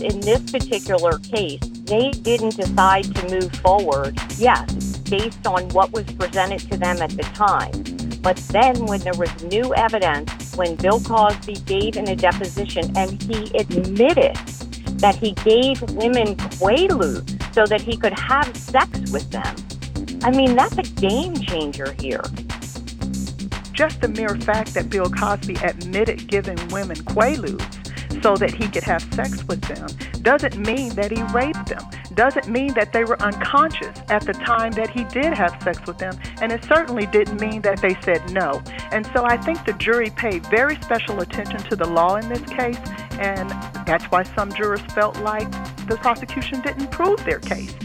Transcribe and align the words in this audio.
least 0.00 0.14
in 0.14 0.20
this 0.20 0.50
particular 0.50 1.18
case, 1.18 1.60
they 1.84 2.10
didn't 2.10 2.56
decide 2.56 3.14
to 3.14 3.28
move 3.28 3.52
forward, 3.56 4.18
yes, 4.36 4.98
based 4.98 5.46
on 5.46 5.68
what 5.70 5.92
was 5.92 6.04
presented 6.12 6.60
to 6.70 6.76
them 6.76 7.00
at 7.02 7.10
the 7.10 7.22
time. 7.34 7.72
But 8.22 8.36
then, 8.50 8.86
when 8.86 9.00
there 9.00 9.14
was 9.14 9.30
new 9.44 9.74
evidence, 9.74 10.56
when 10.56 10.74
Bill 10.76 11.00
Cosby 11.00 11.54
gave 11.66 11.96
in 11.96 12.08
a 12.08 12.16
deposition 12.16 12.96
and 12.96 13.22
he 13.22 13.56
admitted 13.56 14.36
that 14.98 15.14
he 15.16 15.32
gave 15.32 15.80
women 15.92 16.34
Quaaludes 16.36 17.54
so 17.54 17.66
that 17.66 17.80
he 17.80 17.96
could 17.96 18.18
have 18.18 18.56
sex 18.56 19.12
with 19.12 19.30
them, 19.30 19.54
I 20.24 20.30
mean, 20.30 20.56
that's 20.56 20.76
a 20.78 20.82
game 20.82 21.36
changer 21.36 21.94
here. 22.00 22.22
Just 23.72 24.00
the 24.00 24.08
mere 24.08 24.34
fact 24.36 24.74
that 24.74 24.88
Bill 24.88 25.10
Cosby 25.10 25.54
admitted 25.56 26.26
giving 26.26 26.56
women 26.68 26.96
Quaaludes 26.96 27.75
so 28.26 28.34
that 28.34 28.52
he 28.52 28.66
could 28.66 28.82
have 28.82 29.02
sex 29.14 29.44
with 29.44 29.60
them 29.68 29.86
doesn't 30.22 30.58
mean 30.66 30.92
that 30.96 31.12
he 31.12 31.22
raped 31.32 31.68
them, 31.68 31.88
doesn't 32.14 32.48
mean 32.48 32.74
that 32.74 32.92
they 32.92 33.04
were 33.04 33.22
unconscious 33.22 33.96
at 34.08 34.26
the 34.26 34.32
time 34.32 34.72
that 34.72 34.90
he 34.90 35.04
did 35.04 35.32
have 35.32 35.56
sex 35.62 35.78
with 35.86 35.96
them, 35.98 36.18
and 36.42 36.50
it 36.50 36.64
certainly 36.64 37.06
didn't 37.06 37.40
mean 37.40 37.62
that 37.62 37.80
they 37.80 37.94
said 38.02 38.20
no. 38.32 38.60
And 38.90 39.06
so 39.14 39.24
I 39.24 39.36
think 39.36 39.64
the 39.64 39.74
jury 39.74 40.10
paid 40.10 40.44
very 40.46 40.74
special 40.82 41.20
attention 41.20 41.60
to 41.70 41.76
the 41.76 41.86
law 41.86 42.16
in 42.16 42.28
this 42.28 42.42
case, 42.42 42.80
and 43.12 43.48
that's 43.86 44.06
why 44.06 44.24
some 44.24 44.52
jurors 44.52 44.82
felt 44.92 45.16
like 45.20 45.48
the 45.86 45.96
prosecution 45.96 46.60
didn't 46.62 46.90
prove 46.90 47.24
their 47.24 47.38
case. 47.38 47.76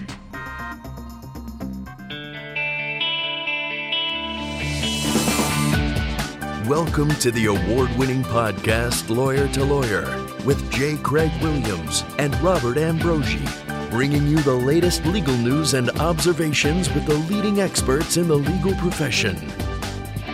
Welcome 6.72 7.09
to 7.16 7.31
the 7.31 7.48
award 7.48 7.89
winning 7.98 8.23
podcast, 8.23 9.14
Lawyer 9.14 9.45
to 9.50 9.66
Lawyer, 9.66 10.05
with 10.45 10.72
J. 10.72 10.98
Craig 10.98 11.31
Williams 11.41 12.04
and 12.18 12.36
Robert 12.41 12.77
Ambrogi, 12.77 13.45
bringing 13.90 14.26
you 14.27 14.40
the 14.40 14.53
latest 14.53 15.06
legal 15.06 15.38
news 15.38 15.73
and 15.73 15.89
observations 16.00 16.92
with 16.94 17.06
the 17.06 17.14
leading 17.14 17.59
experts 17.59 18.17
in 18.17 18.28
the 18.28 18.36
legal 18.36 18.73
profession. 18.75 19.38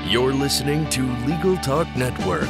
You're 0.06 0.34
listening 0.34 0.90
to 0.92 1.04
Legal 1.26 1.58
Talk 1.58 1.88
Network. 1.98 2.48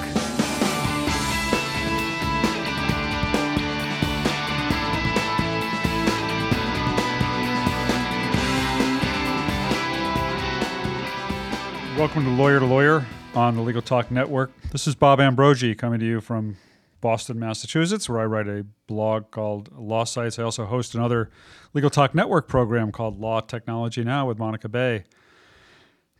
Welcome 11.97 12.25
to 12.25 12.29
Lawyer 12.29 12.59
to 12.59 12.65
Lawyer 12.65 13.05
on 13.33 13.55
the 13.55 13.61
Legal 13.61 13.81
Talk 13.81 14.11
Network. 14.11 14.51
This 14.71 14.85
is 14.85 14.93
Bob 14.93 15.17
Ambrogi 15.17 15.75
coming 15.75 15.99
to 15.99 16.05
you 16.05 16.21
from 16.21 16.57
Boston, 17.01 17.39
Massachusetts, 17.39 18.09
where 18.09 18.19
I 18.19 18.25
write 18.25 18.47
a 18.47 18.65
blog 18.87 19.31
called 19.31 19.69
Law 19.77 20.03
Sites. 20.03 20.39
I 20.39 20.43
also 20.43 20.65
host 20.65 20.95
another 20.95 21.29
Legal 21.73 21.89
Talk 21.89 22.15
Network 22.15 22.47
program 22.47 22.91
called 22.91 23.19
Law 23.19 23.39
Technology 23.41 24.03
Now 24.03 24.27
with 24.27 24.37
Monica 24.37 24.69
Bay. 24.69 25.03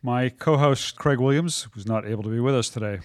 My 0.02 0.30
co 0.30 0.58
host, 0.58 0.95
Craig 0.98 1.20
Williams, 1.20 1.67
was 1.73 1.86
not 1.86 2.08
able 2.08 2.23
to 2.23 2.30
be 2.30 2.39
with 2.39 2.55
us 2.55 2.70
today. 2.70 3.00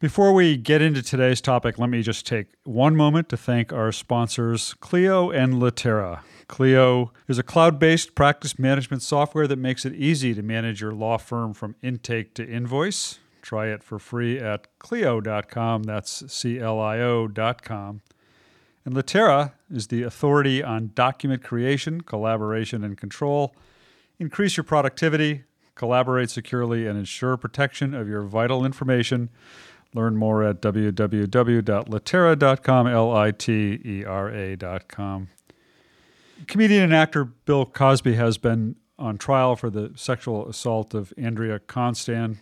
Before 0.00 0.32
we 0.32 0.56
get 0.56 0.80
into 0.80 1.02
today's 1.02 1.42
topic, 1.42 1.78
let 1.78 1.90
me 1.90 2.02
just 2.02 2.26
take 2.26 2.46
one 2.64 2.96
moment 2.96 3.28
to 3.28 3.36
thank 3.36 3.70
our 3.70 3.92
sponsors, 3.92 4.72
Clio 4.80 5.30
and 5.30 5.60
Litera. 5.60 6.22
Clio 6.48 7.12
is 7.28 7.38
a 7.38 7.42
cloud 7.42 7.78
based 7.78 8.14
practice 8.14 8.58
management 8.58 9.02
software 9.02 9.46
that 9.46 9.58
makes 9.58 9.84
it 9.84 9.94
easy 9.94 10.34
to 10.34 10.42
manage 10.42 10.80
your 10.80 10.92
law 10.92 11.18
firm 11.18 11.52
from 11.52 11.76
intake 11.82 12.34
to 12.34 12.48
invoice. 12.48 13.18
Try 13.50 13.66
it 13.66 13.82
for 13.82 13.98
free 13.98 14.38
at 14.38 14.68
Clio.com. 14.78 15.82
That's 15.82 16.32
C 16.32 16.60
L 16.60 16.78
I 16.78 17.00
O.com. 17.00 18.00
And 18.84 18.94
Litera 18.94 19.54
is 19.68 19.88
the 19.88 20.04
authority 20.04 20.62
on 20.62 20.92
document 20.94 21.42
creation, 21.42 22.02
collaboration, 22.02 22.84
and 22.84 22.96
control. 22.96 23.56
Increase 24.20 24.56
your 24.56 24.62
productivity, 24.62 25.42
collaborate 25.74 26.30
securely, 26.30 26.86
and 26.86 26.96
ensure 26.96 27.36
protection 27.36 27.92
of 27.92 28.06
your 28.06 28.22
vital 28.22 28.64
information. 28.64 29.30
Learn 29.94 30.16
more 30.16 30.44
at 30.44 30.62
www.litera.com, 30.62 32.86
L 32.86 33.16
I 33.16 33.32
T 33.32 33.80
E 33.84 34.04
R 34.04 34.30
A.com. 34.30 35.28
Comedian 36.46 36.84
and 36.84 36.94
actor 36.94 37.24
Bill 37.24 37.66
Cosby 37.66 38.14
has 38.14 38.38
been 38.38 38.76
on 38.96 39.18
trial 39.18 39.56
for 39.56 39.70
the 39.70 39.90
sexual 39.96 40.48
assault 40.48 40.94
of 40.94 41.12
Andrea 41.18 41.58
Constand. 41.58 42.38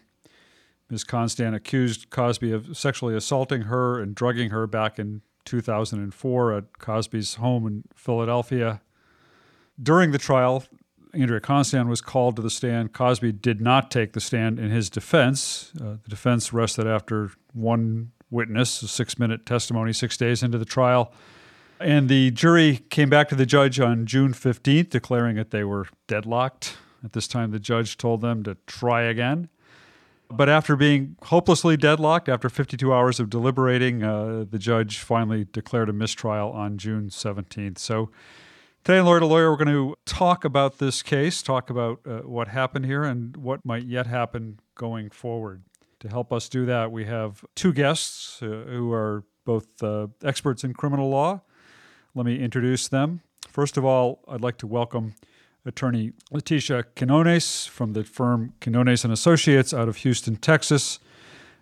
Ms. 0.90 1.04
Constand 1.04 1.54
accused 1.54 2.10
Cosby 2.10 2.52
of 2.52 2.76
sexually 2.76 3.14
assaulting 3.14 3.62
her 3.62 4.00
and 4.00 4.14
drugging 4.14 4.50
her 4.50 4.66
back 4.66 4.98
in 4.98 5.22
2004 5.44 6.52
at 6.56 6.78
Cosby's 6.78 7.34
home 7.36 7.66
in 7.66 7.84
Philadelphia. 7.94 8.80
During 9.82 10.12
the 10.12 10.18
trial, 10.18 10.64
Andrea 11.14 11.40
Constand 11.40 11.88
was 11.88 12.00
called 12.00 12.36
to 12.36 12.42
the 12.42 12.50
stand. 12.50 12.92
Cosby 12.92 13.32
did 13.32 13.60
not 13.60 13.90
take 13.90 14.12
the 14.12 14.20
stand 14.20 14.58
in 14.58 14.70
his 14.70 14.90
defense. 14.90 15.72
Uh, 15.80 15.96
the 16.02 16.08
defense 16.08 16.52
rested 16.52 16.86
after 16.86 17.30
one 17.52 18.12
witness, 18.30 18.82
a 18.82 18.88
six 18.88 19.18
minute 19.18 19.46
testimony, 19.46 19.92
six 19.92 20.16
days 20.16 20.42
into 20.42 20.58
the 20.58 20.64
trial. 20.64 21.12
And 21.80 22.08
the 22.08 22.30
jury 22.32 22.78
came 22.90 23.08
back 23.08 23.28
to 23.28 23.34
the 23.34 23.46
judge 23.46 23.78
on 23.78 24.04
June 24.04 24.32
15th, 24.32 24.90
declaring 24.90 25.36
that 25.36 25.50
they 25.50 25.64
were 25.64 25.86
deadlocked. 26.08 26.76
At 27.04 27.12
this 27.12 27.28
time, 27.28 27.52
the 27.52 27.60
judge 27.60 27.96
told 27.96 28.20
them 28.20 28.42
to 28.42 28.56
try 28.66 29.02
again. 29.02 29.48
But 30.30 30.48
after 30.48 30.76
being 30.76 31.16
hopelessly 31.24 31.76
deadlocked, 31.76 32.28
after 32.28 32.48
52 32.48 32.92
hours 32.92 33.18
of 33.18 33.30
deliberating, 33.30 34.02
uh, 34.02 34.44
the 34.48 34.58
judge 34.58 34.98
finally 34.98 35.46
declared 35.50 35.88
a 35.88 35.92
mistrial 35.92 36.50
on 36.50 36.76
June 36.76 37.08
17th. 37.08 37.78
So 37.78 38.10
today, 38.84 39.00
lawyer 39.00 39.20
to 39.20 39.26
lawyer, 39.26 39.50
we're 39.50 39.64
going 39.64 39.68
to 39.68 39.96
talk 40.04 40.44
about 40.44 40.78
this 40.78 41.02
case, 41.02 41.42
talk 41.42 41.70
about 41.70 42.00
uh, 42.06 42.18
what 42.20 42.48
happened 42.48 42.84
here, 42.84 43.04
and 43.04 43.36
what 43.36 43.64
might 43.64 43.84
yet 43.84 44.06
happen 44.06 44.60
going 44.74 45.10
forward. 45.10 45.62
To 46.00 46.08
help 46.08 46.32
us 46.32 46.48
do 46.48 46.66
that, 46.66 46.92
we 46.92 47.06
have 47.06 47.44
two 47.54 47.72
guests 47.72 48.42
uh, 48.42 48.64
who 48.68 48.92
are 48.92 49.24
both 49.44 49.82
uh, 49.82 50.08
experts 50.22 50.62
in 50.62 50.74
criminal 50.74 51.08
law 51.08 51.40
let 52.18 52.26
me 52.26 52.40
introduce 52.40 52.88
them. 52.88 53.20
First 53.48 53.76
of 53.76 53.84
all, 53.84 54.24
I'd 54.26 54.40
like 54.40 54.56
to 54.58 54.66
welcome 54.66 55.14
attorney 55.68 56.12
Leticia 56.32 56.84
Quinones 56.96 57.66
from 57.66 57.92
the 57.92 58.02
firm 58.02 58.54
Quinones 58.60 59.04
and 59.04 59.12
Associates 59.12 59.72
out 59.72 59.88
of 59.88 59.98
Houston, 59.98 60.36
Texas. 60.36 60.98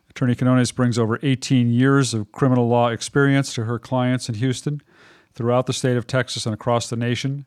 Attorney 0.09 0.35
Quinones 0.35 0.73
brings 0.73 0.99
over 0.99 1.19
18 1.23 1.71
years 1.71 2.15
of 2.15 2.33
criminal 2.33 2.69
law 2.69 2.89
experience 2.89 3.53
to 3.55 3.65
her 3.65 3.79
clients 3.79 4.29
in 4.29 4.37
Houston, 4.37 4.81
throughout 5.35 5.67
the 5.67 5.75
state 5.75 5.99
of 5.99 6.07
Texas 6.07 6.47
and 6.47 6.55
across 6.55 6.89
the 6.89 6.97
nation. 6.97 7.45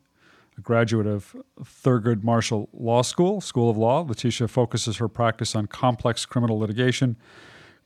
A 0.58 0.62
graduate 0.62 1.08
of 1.08 1.36
Thurgood 1.59 2.24
Marshall 2.24 2.69
Law 2.74 3.02
School, 3.02 3.42
School 3.42 3.69
of 3.69 3.78
Law, 3.78 4.03
Leticia 4.03 4.48
focuses 4.48 4.98
her 4.98 5.08
practice 5.08 5.56
on 5.56 5.66
complex 5.66 6.25
criminal 6.25 6.59
litigation 6.59 7.16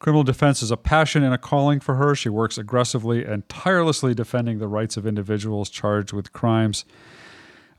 Criminal 0.03 0.23
defense 0.25 0.61
is 0.61 0.69
a 0.69 0.75
passion 0.75 1.23
and 1.23 1.33
a 1.33 1.37
calling 1.37 1.79
for 1.79 1.95
her. 1.95 2.13
She 2.13 2.27
works 2.27 2.57
aggressively 2.57 3.23
and 3.23 3.47
tirelessly 3.47 4.13
defending 4.13 4.59
the 4.59 4.67
rights 4.67 4.97
of 4.97 5.07
individuals 5.07 5.69
charged 5.69 6.11
with 6.11 6.33
crimes. 6.33 6.83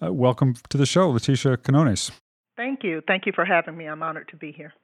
Uh, 0.04 0.12
welcome 0.12 0.54
to 0.68 0.76
the 0.76 0.86
show, 0.86 1.12
Leticia 1.12 1.56
Quinones. 1.62 2.10
Thank 2.56 2.82
you. 2.82 3.00
Thank 3.06 3.26
you 3.26 3.32
for 3.32 3.44
having 3.44 3.76
me. 3.76 3.86
I'm 3.86 4.02
honored 4.02 4.28
to 4.28 4.36
be 4.36 4.52
here. 4.52 4.74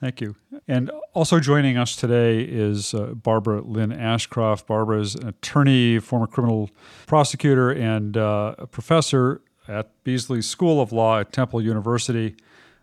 Thank 0.00 0.20
you. 0.20 0.36
And 0.66 0.90
also 1.12 1.38
joining 1.38 1.76
us 1.76 1.94
today 1.94 2.40
is 2.40 2.94
uh, 2.94 3.14
Barbara 3.14 3.62
Lynn 3.62 3.92
Ashcroft. 3.92 4.66
Barbara 4.66 5.00
is 5.00 5.14
an 5.14 5.28
attorney, 5.28 5.98
former 5.98 6.26
criminal 6.26 6.70
prosecutor, 7.06 7.70
and 7.70 8.16
uh, 8.16 8.54
a 8.58 8.66
professor 8.66 9.42
at 9.68 9.90
Beasley 10.02 10.42
School 10.42 10.80
of 10.80 10.92
Law 10.92 11.20
at 11.20 11.32
Temple 11.32 11.62
University, 11.62 12.34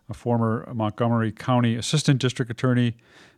a 0.08 0.14
former 0.14 0.70
Montgomery 0.72 1.32
County 1.32 1.74
Assistant 1.74 2.20
District 2.20 2.50
Attorney, 2.50 2.96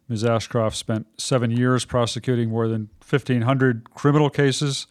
Ms. 0.09 0.25
Ashcroft 0.25 0.77
spent 0.77 1.07
seven 1.19 1.51
years 1.51 1.85
prosecuting 1.85 2.51
more 2.51 2.69
than 2.69 2.91
1,500 3.09 3.95
criminal 3.95 4.31
cases, 4.31 4.87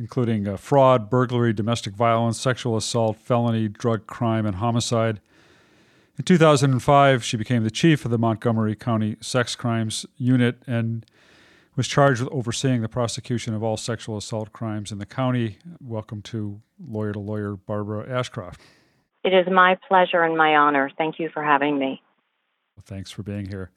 including 0.00 0.48
uh, 0.48 0.56
fraud, 0.56 1.10
burglary, 1.10 1.52
domestic 1.52 1.94
violence, 1.94 2.40
sexual 2.40 2.76
assault, 2.76 3.18
felony, 3.18 3.68
drug 3.68 4.06
crime, 4.06 4.46
and 4.46 4.56
homicide. 4.56 5.20
In 6.16 6.24
2005, 6.24 7.22
she 7.22 7.36
became 7.36 7.62
the 7.62 7.70
chief 7.70 8.04
of 8.04 8.10
the 8.10 8.18
Montgomery 8.18 8.74
County 8.74 9.16
Sex 9.20 9.54
Crimes 9.54 10.06
Unit 10.16 10.62
and 10.66 11.04
was 11.76 11.86
charged 11.86 12.22
with 12.22 12.32
overseeing 12.32 12.80
the 12.80 12.88
prosecution 12.88 13.54
of 13.54 13.62
all 13.62 13.76
sexual 13.76 14.16
assault 14.16 14.52
crimes 14.52 14.90
in 14.90 14.98
the 14.98 15.06
county. 15.06 15.58
Welcome 15.80 16.22
to 16.22 16.60
Lawyer 16.84 17.12
to 17.12 17.18
Lawyer, 17.18 17.56
Barbara 17.56 18.08
Ashcroft. 18.08 18.60
It 19.22 19.34
is 19.34 19.46
my 19.52 19.78
pleasure 19.86 20.22
and 20.22 20.36
my 20.36 20.56
honor. 20.56 20.90
Thank 20.96 21.18
you 21.18 21.28
for 21.32 21.42
having 21.42 21.78
me. 21.78 22.02
Well, 22.74 22.84
thanks 22.86 23.10
for 23.10 23.22
being 23.22 23.46
here. 23.46 23.70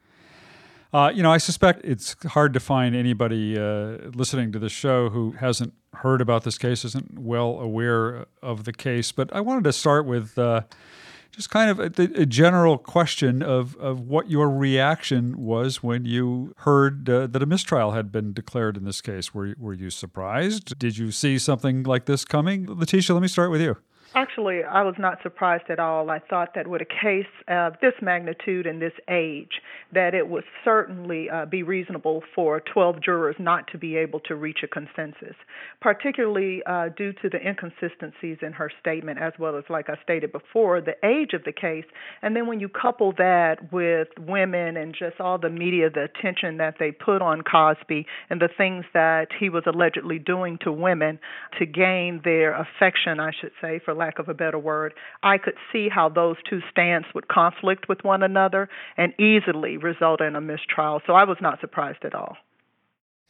Uh, 0.93 1.11
you 1.13 1.23
know, 1.23 1.31
I 1.31 1.37
suspect 1.37 1.81
it's 1.83 2.15
hard 2.27 2.53
to 2.53 2.59
find 2.59 2.95
anybody 2.95 3.57
uh, 3.57 4.09
listening 4.13 4.51
to 4.53 4.59
the 4.59 4.69
show 4.69 5.09
who 5.09 5.31
hasn't 5.31 5.73
heard 6.03 6.21
about 6.21 6.43
this 6.43 6.57
case, 6.57 6.85
isn't 6.85 7.17
well 7.17 7.59
aware 7.59 8.25
of 8.41 8.65
the 8.65 8.73
case. 8.73 9.11
But 9.11 9.33
I 9.33 9.39
wanted 9.39 9.63
to 9.63 9.73
start 9.73 10.05
with 10.05 10.37
uh, 10.37 10.61
just 11.31 11.49
kind 11.49 11.71
of 11.71 11.79
a, 11.79 12.21
a, 12.21 12.25
general 12.25 12.77
question 12.77 13.41
of, 13.41 13.75
of 13.77 14.01
what 14.01 14.29
your 14.29 14.49
reaction 14.49 15.37
was 15.37 15.81
when 15.81 16.03
you 16.05 16.53
heard 16.57 17.09
uh, 17.09 17.27
that 17.27 17.41
a 17.41 17.45
mistrial 17.45 17.91
had 17.91 18.11
been 18.11 18.33
declared 18.33 18.75
in 18.75 18.83
this 18.83 19.01
case. 19.01 19.33
Were, 19.33 19.55
were 19.57 19.73
you 19.73 19.89
surprised? 19.89 20.77
Did 20.77 20.97
you 20.97 21.09
see 21.09 21.39
something 21.39 21.83
like 21.83 22.05
this 22.05 22.25
coming? 22.25 22.67
Letitia, 22.67 23.15
let 23.15 23.21
me 23.21 23.29
start 23.29 23.49
with 23.49 23.61
you. 23.61 23.77
Actually, 24.15 24.63
I 24.63 24.83
was 24.83 24.93
not 24.99 25.17
surprised 25.23 25.63
at 25.69 25.79
all. 25.79 26.11
I 26.11 26.19
thought 26.19 26.53
that 26.53 26.67
with 26.67 26.83
a 26.83 26.85
case 26.85 27.25
of 27.47 27.73
this 27.81 27.93
magnitude 27.99 28.67
and 28.67 28.79
this 28.79 28.93
age, 29.09 29.59
that 29.91 30.13
it 30.13 30.27
would 30.27 30.43
certainly 30.63 31.31
uh, 31.31 31.47
be 31.47 31.63
reasonable 31.63 32.21
for 32.35 32.59
12 32.59 33.01
jurors 33.01 33.35
not 33.39 33.67
to 33.71 33.79
be 33.79 33.97
able 33.97 34.19
to 34.19 34.35
reach 34.35 34.59
a 34.63 34.67
consensus, 34.67 35.35
particularly 35.81 36.61
uh, 36.67 36.89
due 36.95 37.11
to 37.13 37.29
the 37.29 37.39
inconsistencies 37.39 38.37
in 38.43 38.53
her 38.53 38.69
statement, 38.79 39.17
as 39.19 39.33
well 39.39 39.57
as, 39.57 39.63
like 39.67 39.89
I 39.89 39.95
stated 40.03 40.31
before, 40.31 40.79
the 40.79 40.95
age 41.03 41.33
of 41.33 41.43
the 41.43 41.51
case. 41.51 41.85
And 42.21 42.35
then 42.35 42.45
when 42.45 42.59
you 42.59 42.69
couple 42.69 43.13
that 43.17 43.73
with 43.73 44.09
women 44.19 44.77
and 44.77 44.93
just 44.93 45.19
all 45.19 45.39
the 45.39 45.49
media, 45.49 45.89
the 45.89 46.03
attention 46.03 46.57
that 46.57 46.75
they 46.79 46.91
put 46.91 47.23
on 47.23 47.41
Cosby 47.41 48.05
and 48.29 48.39
the 48.39 48.49
things 48.55 48.85
that 48.93 49.29
he 49.39 49.49
was 49.49 49.63
allegedly 49.65 50.19
doing 50.19 50.59
to 50.61 50.71
women 50.71 51.17
to 51.57 51.65
gain 51.65 52.21
their 52.23 52.53
affection, 52.53 53.19
I 53.19 53.31
should 53.41 53.53
say, 53.59 53.79
for 53.83 54.02
lack 54.03 54.19
of 54.19 54.27
a 54.29 54.33
better 54.33 54.59
word, 54.59 54.93
I 55.21 55.37
could 55.37 55.55
see 55.71 55.87
how 55.89 56.09
those 56.09 56.35
two 56.49 56.59
stands 56.69 57.07
would 57.15 57.27
conflict 57.27 57.87
with 57.87 58.03
one 58.03 58.23
another 58.23 58.69
and 58.97 59.13
easily 59.19 59.77
result 59.77 60.21
in 60.21 60.35
a 60.35 60.41
mistrial. 60.41 61.01
So 61.07 61.13
I 61.13 61.23
was 61.23 61.37
not 61.41 61.59
surprised 61.61 62.03
at 62.03 62.13
all. 62.13 62.37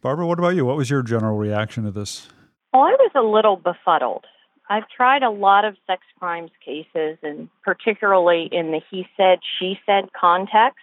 Barbara, 0.01 0.27
what 0.27 0.39
about 0.39 0.55
you? 0.55 0.65
What 0.65 0.77
was 0.77 0.89
your 0.89 1.03
general 1.03 1.37
reaction 1.37 1.83
to 1.83 1.91
this? 1.91 2.27
Well, 2.73 2.83
I 2.83 2.95
was 2.99 3.11
a 3.15 3.21
little 3.21 3.55
befuddled. 3.55 4.25
I've 4.69 4.89
tried 4.89 5.23
a 5.23 5.29
lot 5.29 5.65
of 5.65 5.75
sex 5.85 6.01
crimes 6.17 6.51
cases, 6.65 7.17
and 7.21 7.49
particularly 7.63 8.49
in 8.51 8.71
the 8.71 8.81
he 8.89 9.05
said, 9.15 9.39
she 9.59 9.79
said 9.85 10.05
context. 10.19 10.79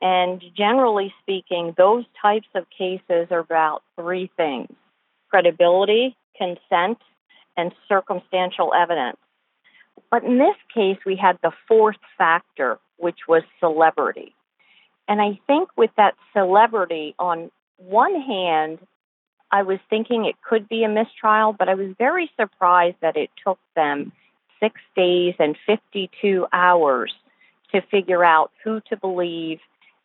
And 0.00 0.42
generally 0.56 1.12
speaking, 1.22 1.74
those 1.76 2.04
types 2.20 2.46
of 2.54 2.66
cases 2.76 3.28
are 3.30 3.40
about 3.40 3.82
three 3.96 4.30
things 4.36 4.68
credibility, 5.30 6.16
consent, 6.36 6.98
and 7.58 7.74
circumstantial 7.88 8.72
evidence. 8.72 9.18
But 10.10 10.24
in 10.24 10.38
this 10.38 10.56
case, 10.72 10.96
we 11.04 11.16
had 11.16 11.38
the 11.42 11.52
fourth 11.66 11.98
factor, 12.16 12.78
which 12.96 13.18
was 13.28 13.42
celebrity. 13.60 14.34
And 15.08 15.20
I 15.20 15.38
think 15.46 15.68
with 15.76 15.90
that 15.96 16.14
celebrity, 16.32 17.14
on 17.18 17.50
one 17.76 18.20
hand, 18.20 18.78
I 19.50 19.62
was 19.62 19.78
thinking 19.90 20.24
it 20.24 20.36
could 20.42 20.68
be 20.68 20.84
a 20.84 20.88
mistrial, 20.88 21.52
but 21.52 21.68
I 21.68 21.74
was 21.74 21.94
very 21.98 22.30
surprised 22.40 22.96
that 23.00 23.16
it 23.16 23.30
took 23.44 23.58
them 23.74 24.12
six 24.60 24.80
days 24.94 25.34
and 25.38 25.56
52 25.66 26.46
hours 26.52 27.12
to 27.72 27.80
figure 27.90 28.24
out 28.24 28.50
who 28.62 28.80
to 28.88 28.96
believe 28.96 29.60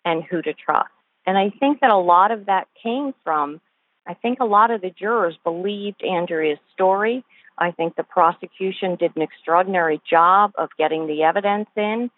and 0.05 0.23
who 0.23 0.41
to 0.41 0.53
trust. 0.53 0.89
And 1.25 1.38
I 1.38 1.50
think 1.50 1.81
that 1.81 1.89
a 1.89 1.97
lot 1.97 2.31
of 2.31 2.47
that 2.47 2.67
came 2.81 3.13
from, 3.23 3.61
I 4.07 4.13
think 4.13 4.39
a 4.39 4.45
lot 4.45 4.71
of 4.71 4.81
the 4.81 4.89
jurors 4.89 5.35
believed 5.44 6.03
Andrea's 6.03 6.59
story 6.73 7.23
I 7.57 7.71
think 7.71 7.95
the 7.95 8.03
prosecution 8.03 8.95
did 8.95 9.15
an 9.15 9.21
extraordinary 9.21 10.01
job 10.09 10.51
of 10.57 10.69
getting 10.77 11.07
the 11.07 11.23
evidence 11.23 11.69
in. 11.75 12.09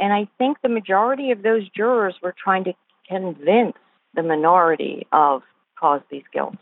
And 0.00 0.12
I 0.12 0.28
think 0.38 0.58
the 0.62 0.68
majority 0.68 1.32
of 1.32 1.42
those 1.42 1.68
jurors 1.70 2.14
were 2.22 2.34
trying 2.42 2.64
to 2.64 2.72
convince 3.08 3.76
the 4.14 4.22
minority 4.22 5.06
of 5.12 5.42
Cosby's 5.78 6.24
guilt. 6.32 6.54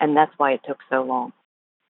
And 0.00 0.16
that's 0.16 0.32
why 0.38 0.52
it 0.52 0.60
took 0.66 0.78
so 0.90 1.02
long. 1.02 1.32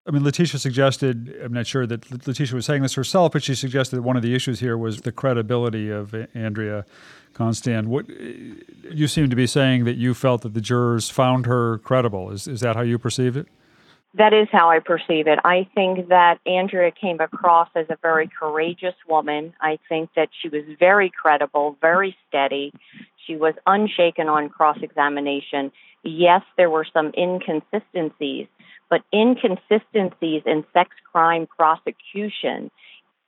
I 0.07 0.11
mean, 0.11 0.23
Letitia 0.23 0.61
suggested, 0.61 1.35
I'm 1.43 1.53
not 1.53 1.67
sure 1.67 1.87
that 1.87 2.11
Letitia 2.27 2.55
was 2.55 2.67
saying 2.67 2.83
this 2.83 2.93
herself, 2.93 3.33
but 3.33 3.43
she 3.43 3.55
suggested 3.55 3.97
that 3.97 4.03
one 4.03 4.17
of 4.17 4.23
the 4.23 4.35
issues 4.35 4.61
here 4.61 4.77
was 4.77 5.01
the 5.01 5.13
credibility 5.13 5.89
of 5.89 6.15
Andrea 6.35 6.85
Constand. 7.33 7.89
What 7.89 8.11
you 8.11 9.09
seem 9.09 9.31
to 9.31 9.37
be 9.37 9.47
saying 9.47 9.85
that 9.85 9.97
you 9.97 10.13
felt 10.13 10.43
that 10.43 10.53
the 10.53 10.61
jurors 10.61 11.09
found 11.09 11.47
her 11.47 11.79
credible. 11.79 12.31
Is, 12.31 12.47
is 12.47 12.61
that 12.61 12.77
how 12.77 12.83
you 12.83 12.99
perceived 12.99 13.37
it? 13.39 13.49
That 14.17 14.33
is 14.33 14.49
how 14.53 14.71
I 14.71 14.79
perceive 14.79 15.27
it. 15.27 15.41
I 15.45 15.69
think 15.75 16.09
that 16.09 16.39
Andrea 16.47 16.93
came 16.93 17.21
across 17.21 17.69
as 17.75 17.87
a 17.91 17.99
very 18.01 18.29
courageous 18.29 18.95
woman. 19.09 19.55
I 19.61 19.79
think 19.89 20.11
that 20.15 20.29
she 20.41 20.49
was 20.49 20.63
very 20.79 21.11
credible, 21.11 21.77
very 21.81 22.17
steady. 22.29 22.73
She 23.27 23.35
was 23.35 23.55
unshaken 23.67 24.29
on 24.29 24.51
cross 24.51 24.79
examination. 24.83 25.73
Yes, 26.05 26.43
there 26.57 26.71
were 26.71 26.87
some 26.93 27.13
inconsistencies, 27.19 28.47
but 28.89 29.03
inconsistencies 29.13 30.43
in 30.47 30.65
sex 30.73 30.91
crime 31.11 31.49
prosecution 31.49 32.71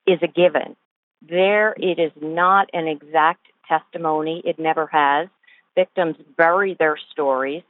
is 0.07 0.21
a 0.23 0.29
given. 0.29 0.77
There, 1.29 1.75
it 1.77 1.99
is 1.99 2.13
not 2.21 2.71
an 2.73 2.87
exact 2.87 3.47
testimony, 3.67 4.41
it 4.45 4.61
never 4.61 4.87
has. 4.87 5.29
Victims 5.75 6.17
bury 6.37 6.77
their 6.79 6.97
stories. 7.11 7.63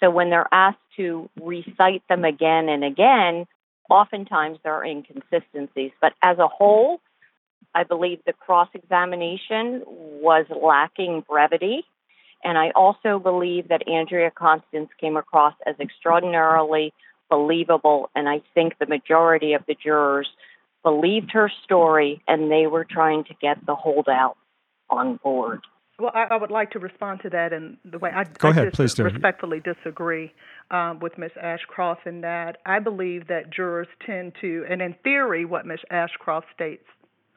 So 0.00 0.10
when 0.10 0.30
they're 0.30 0.48
asked 0.52 0.78
to 0.96 1.28
recite 1.40 2.02
them 2.08 2.24
again 2.24 2.68
and 2.68 2.84
again, 2.84 3.46
oftentimes 3.88 4.58
there 4.62 4.74
are 4.74 4.84
inconsistencies. 4.84 5.92
But 6.00 6.12
as 6.22 6.38
a 6.38 6.48
whole, 6.48 7.00
I 7.74 7.84
believe 7.84 8.20
the 8.26 8.32
cross 8.32 8.68
examination 8.74 9.82
was 9.86 10.46
lacking 10.50 11.24
brevity. 11.28 11.84
And 12.44 12.58
I 12.58 12.70
also 12.70 13.18
believe 13.18 13.68
that 13.68 13.88
Andrea 13.88 14.30
Constance 14.30 14.90
came 15.00 15.16
across 15.16 15.54
as 15.66 15.74
extraordinarily 15.80 16.92
believable. 17.28 18.10
And 18.14 18.28
I 18.28 18.42
think 18.54 18.78
the 18.78 18.86
majority 18.86 19.54
of 19.54 19.64
the 19.66 19.74
jurors 19.74 20.28
believed 20.82 21.32
her 21.32 21.50
story 21.64 22.22
and 22.28 22.50
they 22.50 22.66
were 22.66 22.84
trying 22.84 23.24
to 23.24 23.34
get 23.40 23.64
the 23.66 23.74
holdout 23.74 24.36
on 24.88 25.16
board. 25.16 25.62
Well, 25.98 26.12
I, 26.14 26.24
I, 26.30 26.36
would 26.36 26.50
like 26.50 26.72
to 26.72 26.78
respond 26.78 27.20
to 27.22 27.30
that 27.30 27.54
in 27.54 27.78
the 27.84 27.98
way 27.98 28.10
I, 28.14 28.24
Go 28.24 28.48
I 28.48 28.50
ahead, 28.50 28.72
please 28.74 28.92
do. 28.92 29.04
respectfully 29.04 29.60
disagree 29.60 30.32
um, 30.70 30.98
with 31.00 31.16
Ms. 31.16 31.30
Ashcroft 31.40 32.06
in 32.06 32.20
that 32.20 32.58
I 32.66 32.80
believe 32.80 33.28
that 33.28 33.50
jurors 33.50 33.88
tend 34.04 34.34
to, 34.42 34.66
and 34.68 34.82
in 34.82 34.94
theory, 35.02 35.46
what 35.46 35.64
Ms. 35.64 35.78
Ashcroft 35.90 36.48
states 36.54 36.84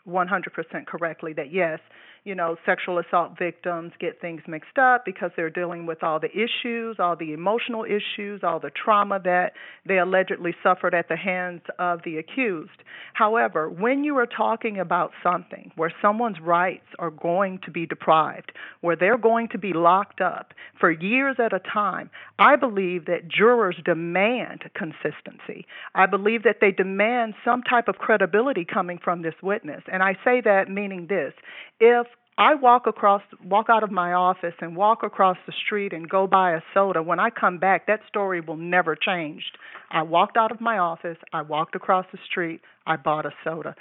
100% 0.06 0.86
correctly, 0.88 1.32
that 1.34 1.54
yes, 1.54 1.80
you 2.24 2.36
know, 2.36 2.56
sexual 2.66 3.00
assault 3.00 3.38
victims 3.38 3.92
get 4.00 4.20
things 4.22 4.42
mixed 4.48 4.78
up 4.78 5.06
because 5.06 5.32
they're 5.36 5.50
dealing 5.50 5.86
with 5.86 6.04
all 6.04 6.20
the 6.20 6.32
issues, 6.32 6.98
all 7.00 7.16
the 7.16 7.34
emotional 7.34 7.86
issues, 7.86 8.42
all 8.44 8.60
the 8.60 8.72
trauma 8.72 9.20
that 9.24 9.54
they 9.88 9.98
allegedly 9.98 10.54
suffered 10.62 10.94
at 10.94 11.08
the 11.10 11.16
hands 11.16 11.62
of 11.78 12.02
the 12.04 12.18
accused. 12.18 12.84
However, 13.14 13.70
when 13.70 14.04
you 14.04 14.18
are 14.18 14.26
talking 14.26 14.80
about 14.80 15.12
something 15.24 15.72
where 15.76 15.94
someone's 16.02 16.40
rights 16.42 16.86
are 17.00 17.12
going 17.12 17.60
to 17.66 17.72
be 17.72 17.86
deprived, 17.86 18.52
where 18.82 18.96
they're 18.96 19.18
going 19.18 19.48
to 19.50 19.58
be 19.58 19.74
locked 19.74 20.22
up 20.22 20.54
for 20.80 20.92
years 20.92 21.38
at 21.40 21.54
a 21.54 21.60
time, 21.60 22.10
I 22.38 22.56
believe 22.56 23.06
that 23.06 23.28
jurors 23.28 23.78
demand 23.84 24.64
consistency. 24.76 25.66
I 25.96 26.06
believe 26.06 26.44
that 26.44 26.58
they 26.62 26.72
demand 26.72 27.34
some 27.44 27.64
type 27.64 27.88
of 27.88 27.96
credibility 27.96 28.66
coming 28.66 29.00
from 29.04 29.22
this 29.22 29.36
witness. 29.42 29.84
And 29.92 30.04
I 30.04 30.14
say 30.24 30.42
that 30.42 30.70
meaning 30.70 31.08
this 31.08 31.34
if 31.80 32.08
I 32.40 32.56
walk 32.56 32.88
across, 32.88 33.22
walk 33.44 33.66
out 33.70 33.84
of 33.84 33.92
my 33.92 34.14
office 34.14 34.54
and 34.62 34.74
walk 34.74 35.04
across 35.04 35.36
the 35.46 35.52
street 35.66 35.92
and 35.92 36.10
go 36.10 36.26
buy 36.26 36.54
a 36.54 36.62
soda. 36.74 37.04
When 37.04 37.20
I 37.20 37.32
come 37.32 37.58
back, 37.58 37.88
that 37.88 38.00
story 38.08 38.40
will 38.40 38.56
never 38.56 38.96
change. 38.96 39.44
I 39.92 40.04
walked 40.04 40.38
out 40.38 40.50
of 40.50 40.62
my 40.62 40.78
office, 40.78 41.18
I 41.34 41.42
walked 41.42 41.76
across 41.76 42.06
the 42.14 42.18
street, 42.32 42.62
I 42.88 42.96
bought 42.96 43.26
a 43.26 43.32
soda. 43.44 43.76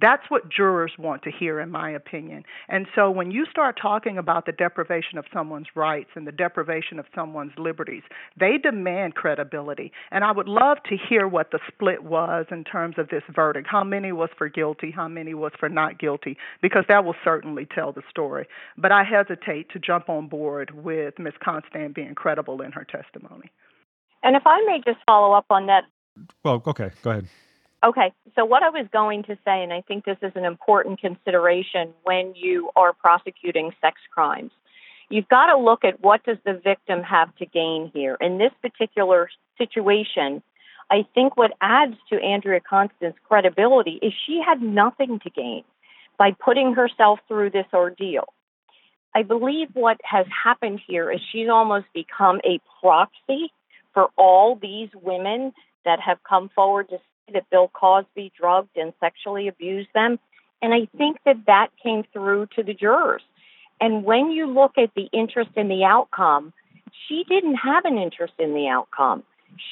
That's 0.00 0.22
what 0.28 0.48
jurors 0.48 0.92
want 0.98 1.22
to 1.22 1.30
hear, 1.30 1.60
in 1.60 1.70
my 1.70 1.90
opinion. 1.90 2.44
And 2.68 2.86
so 2.94 3.10
when 3.10 3.30
you 3.30 3.44
start 3.50 3.78
talking 3.80 4.18
about 4.18 4.46
the 4.46 4.52
deprivation 4.52 5.18
of 5.18 5.26
someone's 5.32 5.66
rights 5.74 6.10
and 6.14 6.26
the 6.26 6.32
deprivation 6.32 6.98
of 6.98 7.06
someone's 7.14 7.52
liberties, 7.58 8.02
they 8.38 8.56
demand 8.56 9.14
credibility. 9.14 9.92
And 10.10 10.24
I 10.24 10.32
would 10.32 10.48
love 10.48 10.78
to 10.88 10.96
hear 10.96 11.28
what 11.28 11.50
the 11.50 11.58
split 11.68 12.02
was 12.02 12.46
in 12.50 12.64
terms 12.64 12.96
of 12.98 13.08
this 13.08 13.22
verdict. 13.34 13.68
How 13.70 13.84
many 13.84 14.12
was 14.12 14.30
for 14.38 14.48
guilty? 14.48 14.90
How 14.90 15.08
many 15.08 15.34
was 15.34 15.52
for 15.58 15.68
not 15.68 15.98
guilty? 15.98 16.36
Because 16.62 16.84
that 16.88 17.04
will 17.04 17.16
certainly 17.22 17.66
tell 17.66 17.92
the 17.92 18.02
story. 18.08 18.46
But 18.78 18.92
I 18.92 19.04
hesitate 19.04 19.70
to 19.70 19.78
jump 19.78 20.08
on 20.08 20.28
board 20.28 20.70
with 20.82 21.18
Ms. 21.18 21.34
Constand 21.44 21.94
being 21.94 22.14
credible 22.14 22.62
in 22.62 22.72
her 22.72 22.84
testimony. 22.84 23.50
And 24.22 24.36
if 24.36 24.42
I 24.46 24.62
may 24.66 24.80
just 24.84 25.04
follow 25.06 25.34
up 25.34 25.46
on 25.50 25.66
that. 25.66 25.84
Well, 26.44 26.62
okay, 26.66 26.90
go 27.02 27.10
ahead. 27.10 27.26
Okay, 27.82 28.12
so 28.36 28.44
what 28.44 28.62
I 28.62 28.68
was 28.68 28.86
going 28.92 29.22
to 29.24 29.36
say, 29.44 29.62
and 29.62 29.72
I 29.72 29.80
think 29.80 30.04
this 30.04 30.18
is 30.20 30.32
an 30.34 30.44
important 30.44 31.00
consideration 31.00 31.94
when 32.02 32.34
you 32.34 32.70
are 32.76 32.92
prosecuting 32.92 33.72
sex 33.80 33.98
crimes, 34.12 34.50
you've 35.08 35.28
got 35.28 35.46
to 35.46 35.56
look 35.56 35.82
at 35.84 36.02
what 36.02 36.22
does 36.24 36.36
the 36.44 36.60
victim 36.62 37.02
have 37.02 37.34
to 37.36 37.46
gain 37.46 37.90
here. 37.94 38.18
In 38.20 38.36
this 38.36 38.52
particular 38.60 39.30
situation, 39.56 40.42
I 40.90 41.06
think 41.14 41.38
what 41.38 41.52
adds 41.62 41.96
to 42.10 42.20
Andrea 42.20 42.60
Constance's 42.60 43.18
credibility 43.26 43.98
is 44.02 44.12
she 44.26 44.42
had 44.46 44.60
nothing 44.60 45.18
to 45.20 45.30
gain 45.30 45.64
by 46.18 46.32
putting 46.32 46.74
herself 46.74 47.20
through 47.28 47.50
this 47.50 47.66
ordeal. 47.72 48.34
I 49.14 49.22
believe 49.22 49.68
what 49.72 49.96
has 50.04 50.26
happened 50.44 50.80
here 50.86 51.10
is 51.10 51.20
she's 51.32 51.48
almost 51.48 51.86
become 51.94 52.40
a 52.44 52.60
proxy 52.80 53.52
for 53.94 54.08
all 54.18 54.54
these 54.54 54.90
women 54.94 55.52
that 55.84 55.98
have 56.00 56.18
come 56.28 56.50
forward 56.54 56.90
to 56.90 56.98
that 57.32 57.50
Bill 57.50 57.70
Cosby 57.72 58.32
drugged 58.38 58.76
and 58.76 58.92
sexually 59.00 59.48
abused 59.48 59.88
them. 59.94 60.18
And 60.62 60.74
I 60.74 60.86
think 60.96 61.18
that 61.24 61.46
that 61.46 61.68
came 61.82 62.04
through 62.12 62.48
to 62.56 62.62
the 62.62 62.74
jurors. 62.74 63.22
And 63.80 64.04
when 64.04 64.30
you 64.30 64.46
look 64.46 64.72
at 64.76 64.90
the 64.94 65.08
interest 65.12 65.50
in 65.56 65.68
the 65.68 65.84
outcome, 65.84 66.52
she 67.08 67.24
didn't 67.28 67.56
have 67.56 67.84
an 67.84 67.98
interest 67.98 68.34
in 68.38 68.54
the 68.54 68.68
outcome. 68.68 69.22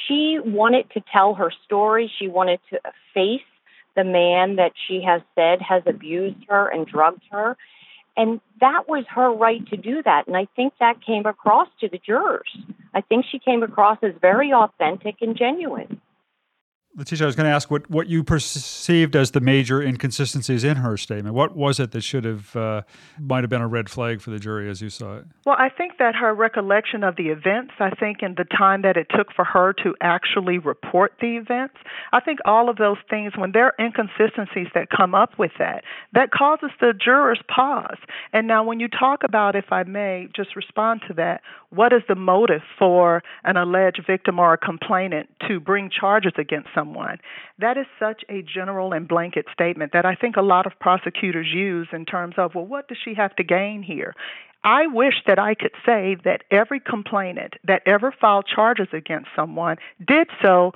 She 0.07 0.39
wanted 0.43 0.91
to 0.91 1.03
tell 1.13 1.35
her 1.35 1.53
story. 1.67 2.11
She 2.19 2.29
wanted 2.29 2.61
to 2.71 2.81
face 3.13 3.43
the 3.95 4.05
man 4.05 4.57
that 4.57 4.73
she 4.87 5.03
has 5.03 5.21
said 5.35 5.61
has 5.61 5.83
abused 5.87 6.45
her 6.49 6.69
and 6.69 6.87
drugged 6.87 7.23
her. 7.31 7.57
And 8.17 8.41
that 8.61 8.89
was 8.89 9.05
her 9.11 9.33
right 9.33 9.65
to 9.69 9.77
do 9.77 10.03
that. 10.03 10.27
And 10.27 10.37
I 10.37 10.49
think 10.57 10.73
that 10.81 11.05
came 11.05 11.27
across 11.27 11.69
to 11.81 11.89
the 11.89 11.99
jurors. 11.99 12.57
I 12.93 13.01
think 13.01 13.27
she 13.31 13.39
came 13.39 13.63
across 13.63 13.99
as 14.03 14.13
very 14.21 14.53
authentic 14.53 15.17
and 15.21 15.37
genuine. 15.37 16.01
Letitia, 16.97 17.27
I 17.27 17.29
was 17.29 17.37
going 17.37 17.45
to 17.49 17.55
ask 17.55 17.71
what, 17.71 17.89
what 17.89 18.09
you 18.09 18.25
perceived 18.25 19.15
as 19.15 19.31
the 19.31 19.41
major 19.41 19.81
inconsistencies 19.81 20.65
in 20.65 20.79
her 20.79 20.97
statement. 20.97 21.35
What 21.35 21.55
was 21.55 21.79
it 21.79 21.93
that 21.93 22.01
should 22.01 22.25
have, 22.25 22.57
uh, 22.57 22.83
might 23.21 23.45
have 23.45 23.51
been 23.51 23.61
a 23.61 23.69
red 23.69 23.89
flag 23.89 24.21
for 24.21 24.31
the 24.31 24.39
jury 24.39 24.69
as 24.69 24.81
you 24.81 24.91
saw 24.91 25.19
it? 25.19 25.25
Well, 25.47 25.55
I 25.59 25.69
think 25.69 25.99
that 25.99 26.17
her 26.17 26.35
recollection 26.35 27.05
of 27.05 27.17
the 27.17 27.29
events, 27.29 27.75
I 27.79 27.91
think 27.91 28.23
in 28.23 28.35
the 28.37 28.45
time 28.45 28.83
that 28.83 28.97
it 28.97 29.07
took 29.15 29.33
for 29.33 29.45
her 29.45 29.75
to 29.85 29.95
actually 30.01 30.59
report 30.59 31.13
the 31.21 31.37
events, 31.37 31.75
I 32.13 32.21
think 32.21 32.41
all 32.45 32.69
of 32.69 32.77
those 32.77 32.99
things, 33.09 33.33
when 33.37 33.53
there 33.53 33.67
are 33.67 33.75
inconsistencies 33.79 34.69
that 34.75 34.89
come 34.91 35.15
up 35.15 35.39
with 35.39 35.53
that, 35.59 35.85
that 36.15 36.31
causes 36.31 36.71
the 36.81 36.93
jurors 36.93 37.41
pause. 37.55 37.99
And 38.33 38.47
now, 38.49 38.65
when 38.65 38.81
you 38.81 38.89
talk 38.89 39.23
about, 39.25 39.55
if 39.55 39.71
I 39.71 39.83
may 39.85 40.29
just 40.35 40.57
respond 40.57 41.03
to 41.09 41.15
that, 41.15 41.43
what 41.71 41.93
is 41.93 42.03
the 42.09 42.15
motive 42.15 42.63
for 42.79 43.23
an 43.45 43.57
alleged 43.57 44.03
victim 44.07 44.39
or 44.39 44.55
a 44.55 44.59
complainant 44.59 45.29
to 45.47 45.61
bring 45.61 45.91
charges 45.91 46.33
against 46.39 46.69
someone? 46.79 47.19
That 47.59 47.77
is 47.77 47.87
such 47.99 48.23
a 48.29 48.43
general 48.43 48.93
and 48.93 49.09
blanket 49.09 49.47
statement 49.53 49.93
that 49.93 50.05
I 50.05 50.15
think 50.15 50.37
a 50.37 50.43
lot 50.43 50.67
of 50.67 50.73
prosecutors 50.81 51.49
use 51.53 51.89
in 51.93 52.05
terms 52.05 52.35
of, 52.39 52.55
well, 52.55 52.67
what 52.67 52.89
does 52.89 52.99
she 53.05 53.15
have 53.15 53.35
to 53.37 53.45
gain 53.45 53.83
here? 53.83 54.15
I 54.65 54.87
wish 54.87 55.15
that 55.27 55.39
I 55.39 55.55
could 55.55 55.73
say 55.87 56.17
that 56.25 56.43
every 56.51 56.81
complainant 56.81 57.55
that 57.65 57.83
ever 57.87 58.13
filed 58.21 58.47
charges 58.47 58.89
against 58.93 59.29
someone 59.37 59.77
did 60.07 60.29
so 60.43 60.73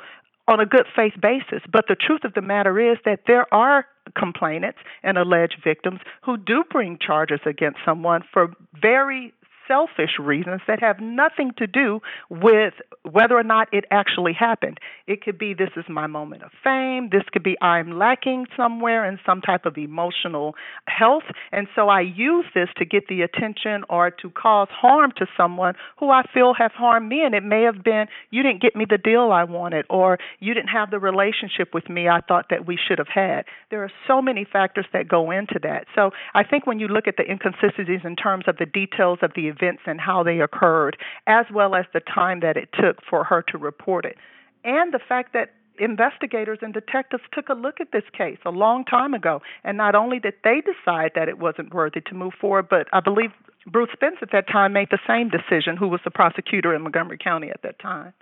on 0.49 0.61
a 0.61 0.67
good 0.67 0.87
faith 0.95 1.15
basis. 1.21 1.63
But 1.71 1.87
the 1.89 1.97
truth 1.97 2.25
of 2.25 2.35
the 2.35 2.43
matter 2.43 2.79
is 2.93 2.99
that 3.05 3.21
there 3.27 3.53
are 3.53 3.87
complainants 4.17 4.79
and 5.03 5.17
alleged 5.17 5.57
victims 5.65 6.01
who 6.25 6.37
do 6.37 6.65
bring 6.71 6.99
charges 6.99 7.41
against 7.47 7.79
someone 7.85 8.23
for 8.33 8.53
very 8.81 9.33
selfish 9.67 10.19
reasons 10.19 10.61
that 10.67 10.81
have 10.81 11.01
nothing 11.01 11.53
to 11.59 11.67
do 11.67 12.01
with 12.29 12.75
whether 13.11 13.37
or 13.37 13.43
not 13.43 13.69
it 13.73 13.85
actually 13.91 14.33
happened. 14.33 14.79
It 15.07 15.23
could 15.23 15.39
be 15.39 15.55
this 15.55 15.71
is 15.77 15.85
my 15.89 16.07
moment 16.07 16.43
of 16.43 16.51
fame. 16.63 17.09
This 17.11 17.23
could 17.33 17.43
be 17.43 17.57
I'm 17.61 17.99
lacking 17.99 18.47
somewhere 18.57 19.09
in 19.09 19.19
some 19.25 19.41
type 19.41 19.67
of 19.67 19.77
emotional 19.77 20.55
health. 20.87 21.25
And 21.51 21.67
so 21.75 21.89
I 21.89 22.01
use 22.01 22.47
this 22.55 22.69
to 22.77 22.85
get 22.85 23.09
the 23.09 23.23
attention 23.23 23.85
or 23.89 24.11
to 24.11 24.31
cause 24.31 24.69
harm 24.71 25.13
to 25.17 25.27
someone 25.37 25.75
who 25.99 26.11
I 26.11 26.23
feel 26.33 26.55
have 26.55 26.73
harmed 26.73 27.09
me. 27.09 27.23
And 27.25 27.35
it 27.35 27.43
may 27.43 27.63
have 27.63 27.83
been 27.83 28.07
you 28.31 28.43
didn't 28.43 28.63
get 28.63 28.77
me 28.77 28.87
the 28.89 28.99
deal 28.99 29.31
I 29.33 29.45
wanted 29.45 29.87
or 29.91 30.19
you 30.41 30.55
didn't 30.55 30.69
have 30.69 30.91
the 30.91 30.99
relationship 30.99 31.75
with 31.75 31.89
me 31.89 32.09
I 32.09 32.21
thought 32.21 32.47
that 32.51 32.67
we 32.67 32.77
should 32.77 32.99
have 32.99 33.09
had. 33.09 33.45
There 33.71 33.83
are 33.83 33.93
so 34.07 34.23
many 34.23 34.47
factors 34.51 34.87
that 34.93 35.09
go 35.09 35.31
into 35.31 35.59
that. 35.63 35.87
So 35.95 36.11
I 36.35 36.45
think 36.45 36.67
when 36.67 36.79
you 36.79 36.89
look 36.89 37.07
at 37.07 37.17
the 37.17 37.31
inconsistencies 37.31 38.01
in 38.05 38.17
terms 38.17 38.45
of 38.47 38.57
the 38.59 38.67
details 38.67 39.19
of 39.23 39.33
the 39.35 39.49
events 39.63 39.83
and 39.87 40.01
how 40.01 40.23
they 40.23 40.41
occurred, 40.41 40.97
as 41.27 41.47
well 41.53 41.75
as 41.75 41.85
the 41.93 42.01
time 42.01 42.41
that 42.41 42.57
it 42.57 42.69
took 42.73 42.99
for 43.09 43.25
her 43.25 43.43
to 43.49 43.59
report 43.59 44.05
it. 44.05 44.17
And 44.65 44.93
the 44.93 45.01
fact 45.09 45.33
that 45.33 45.51
investigators 45.79 46.59
and 46.63 46.75
detectives 46.75 47.23
took 47.33 47.49
a 47.49 47.55
look 47.55 47.81
at 47.81 47.93
this 47.93 48.05
case 48.17 48.39
a 48.45 48.51
long 48.51 48.85
time 48.85 49.15
ago. 49.15 49.41
And 49.65 49.77
not 49.77 49.95
only 49.95 50.21
did 50.21 50.35
they 50.45 50.61
decide 50.61 51.13
that 51.15 51.29
it 51.29 51.39
wasn't 51.39 51.75
worthy 51.75 52.01
to 52.03 52.15
move 52.15 52.35
forward, 52.41 52.69
but 52.69 52.89
I 52.93 53.01
believe 53.01 53.31
Bruce 53.67 53.91
Spence 53.93 54.17
at 54.23 54.33
that 54.33 54.49
time 54.49 54.73
made 54.73 54.89
the 54.91 54.99
same 55.07 55.31
decision, 55.31 55.77
who 55.77 55.89
was 55.89 56.01
the 56.05 56.11
prosecutor 56.11 56.75
in 56.75 56.83
Montgomery 56.83 57.19
County 57.19 57.49
at 57.51 57.63
that 57.63 57.79
time. 57.79 58.13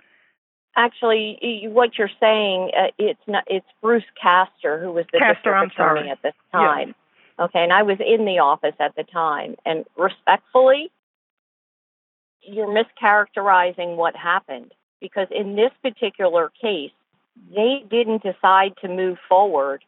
Actually, 0.77 1.67
what 1.67 1.97
you're 1.97 2.09
saying, 2.19 2.71
uh, 2.77 2.87
it's 2.97 3.19
not, 3.27 3.43
it's 3.47 3.67
Bruce 3.81 4.05
Castor 4.21 4.79
who 4.79 4.91
was 4.93 5.05
the 5.11 5.19
Castor, 5.19 5.51
district 5.51 5.73
attorney 5.73 6.09
at 6.09 6.21
this 6.23 6.33
time. 6.51 6.87
Yes. 6.87 6.95
Okay, 7.39 7.63
and 7.63 7.73
I 7.73 7.83
was 7.83 7.97
in 7.99 8.25
the 8.25 8.39
office 8.39 8.75
at 8.79 8.95
the 8.95 9.03
time, 9.03 9.55
and 9.65 9.83
respectfully, 9.97 10.91
you're 12.43 12.67
mischaracterizing 12.67 13.95
what 13.95 14.15
happened 14.15 14.73
because 14.99 15.27
in 15.31 15.55
this 15.55 15.71
particular 15.81 16.51
case, 16.61 16.91
they 17.53 17.83
didn't 17.89 18.23
decide 18.23 18.73
to 18.81 18.87
move 18.87 19.17
forward, 19.27 19.83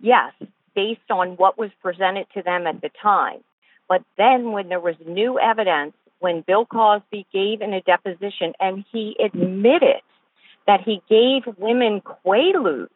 yes, 0.00 0.32
based 0.74 1.10
on 1.10 1.36
what 1.36 1.58
was 1.58 1.70
presented 1.82 2.26
to 2.34 2.42
them 2.42 2.66
at 2.66 2.80
the 2.80 2.90
time. 3.02 3.40
But 3.88 4.02
then 4.18 4.52
when 4.52 4.68
there 4.68 4.80
was 4.80 4.96
new 5.06 5.38
evidence, 5.38 5.94
when 6.18 6.42
Bill 6.42 6.66
Cosby 6.66 7.26
gave 7.32 7.60
in 7.60 7.72
a 7.72 7.80
deposition 7.82 8.52
and 8.58 8.84
he 8.90 9.16
admitted 9.22 10.02
that 10.66 10.80
he 10.80 11.00
gave 11.08 11.42
women 11.56 12.00
quaaludes 12.00 12.88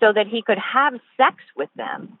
so 0.00 0.12
that 0.12 0.26
he 0.26 0.42
could 0.42 0.58
have 0.58 0.94
sex 1.16 1.36
with 1.56 1.70
them, 1.76 2.18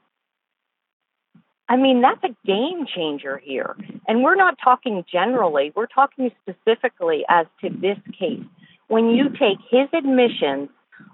I 1.68 1.76
mean, 1.76 2.00
that's 2.00 2.22
a 2.24 2.34
game 2.46 2.86
changer 2.86 3.38
here. 3.38 3.76
And 4.06 4.22
we're 4.22 4.36
not 4.36 4.56
talking 4.62 5.04
generally, 5.10 5.72
we're 5.76 5.86
talking 5.86 6.30
specifically 6.42 7.24
as 7.28 7.46
to 7.60 7.68
this 7.68 7.98
case. 8.18 8.44
When 8.88 9.10
you 9.10 9.28
take 9.28 9.58
his 9.70 9.88
admissions 9.92 10.70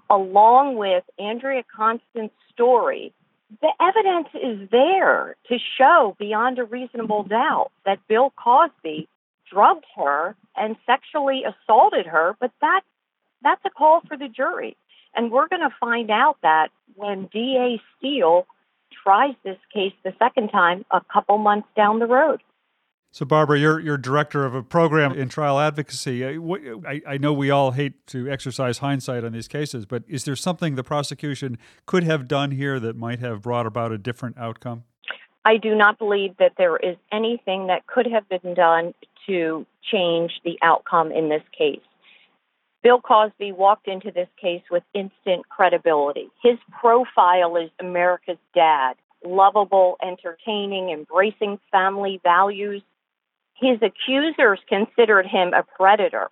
along 0.09 0.77
with 0.77 1.03
Andrea 1.19 1.63
Constant's 1.75 2.35
story, 2.53 3.13
the 3.61 3.71
evidence 3.81 4.29
is 4.33 4.69
there 4.71 5.35
to 5.49 5.57
show 5.77 6.15
beyond 6.17 6.57
a 6.57 6.63
reasonable 6.63 7.23
doubt 7.23 7.71
that 7.85 7.99
Bill 8.07 8.33
Cosby 8.41 9.07
drugged 9.51 9.85
her 9.97 10.35
and 10.55 10.75
sexually 10.85 11.43
assaulted 11.43 12.05
her, 12.05 12.35
but 12.39 12.51
that's 12.61 12.85
that's 13.43 13.61
a 13.65 13.69
call 13.69 14.01
for 14.07 14.17
the 14.17 14.27
jury. 14.27 14.75
And 15.15 15.31
we're 15.31 15.47
going 15.47 15.61
to 15.61 15.75
find 15.79 16.09
out 16.09 16.37
that 16.41 16.69
when 16.95 17.29
DA 17.31 17.79
Steele 17.97 18.47
tries 19.03 19.35
this 19.43 19.57
case 19.73 19.93
the 20.03 20.13
second 20.19 20.49
time 20.49 20.85
a 20.91 21.01
couple 21.11 21.37
months 21.37 21.67
down 21.75 21.99
the 21.99 22.07
road. 22.07 22.41
So, 23.11 23.25
Barbara, 23.25 23.57
you're, 23.57 23.79
you're 23.79 23.97
director 23.97 24.43
of 24.43 24.53
a 24.53 24.61
program 24.61 25.13
in 25.13 25.29
trial 25.29 25.57
advocacy. 25.57 26.21
Uh, 26.25 26.37
I, 26.85 27.01
I 27.07 27.17
know 27.17 27.31
we 27.31 27.49
all 27.49 27.71
hate 27.71 28.05
to 28.07 28.29
exercise 28.29 28.79
hindsight 28.79 29.23
on 29.23 29.31
these 29.31 29.47
cases, 29.47 29.85
but 29.85 30.03
is 30.05 30.25
there 30.25 30.35
something 30.35 30.75
the 30.75 30.83
prosecution 30.83 31.57
could 31.85 32.03
have 32.03 32.27
done 32.27 32.51
here 32.51 32.77
that 32.81 32.97
might 32.97 33.19
have 33.19 33.41
brought 33.41 33.65
about 33.65 33.93
a 33.93 33.97
different 33.97 34.37
outcome? 34.37 34.83
I 35.45 35.55
do 35.55 35.75
not 35.75 35.97
believe 35.97 36.35
that 36.39 36.53
there 36.57 36.75
is 36.75 36.97
anything 37.09 37.67
that 37.67 37.87
could 37.87 38.07
have 38.07 38.27
been 38.27 38.53
done 38.53 38.93
to 39.27 39.65
change 39.89 40.31
the 40.43 40.57
outcome 40.61 41.13
in 41.13 41.29
this 41.29 41.43
case. 41.57 41.79
Bill 42.85 43.01
Cosby 43.01 43.51
walked 43.51 43.87
into 43.87 44.11
this 44.11 44.27
case 44.39 44.61
with 44.69 44.83
instant 44.93 45.49
credibility. 45.49 46.29
His 46.43 46.59
profile 46.79 47.57
is 47.57 47.71
America's 47.79 48.37
dad, 48.53 48.93
lovable, 49.25 49.97
entertaining, 50.03 50.91
embracing 50.91 51.59
family 51.71 52.21
values. 52.21 52.83
His 53.55 53.79
accusers 53.81 54.59
considered 54.69 55.25
him 55.25 55.51
a 55.55 55.63
predator. 55.63 56.29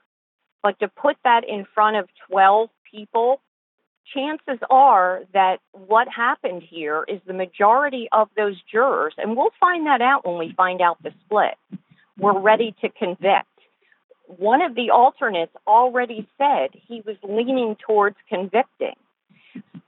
But 0.62 0.78
to 0.82 0.90
put 0.90 1.18
that 1.24 1.44
in 1.44 1.66
front 1.74 1.98
of 1.98 2.08
12 2.30 2.70
people, 2.92 3.42
chances 4.14 4.60
are 4.70 5.24
that 5.34 5.60
what 5.72 6.08
happened 6.08 6.62
here 6.62 7.04
is 7.08 7.20
the 7.26 7.34
majority 7.34 8.10
of 8.12 8.30
those 8.38 8.62
jurors, 8.72 9.16
and 9.18 9.36
we'll 9.36 9.50
find 9.60 9.88
that 9.88 10.04
out 10.04 10.24
when 10.24 10.38
we 10.38 10.54
find 10.56 10.82
out 10.82 11.02
the 11.02 11.14
split, 11.26 11.56
were 12.20 12.40
ready 12.40 12.76
to 12.82 12.90
convict 12.90 13.48
one 14.28 14.62
of 14.62 14.76
the 14.76 14.90
alternates 14.90 15.54
already 15.68 16.28
said 16.38 16.70
he 16.74 17.02
was 17.06 17.18
leaning 17.24 17.76
towards 17.86 18.16
convicting. 18.30 18.96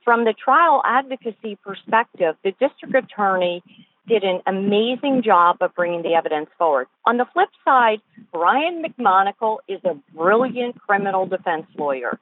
From 0.04 0.26
the 0.26 0.34
trial 0.34 0.82
advocacy 0.86 1.58
perspective, 1.64 2.36
the 2.44 2.52
district 2.52 2.94
attorney 2.94 3.64
did 4.08 4.24
an 4.24 4.42
amazing 4.46 5.24
job 5.24 5.58
of 5.62 5.74
bringing 5.74 6.04
the 6.04 6.14
evidence 6.14 6.50
forward. 6.58 6.88
On 7.06 7.18
the 7.18 7.26
flip 7.34 7.50
side, 7.64 8.02
Brian 8.32 8.84
McMonagle 8.84 9.58
is 9.68 9.80
a 9.84 9.96
brilliant 10.16 10.80
criminal 10.80 11.26
defense 11.26 11.66
lawyer. 11.76 12.20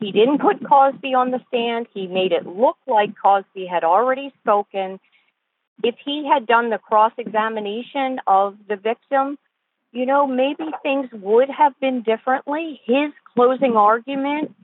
He 0.00 0.10
didn't 0.10 0.40
put 0.40 0.66
Cosby 0.68 1.14
on 1.14 1.30
the 1.30 1.40
stand. 1.46 1.86
He 1.94 2.08
made 2.08 2.32
it 2.32 2.44
look 2.44 2.76
like 2.88 3.10
Cosby 3.22 3.66
had 3.66 3.84
already 3.84 4.32
spoken. 4.40 4.98
If 5.84 5.94
he 6.04 6.28
had 6.28 6.46
done 6.46 6.70
the 6.70 6.78
cross 6.78 7.12
examination 7.18 8.20
of 8.26 8.56
the 8.68 8.76
victim, 8.76 9.38
you 9.92 10.06
know, 10.06 10.26
maybe 10.26 10.64
things 10.82 11.08
would 11.12 11.50
have 11.50 11.78
been 11.80 12.02
differently. 12.02 12.80
His 12.84 13.12
closing 13.34 13.76
argument 13.76 14.54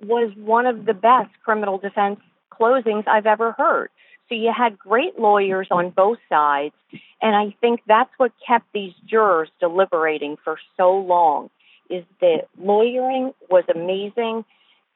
was 0.00 0.32
one 0.36 0.66
of 0.66 0.86
the 0.86 0.94
best 0.94 1.30
criminal 1.44 1.78
defense 1.78 2.20
closings 2.50 3.06
I've 3.08 3.26
ever 3.26 3.52
heard. 3.52 3.90
So 4.28 4.34
you 4.36 4.52
had 4.56 4.78
great 4.78 5.18
lawyers 5.18 5.66
on 5.70 5.90
both 5.90 6.18
sides, 6.28 6.74
and 7.20 7.34
I 7.34 7.54
think 7.60 7.80
that's 7.86 8.10
what 8.16 8.32
kept 8.46 8.66
these 8.72 8.92
jurors 9.06 9.50
deliberating 9.58 10.36
for 10.44 10.56
so 10.76 10.96
long. 10.96 11.50
Is 11.88 12.04
that 12.20 12.46
lawyering 12.56 13.34
was 13.50 13.64
amazing. 13.74 14.44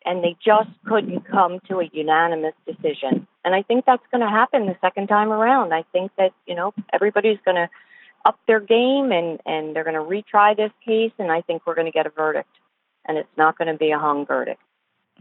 and 0.04 0.22
they 0.22 0.36
just 0.44 0.70
couldn't 0.86 1.22
come 1.22 1.60
to 1.68 1.80
a 1.80 1.90
unanimous 1.92 2.54
decision. 2.66 3.26
And 3.44 3.54
I 3.54 3.62
think 3.62 3.84
that's 3.86 4.02
going 4.10 4.20
to 4.20 4.28
happen 4.28 4.66
the 4.66 4.76
second 4.80 5.08
time 5.08 5.32
around. 5.32 5.72
I 5.72 5.84
think 5.92 6.12
that, 6.18 6.32
you 6.46 6.54
know, 6.54 6.74
everybody's 6.92 7.38
going 7.44 7.56
to 7.56 7.68
up 8.24 8.38
their 8.46 8.60
game 8.60 9.12
and, 9.12 9.40
and 9.46 9.74
they're 9.74 9.84
going 9.84 9.94
to 9.94 10.00
retry 10.00 10.56
this 10.56 10.72
case, 10.84 11.12
and 11.18 11.30
I 11.30 11.42
think 11.42 11.66
we're 11.66 11.74
going 11.74 11.86
to 11.86 11.92
get 11.92 12.06
a 12.06 12.10
verdict. 12.10 12.48
And 13.06 13.18
it's 13.18 13.36
not 13.36 13.58
going 13.58 13.68
to 13.68 13.78
be 13.78 13.90
a 13.90 13.98
hung 13.98 14.24
verdict. 14.24 14.60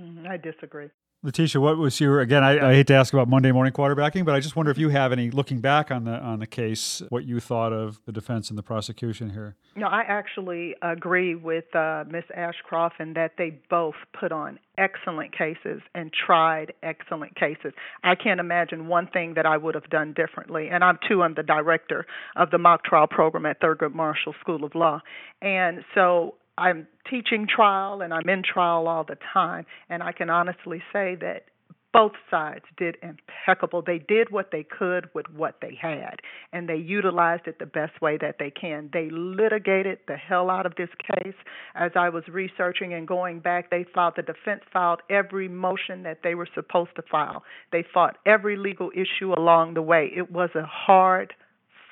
Mm, 0.02 0.28
I 0.28 0.38
disagree. 0.38 0.90
Letitia, 1.26 1.62
what 1.62 1.78
was 1.78 2.02
your 2.02 2.20
again? 2.20 2.44
I, 2.44 2.72
I, 2.72 2.74
hate 2.74 2.88
to 2.88 2.94
ask 2.94 3.14
about 3.14 3.30
Monday 3.30 3.54
morning 3.54 3.72
quarterbacking, 3.72 4.26
but 4.26 4.36
I 4.36 4.42
just 4.42 4.58
wonder 4.58 4.70
if 4.74 4.78
you 4.78 4.90
have 4.90 5.14
any 5.14 5.32
looking 5.32 5.62
back 5.62 5.90
on 5.90 6.04
the 6.04 6.12
on 6.12 6.40
the 6.40 6.46
case, 6.46 7.02
what 7.08 7.24
you 7.24 7.40
thought 7.40 7.72
of 7.72 8.02
the 8.06 8.12
defense 8.12 8.50
and 8.50 8.60
the 8.60 8.64
prosecution 8.64 9.30
here. 9.30 9.56
No, 9.78 9.88
I 9.88 10.02
actually 10.02 10.76
agree 10.82 11.34
with 11.34 11.74
uh, 11.74 12.04
Miss 12.10 12.26
Ashcroft 12.36 13.00
in 13.00 13.14
that 13.14 13.36
they 13.38 13.58
both 13.70 13.96
put 14.20 14.34
on 14.34 14.60
excellent 14.78 15.32
cases 15.32 15.82
and 15.96 16.12
tried 16.12 16.74
excellent 16.84 17.38
cases. 17.38 17.72
I 18.04 18.16
can't 18.16 18.42
imagine 18.42 18.88
one 18.88 19.08
thing 19.08 19.36
that 19.36 19.46
I 19.46 19.56
would 19.56 19.76
have 19.76 19.90
done 19.90 20.12
differently. 20.12 20.68
And 20.68 20.84
I'm 20.84 21.00
too. 21.08 21.24
I'm 21.24 21.36
the 21.36 21.44
director 21.44 22.06
of 22.36 22.52
the 22.52 22.58
mock 22.58 22.84
trial 22.84 23.08
program 23.08 23.46
at 23.46 23.62
Thurgood 23.62 23.94
Marshall 23.94 24.36
School 24.42 24.66
of 24.66 24.76
Law, 24.76 25.00
and 25.42 25.86
so 25.96 26.36
I'm 26.58 26.88
teaching 27.10 27.48
trial 27.48 28.02
and 28.02 28.14
I'm 28.14 28.30
in 28.30 28.44
trial 28.44 28.88
all 28.88 29.04
the 29.04 29.18
time, 29.34 29.66
and 29.90 30.04
I 30.04 30.12
can 30.12 30.30
honestly 30.30 30.82
say 30.92 31.16
that 31.22 31.46
both 31.94 32.14
sides 32.32 32.66
did 32.76 32.98
impeccable. 33.04 33.84
They 33.86 34.00
did 34.00 34.32
what 34.32 34.50
they 34.52 34.64
could 34.64 35.10
with 35.14 35.28
what 35.30 35.58
they 35.62 35.78
had, 35.80 36.16
and 36.52 36.68
they 36.68 36.76
utilized 36.76 37.48
it 37.48 37.60
the 37.60 37.68
best 37.68 38.02
way 38.02 38.18
that 38.18 38.38
they 38.40 38.50
can. 38.50 38.90
They 38.92 39.10
litigated 39.12 40.00
the 40.08 40.18
hell 40.18 40.50
out 40.50 40.66
of 40.66 40.74
this 40.76 40.90
case. 41.00 41.36
As 41.76 41.92
I 41.96 42.10
was 42.10 42.24
researching 42.28 42.94
and 42.96 43.08
going 43.08 43.40
back, 43.42 43.70
they 43.70 43.86
filed, 43.94 44.16
the 44.16 44.24
defense 44.24 44.62
filed 44.74 45.02
every 45.10 45.48
motion 45.48 46.02
that 46.02 46.22
they 46.24 46.34
were 46.34 46.48
supposed 46.56 46.96
to 46.96 47.04
file. 47.04 47.44
They 47.72 47.86
fought 47.94 48.18
every 48.26 48.58
legal 48.58 48.90
issue 48.96 49.34
along 49.34 49.76
the 49.76 49.84
way. 49.84 50.12
It 50.16 50.32
was 50.32 50.50
a 50.56 50.66
hard 50.66 51.36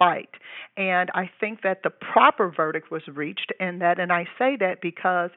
fight. 0.01 0.29
And 0.77 1.11
I 1.13 1.29
think 1.39 1.61
that 1.61 1.83
the 1.83 1.91
proper 1.91 2.49
verdict 2.49 2.89
was 2.89 3.03
reached, 3.07 3.51
and 3.59 3.81
that, 3.81 3.99
and 3.99 4.11
I 4.11 4.25
say 4.39 4.57
that 4.59 4.81
because 4.81 5.29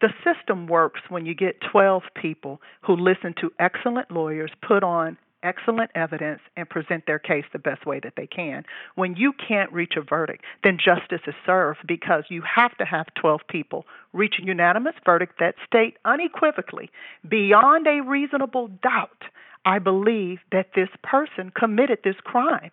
the 0.00 0.10
system 0.22 0.68
works 0.68 1.00
when 1.08 1.26
you 1.26 1.34
get 1.34 1.56
12 1.72 2.02
people 2.14 2.60
who 2.82 2.94
listen 2.94 3.34
to 3.40 3.50
excellent 3.58 4.12
lawyers 4.12 4.52
put 4.66 4.84
on 4.84 5.18
excellent 5.42 5.90
evidence 5.96 6.40
and 6.56 6.70
present 6.70 7.02
their 7.06 7.18
case 7.18 7.44
the 7.52 7.58
best 7.58 7.84
way 7.84 7.98
that 7.98 8.12
they 8.16 8.28
can. 8.28 8.64
When 8.94 9.16
you 9.16 9.32
can't 9.32 9.72
reach 9.72 9.94
a 9.96 10.02
verdict, 10.02 10.44
then 10.62 10.78
justice 10.78 11.22
is 11.26 11.34
served 11.44 11.80
because 11.86 12.22
you 12.28 12.42
have 12.42 12.76
to 12.78 12.84
have 12.84 13.06
12 13.20 13.40
people 13.48 13.84
reach 14.12 14.34
a 14.40 14.46
unanimous 14.46 14.94
verdict 15.04 15.40
that 15.40 15.56
state 15.66 15.96
unequivocally, 16.04 16.90
beyond 17.28 17.88
a 17.88 18.02
reasonable 18.06 18.68
doubt, 18.84 19.24
I 19.64 19.78
believe 19.78 20.38
that 20.50 20.70
this 20.74 20.88
person 21.02 21.50
committed 21.56 21.98
this 22.04 22.16
crime. 22.22 22.70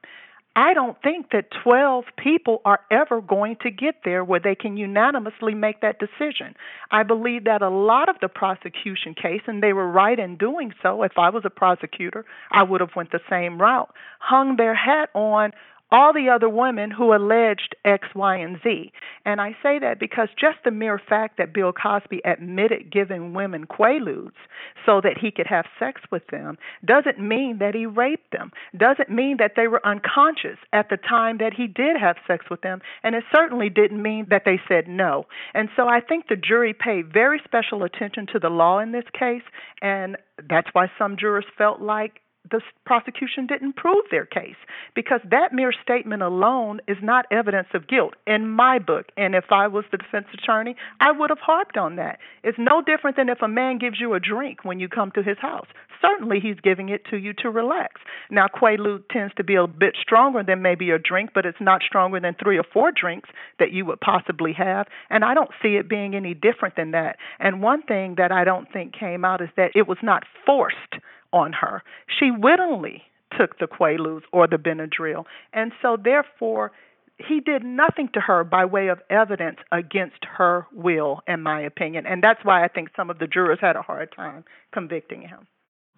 I 0.56 0.74
don't 0.74 1.02
think 1.02 1.32
that 1.32 1.52
12 1.64 2.06
people 2.18 2.62
are 2.66 2.82
ever 2.92 3.22
going 3.22 3.58
to 3.62 3.72
get 3.72 3.96
there 4.04 4.24
where 4.24 4.40
they 4.40 4.56
can 4.56 4.78
unanimously 4.78 5.54
make 5.54 5.82
that 5.82 6.00
decision. 6.00 6.56
I 6.92 7.04
believe 7.04 7.46
that 7.46 7.62
a 7.62 7.70
lot 7.70 8.10
of 8.10 8.16
the 8.20 8.28
prosecution 8.28 9.14
case, 9.14 9.42
and 9.48 9.62
they 9.62 9.74
were 9.74 9.88
right 9.88 10.18
in 10.18 10.38
doing 10.38 10.74
so. 10.82 11.04
If 11.04 11.18
I 11.18 11.30
was 11.30 11.44
a 11.46 11.50
prosecutor, 11.50 12.26
I 12.52 12.64
would 12.64 12.82
have 12.82 12.96
went 12.96 13.12
the 13.12 13.22
same 13.30 13.62
route. 13.62 13.94
Hung 14.20 14.58
their 14.58 14.76
hat 14.76 15.10
on 15.14 15.52
all 15.92 16.14
the 16.14 16.30
other 16.30 16.50
women 16.50 16.92
who 16.92 17.14
alleged 17.14 17.76
X, 17.84 18.08
Y, 18.16 18.38
and 18.38 18.60
Z. 18.64 18.92
And 19.26 19.42
I 19.42 19.56
say 19.64 19.80
that 19.80 20.00
because 20.00 20.30
just 20.40 20.58
the 20.64 20.72
mere 20.72 21.00
fact 21.00 21.38
that 21.38 21.54
Bill 21.54 21.74
Cosby 21.74 22.22
admitted 22.26 22.92
giving 22.92 23.34
women 23.34 23.66
quaaludes 23.66 24.38
so 24.86 25.02
that 25.02 25.18
he 25.20 25.32
could 25.32 25.48
have 25.48 25.66
sex 25.80 26.02
with 26.12 26.28
them 26.28 26.58
doesn't 26.86 27.20
mean 27.20 27.58
that 27.60 27.74
he 27.74 27.86
raped 27.86 28.32
them, 28.32 28.52
doesn't 28.78 29.10
mean 29.10 29.38
that 29.40 29.54
they 29.56 29.68
were 29.68 29.86
unconscious 29.86 30.58
at 30.74 30.90
the 30.90 30.98
time 30.98 31.38
that 31.40 31.54
he 31.54 31.68
did 31.68 31.98
have 32.00 32.18
sex 32.28 32.46
with 32.50 32.62
them, 32.62 32.82
and 33.04 33.16
it 33.16 33.24
certainly 33.36 33.70
didn't 33.70 34.02
mean 34.02 34.28
that 34.30 34.44
they 34.46 34.60
said 34.68 34.88
no. 34.88 35.26
And 35.54 35.70
so 35.76 35.88
I 35.88 36.02
think 36.02 36.28
the 36.28 36.36
jury 36.36 36.74
paid 36.74 37.12
very 37.12 37.42
special 37.44 37.84
attention 37.84 38.28
to 38.34 38.40
the 38.40 38.50
law 38.50 38.80
in 38.80 38.92
this 38.92 39.06
case, 39.18 39.44
and 39.82 40.18
that's 40.50 40.70
why 40.74 40.92
some 40.98 41.18
jurors 41.18 41.46
felt 41.58 41.82
like 41.82 42.22
the 42.52 42.62
prosecution 42.86 43.48
didn't 43.48 43.76
prove 43.76 44.06
their 44.12 44.26
case 44.26 44.56
because 44.96 45.22
that 45.30 45.54
mere 45.54 45.72
statement 45.72 46.22
alone 46.22 46.80
is 46.88 46.98
not 47.02 47.26
evidence 47.32 47.68
of 47.74 47.88
guilt 47.88 48.16
in 48.26 48.48
my 48.48 48.80
book. 48.80 49.08
And 49.18 49.36
if 49.36 49.46
I 49.52 49.68
was 49.68 49.86
the 49.92 49.98
defense 49.98 50.28
attorney, 50.34 50.76
I 51.00 51.12
would 51.12 51.30
have 51.30 51.40
harped 51.40 51.78
on 51.78 51.96
that. 51.98 52.20
It's 52.44 52.58
no 52.58 52.82
different 52.82 53.18
than 53.18 53.30
if 53.30 53.42
a 53.42 53.48
man 53.48 53.78
gives 53.78 54.00
you 54.00 54.14
a 54.14 54.20
drink 54.20 54.64
when 54.64 54.80
you 54.80 54.88
come 54.88 55.12
to 55.12 55.24
his 55.24 55.38
house. 55.40 55.68
Certainly, 56.02 56.40
he's 56.40 56.60
giving 56.64 56.90
it 56.90 57.04
to 57.10 57.18
you 57.18 57.34
to 57.40 57.50
relax. 57.50 58.02
Now, 58.32 58.48
Quaalude 58.48 59.04
tends 59.12 59.34
to 59.36 59.44
be 59.44 59.56
a 59.56 59.68
bit 59.68 59.96
stronger 60.02 60.44
than 60.44 60.62
maybe 60.62 60.92
a 60.92 60.98
drink, 60.98 61.32
but 61.36 61.46
it's 61.46 61.60
not 61.60 61.82
stronger 61.86 62.20
than 62.22 62.36
three 62.42 62.58
or 62.58 62.64
four 62.64 62.92
drinks 62.92 63.30
that 63.60 63.72
you 63.72 63.86
would 63.86 64.00
possibly 64.00 64.54
have. 64.54 64.88
And 65.10 65.26
I 65.26 65.34
don't 65.34 65.52
see 65.62 65.76
it 65.76 65.90
being 65.90 66.16
any 66.16 66.34
different 66.34 66.78
than 66.78 66.92
that. 66.92 67.18
And 67.40 67.62
one 67.62 67.84
thing 67.84 68.16
that 68.18 68.32
I 68.32 68.46
don't 68.46 68.72
think 68.72 68.94
came 68.98 69.26
out 69.26 69.42
is 69.42 69.50
that 69.58 69.72
it 69.76 69.88
was 69.88 69.98
not 70.02 70.24
forced 70.46 70.96
on 71.34 71.54
her. 71.54 71.84
She 72.20 72.32
willingly 72.32 73.04
took 73.38 73.60
the 73.60 73.68
Quaaludes 73.68 74.24
or 74.32 74.48
the 74.48 74.58
Benadryl. 74.58 75.26
And 75.54 75.72
so, 75.82 75.98
therefore, 76.02 76.72
he 77.18 77.42
did 77.42 77.64
nothing 77.64 78.10
to 78.14 78.22
her 78.22 78.44
by 78.44 78.66
way 78.66 78.88
of 78.88 79.00
evidence 79.10 79.58
against 79.72 80.26
her 80.38 80.66
will, 80.74 81.22
in 81.28 81.42
my 81.42 81.62
opinion. 81.62 82.06
And 82.06 82.24
that's 82.24 82.44
why 82.44 82.64
I 82.64 82.68
think 82.68 82.90
some 82.96 83.10
of 83.10 83.20
the 83.20 83.28
jurors 83.28 83.60
had 83.62 83.76
a 83.76 83.82
hard 83.82 84.14
time 84.16 84.46
convicting 84.74 85.22
him. 85.22 85.48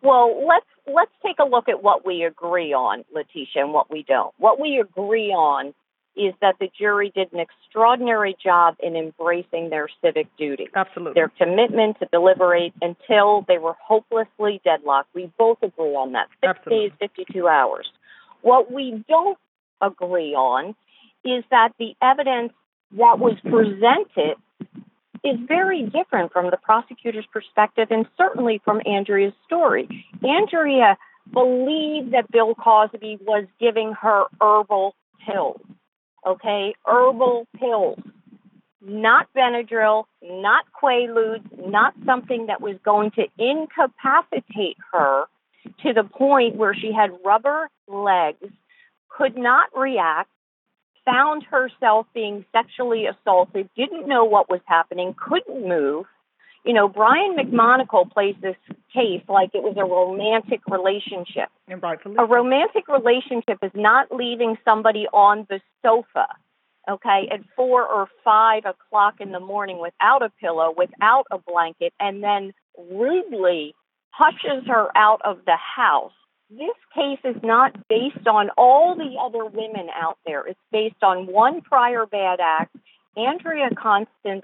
Well, 0.03 0.47
let's 0.47 0.65
let's 0.87 1.11
take 1.23 1.37
a 1.39 1.47
look 1.47 1.69
at 1.69 1.83
what 1.83 2.05
we 2.05 2.23
agree 2.23 2.73
on, 2.73 3.05
Letitia, 3.13 3.63
and 3.63 3.71
what 3.71 3.91
we 3.91 4.03
don't. 4.07 4.33
What 4.39 4.59
we 4.59 4.79
agree 4.79 5.29
on 5.29 5.75
is 6.15 6.33
that 6.41 6.55
the 6.59 6.69
jury 6.77 7.11
did 7.15 7.31
an 7.31 7.39
extraordinary 7.39 8.35
job 8.43 8.75
in 8.81 8.95
embracing 8.95 9.69
their 9.69 9.87
civic 10.03 10.27
duty. 10.37 10.67
Absolutely. 10.75 11.13
Their 11.13 11.29
commitment 11.29 11.99
to 11.99 12.07
deliberate 12.11 12.73
until 12.81 13.45
they 13.47 13.57
were 13.57 13.75
hopelessly 13.85 14.61
deadlocked. 14.63 15.09
We 15.15 15.31
both 15.37 15.59
agree 15.63 15.95
on 15.95 16.11
that. 16.13 16.27
Six 16.41 16.59
Absolutely. 16.59 16.89
days, 16.89 16.97
52 16.99 17.47
hours. 17.47 17.89
What 18.41 18.71
we 18.71 19.03
don't 19.07 19.37
agree 19.79 20.33
on 20.33 20.75
is 21.23 21.43
that 21.49 21.69
the 21.79 21.95
evidence 22.01 22.51
that 22.97 23.19
was 23.19 23.37
presented 23.43 24.35
is 25.23 25.37
very 25.47 25.83
different 25.83 26.33
from 26.33 26.49
the 26.49 26.57
prosecutor's 26.57 27.25
perspective 27.31 27.87
and 27.91 28.05
certainly 28.17 28.59
from 28.65 28.81
Andrea's 28.85 29.33
story. 29.45 30.05
Andrea 30.23 30.97
believed 31.31 32.13
that 32.13 32.29
Bill 32.31 32.55
Cosby 32.55 33.19
was 33.21 33.45
giving 33.59 33.93
her 33.93 34.23
herbal 34.41 34.95
pills 35.25 35.61
okay? 36.25 36.73
Herbal 36.85 37.47
pills, 37.57 37.99
not 38.81 39.27
Benadryl, 39.35 40.05
not 40.21 40.65
Quaaludes, 40.81 41.67
not 41.67 41.93
something 42.05 42.47
that 42.47 42.61
was 42.61 42.77
going 42.83 43.11
to 43.11 43.27
incapacitate 43.37 44.77
her 44.91 45.25
to 45.83 45.93
the 45.93 46.03
point 46.03 46.55
where 46.55 46.73
she 46.73 46.91
had 46.91 47.11
rubber 47.23 47.69
legs, 47.87 48.51
could 49.09 49.37
not 49.37 49.69
react, 49.75 50.29
found 51.05 51.43
herself 51.43 52.07
being 52.13 52.45
sexually 52.51 53.05
assaulted, 53.05 53.69
didn't 53.75 54.07
know 54.07 54.25
what 54.25 54.49
was 54.49 54.61
happening, 54.65 55.13
couldn't 55.17 55.67
move, 55.67 56.05
you 56.65 56.73
know, 56.73 56.87
Brian 56.87 57.35
McMonagle 57.35 58.11
plays 58.11 58.35
this 58.41 58.55
case 58.93 59.23
like 59.27 59.51
it 59.53 59.63
was 59.63 59.75
a 59.77 59.83
romantic 59.83 60.61
relationship. 60.67 61.49
And 61.67 61.81
rightfully. 61.81 62.15
A 62.19 62.25
romantic 62.25 62.87
relationship 62.87 63.57
is 63.63 63.71
not 63.73 64.11
leaving 64.11 64.57
somebody 64.63 65.07
on 65.11 65.47
the 65.49 65.59
sofa, 65.81 66.27
okay, 66.89 67.29
at 67.31 67.39
four 67.55 67.85
or 67.87 68.07
five 68.23 68.65
o'clock 68.65 69.15
in 69.19 69.31
the 69.31 69.39
morning 69.39 69.79
without 69.79 70.21
a 70.21 70.29
pillow, 70.39 70.73
without 70.75 71.25
a 71.31 71.39
blanket, 71.39 71.93
and 71.99 72.23
then 72.23 72.53
rudely 72.91 73.73
hushes 74.11 74.67
her 74.67 74.95
out 74.95 75.21
of 75.23 75.39
the 75.45 75.57
house. 75.57 76.11
This 76.49 76.75
case 76.93 77.19
is 77.23 77.41
not 77.43 77.75
based 77.87 78.27
on 78.27 78.49
all 78.57 78.95
the 78.95 79.15
other 79.19 79.45
women 79.45 79.87
out 79.95 80.17
there. 80.25 80.45
It's 80.45 80.59
based 80.71 81.01
on 81.01 81.25
one 81.25 81.61
prior 81.61 82.05
bad 82.05 82.39
act, 82.41 82.75
Andrea 83.15 83.69
Constance 83.75 84.43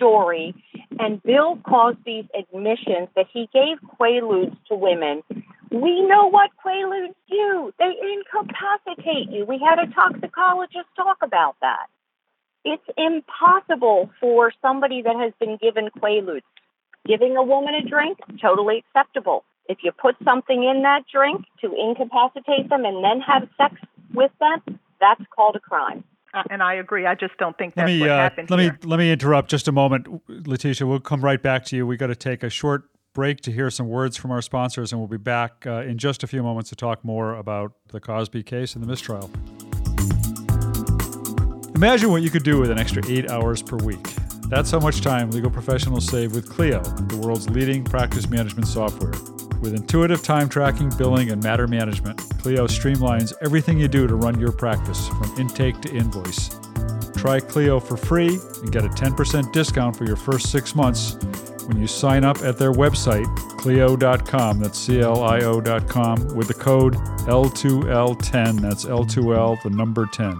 story 0.00 0.54
and 0.98 1.22
Bill 1.22 1.58
Cosby's 1.68 2.24
admissions 2.38 3.08
that 3.16 3.26
he 3.30 3.48
gave 3.52 3.76
Quaaludes 3.98 4.56
to 4.68 4.74
women, 4.74 5.22
we 5.70 6.00
know 6.02 6.28
what 6.28 6.50
Quaaludes 6.64 7.14
do. 7.28 7.72
They 7.78 7.92
incapacitate 8.16 9.30
you. 9.30 9.44
We 9.44 9.58
had 9.58 9.78
a 9.78 9.92
toxicologist 9.92 10.88
talk 10.96 11.18
about 11.22 11.56
that. 11.60 11.86
It's 12.64 12.82
impossible 12.96 14.10
for 14.20 14.52
somebody 14.62 15.02
that 15.02 15.16
has 15.16 15.32
been 15.38 15.58
given 15.60 15.90
Quaaludes. 15.98 16.42
Giving 17.06 17.36
a 17.36 17.42
woman 17.42 17.74
a 17.74 17.88
drink, 17.88 18.18
totally 18.40 18.84
acceptable. 18.84 19.44
If 19.68 19.78
you 19.82 19.92
put 19.92 20.16
something 20.24 20.64
in 20.64 20.82
that 20.82 21.04
drink 21.12 21.44
to 21.60 21.72
incapacitate 21.72 22.68
them 22.68 22.84
and 22.84 23.04
then 23.04 23.20
have 23.20 23.48
sex 23.56 23.76
with 24.12 24.32
them, 24.40 24.78
that's 25.00 25.22
called 25.34 25.56
a 25.56 25.60
crime. 25.60 26.04
Uh, 26.34 26.42
and 26.50 26.62
I 26.62 26.74
agree. 26.74 27.06
I 27.06 27.14
just 27.14 27.36
don't 27.38 27.56
think 27.56 27.74
that's 27.74 27.86
let 27.86 27.92
me, 27.92 28.00
what 28.00 28.10
uh, 28.10 28.16
happened 28.16 28.50
let 28.50 28.60
here. 28.60 28.72
me 28.72 28.78
let 28.88 28.98
me 28.98 29.12
interrupt 29.12 29.50
just 29.50 29.68
a 29.68 29.72
moment, 29.72 30.06
Letitia. 30.28 30.86
We'll 30.86 31.00
come 31.00 31.24
right 31.24 31.42
back 31.42 31.64
to 31.66 31.76
you. 31.76 31.86
We 31.86 31.96
got 31.96 32.08
to 32.08 32.16
take 32.16 32.42
a 32.42 32.50
short 32.50 32.84
break 33.12 33.40
to 33.40 33.52
hear 33.52 33.70
some 33.70 33.88
words 33.88 34.16
from 34.16 34.30
our 34.30 34.42
sponsors, 34.42 34.92
and 34.92 35.00
we'll 35.00 35.08
be 35.08 35.16
back 35.16 35.64
uh, 35.66 35.82
in 35.82 35.98
just 35.98 36.22
a 36.22 36.26
few 36.26 36.42
moments 36.42 36.70
to 36.70 36.76
talk 36.76 37.04
more 37.04 37.34
about 37.34 37.72
the 37.88 38.00
Cosby 38.00 38.42
case 38.42 38.74
and 38.74 38.84
the 38.84 38.88
mistrial. 38.88 39.30
Imagine 41.74 42.10
what 42.10 42.22
you 42.22 42.30
could 42.30 42.42
do 42.42 42.60
with 42.60 42.70
an 42.70 42.78
extra 42.78 43.02
eight 43.08 43.30
hours 43.30 43.62
per 43.62 43.76
week. 43.78 44.06
That's 44.48 44.70
how 44.70 44.80
much 44.80 45.00
time 45.00 45.30
legal 45.30 45.50
professionals 45.50 46.06
save 46.06 46.34
with 46.34 46.48
Clio, 46.48 46.82
the 46.82 47.16
world's 47.16 47.48
leading 47.48 47.84
practice 47.84 48.28
management 48.28 48.68
software. 48.68 49.12
With 49.60 49.74
intuitive 49.74 50.22
time 50.22 50.48
tracking, 50.48 50.90
billing, 50.96 51.30
and 51.30 51.42
matter 51.42 51.66
management, 51.66 52.18
Clio 52.38 52.66
streamlines 52.66 53.34
everything 53.42 53.78
you 53.78 53.88
do 53.88 54.06
to 54.06 54.14
run 54.14 54.40
your 54.40 54.52
practice 54.52 55.08
from 55.08 55.34
intake 55.38 55.80
to 55.82 55.94
invoice. 55.94 56.58
Try 57.16 57.40
Clio 57.40 57.78
for 57.78 57.96
free 57.96 58.38
and 58.62 58.72
get 58.72 58.84
a 58.84 58.88
10% 58.88 59.52
discount 59.52 59.94
for 59.94 60.04
your 60.04 60.16
first 60.16 60.50
six 60.50 60.74
months 60.74 61.16
when 61.70 61.80
you 61.80 61.86
sign 61.86 62.24
up 62.24 62.42
at 62.42 62.58
their 62.58 62.72
website, 62.72 63.28
Clio.com, 63.58 64.58
that's 64.58 64.76
C 64.76 65.00
L 65.00 65.22
I 65.22 65.40
O.com, 65.42 66.34
with 66.34 66.48
the 66.48 66.54
code 66.54 66.94
L2L10, 67.28 68.60
that's 68.60 68.86
L2L, 68.86 69.62
the 69.62 69.70
number 69.70 70.06
10. 70.06 70.34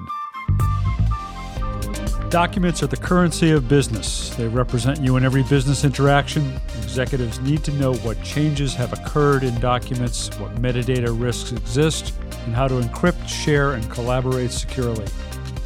Documents 2.31 2.81
are 2.81 2.87
the 2.87 2.97
currency 2.97 3.51
of 3.51 3.69
business. 3.69 4.31
They 4.37 4.47
represent 4.47 5.01
you 5.01 5.17
in 5.17 5.25
every 5.25 5.43
business 5.43 5.83
interaction. 5.83 6.61
Executives 6.81 7.41
need 7.41 7.65
to 7.65 7.73
know 7.73 7.93
what 7.93 8.23
changes 8.23 8.73
have 8.73 8.93
occurred 8.93 9.43
in 9.43 9.59
documents, 9.59 10.29
what 10.39 10.55
metadata 10.63 11.09
risks 11.21 11.51
exist, 11.51 12.15
and 12.45 12.55
how 12.55 12.69
to 12.69 12.75
encrypt, 12.75 13.27
share, 13.27 13.73
and 13.73 13.91
collaborate 13.91 14.53
securely. 14.53 15.07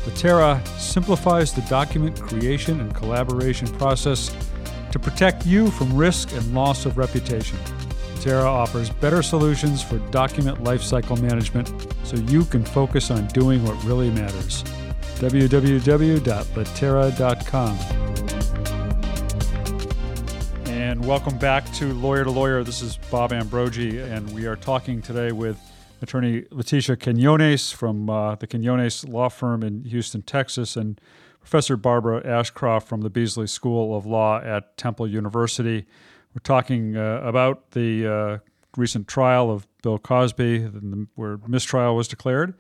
Litera 0.07 0.59
simplifies 0.79 1.53
the 1.53 1.61
document 1.69 2.19
creation 2.19 2.81
and 2.81 2.95
collaboration 2.95 3.69
process 3.77 4.35
to 4.91 4.99
protect 4.99 5.45
you 5.45 5.71
from 5.71 5.95
risk 5.95 6.33
and 6.33 6.55
loss 6.55 6.87
of 6.87 6.97
reputation. 6.97 7.59
Litera 8.15 8.51
offers 8.51 8.89
better 8.89 9.23
solutions 9.23 9.83
for 9.83 9.99
document 10.11 10.65
lifecycle 10.65 11.21
management 11.21 11.71
so 12.05 12.17
you 12.17 12.47
can 12.47 12.65
focus 12.65 13.11
on 13.11 13.27
doing 13.27 13.63
what 13.65 13.85
really 13.85 14.11
matters 14.11 14.65
www.litera.com. 15.31 16.29
And 20.67 21.03
welcome 21.07 21.39
back 21.39 21.73
to 21.75 21.95
Lawyer 21.95 22.25
to 22.25 22.31
Lawyer. 22.31 22.63
This 22.63 22.83
is 22.83 22.99
Bob 23.11 23.33
Ambrogi, 23.33 24.01
and 24.01 24.31
we 24.35 24.45
are 24.45 24.57
talking 24.57 25.01
today 25.01 25.33
with 25.33 25.59
attorney 26.03 26.43
Leticia 26.43 27.01
Quinones 27.01 27.73
from 27.73 28.11
uh, 28.11 28.35
the 28.35 28.47
Quinones 28.47 29.09
Law 29.09 29.31
Firm 29.31 29.63
in 29.63 29.85
Houston, 29.85 30.21
Texas, 30.21 30.77
and 30.77 31.01
Professor 31.41 31.79
Barbara 31.79 32.21
Ashcroft 32.27 32.87
from 32.87 33.01
the 33.01 33.09
Beasley 33.09 33.47
School 33.47 33.97
of 33.97 34.05
Law 34.05 34.43
at 34.43 34.77
Temple 34.77 35.09
University. 35.09 35.87
We're 36.35 36.41
talking 36.43 36.99
uh, 36.99 37.23
about 37.25 37.71
the 37.71 38.07
uh, 38.07 38.39
recent 38.77 39.09
trial 39.09 39.51
of 39.51 39.67
Bill 39.83 39.99
Cosby, 39.99 40.65
where 41.15 41.39
mistrial 41.47 41.97
was 41.97 42.09
declared. 42.09 42.53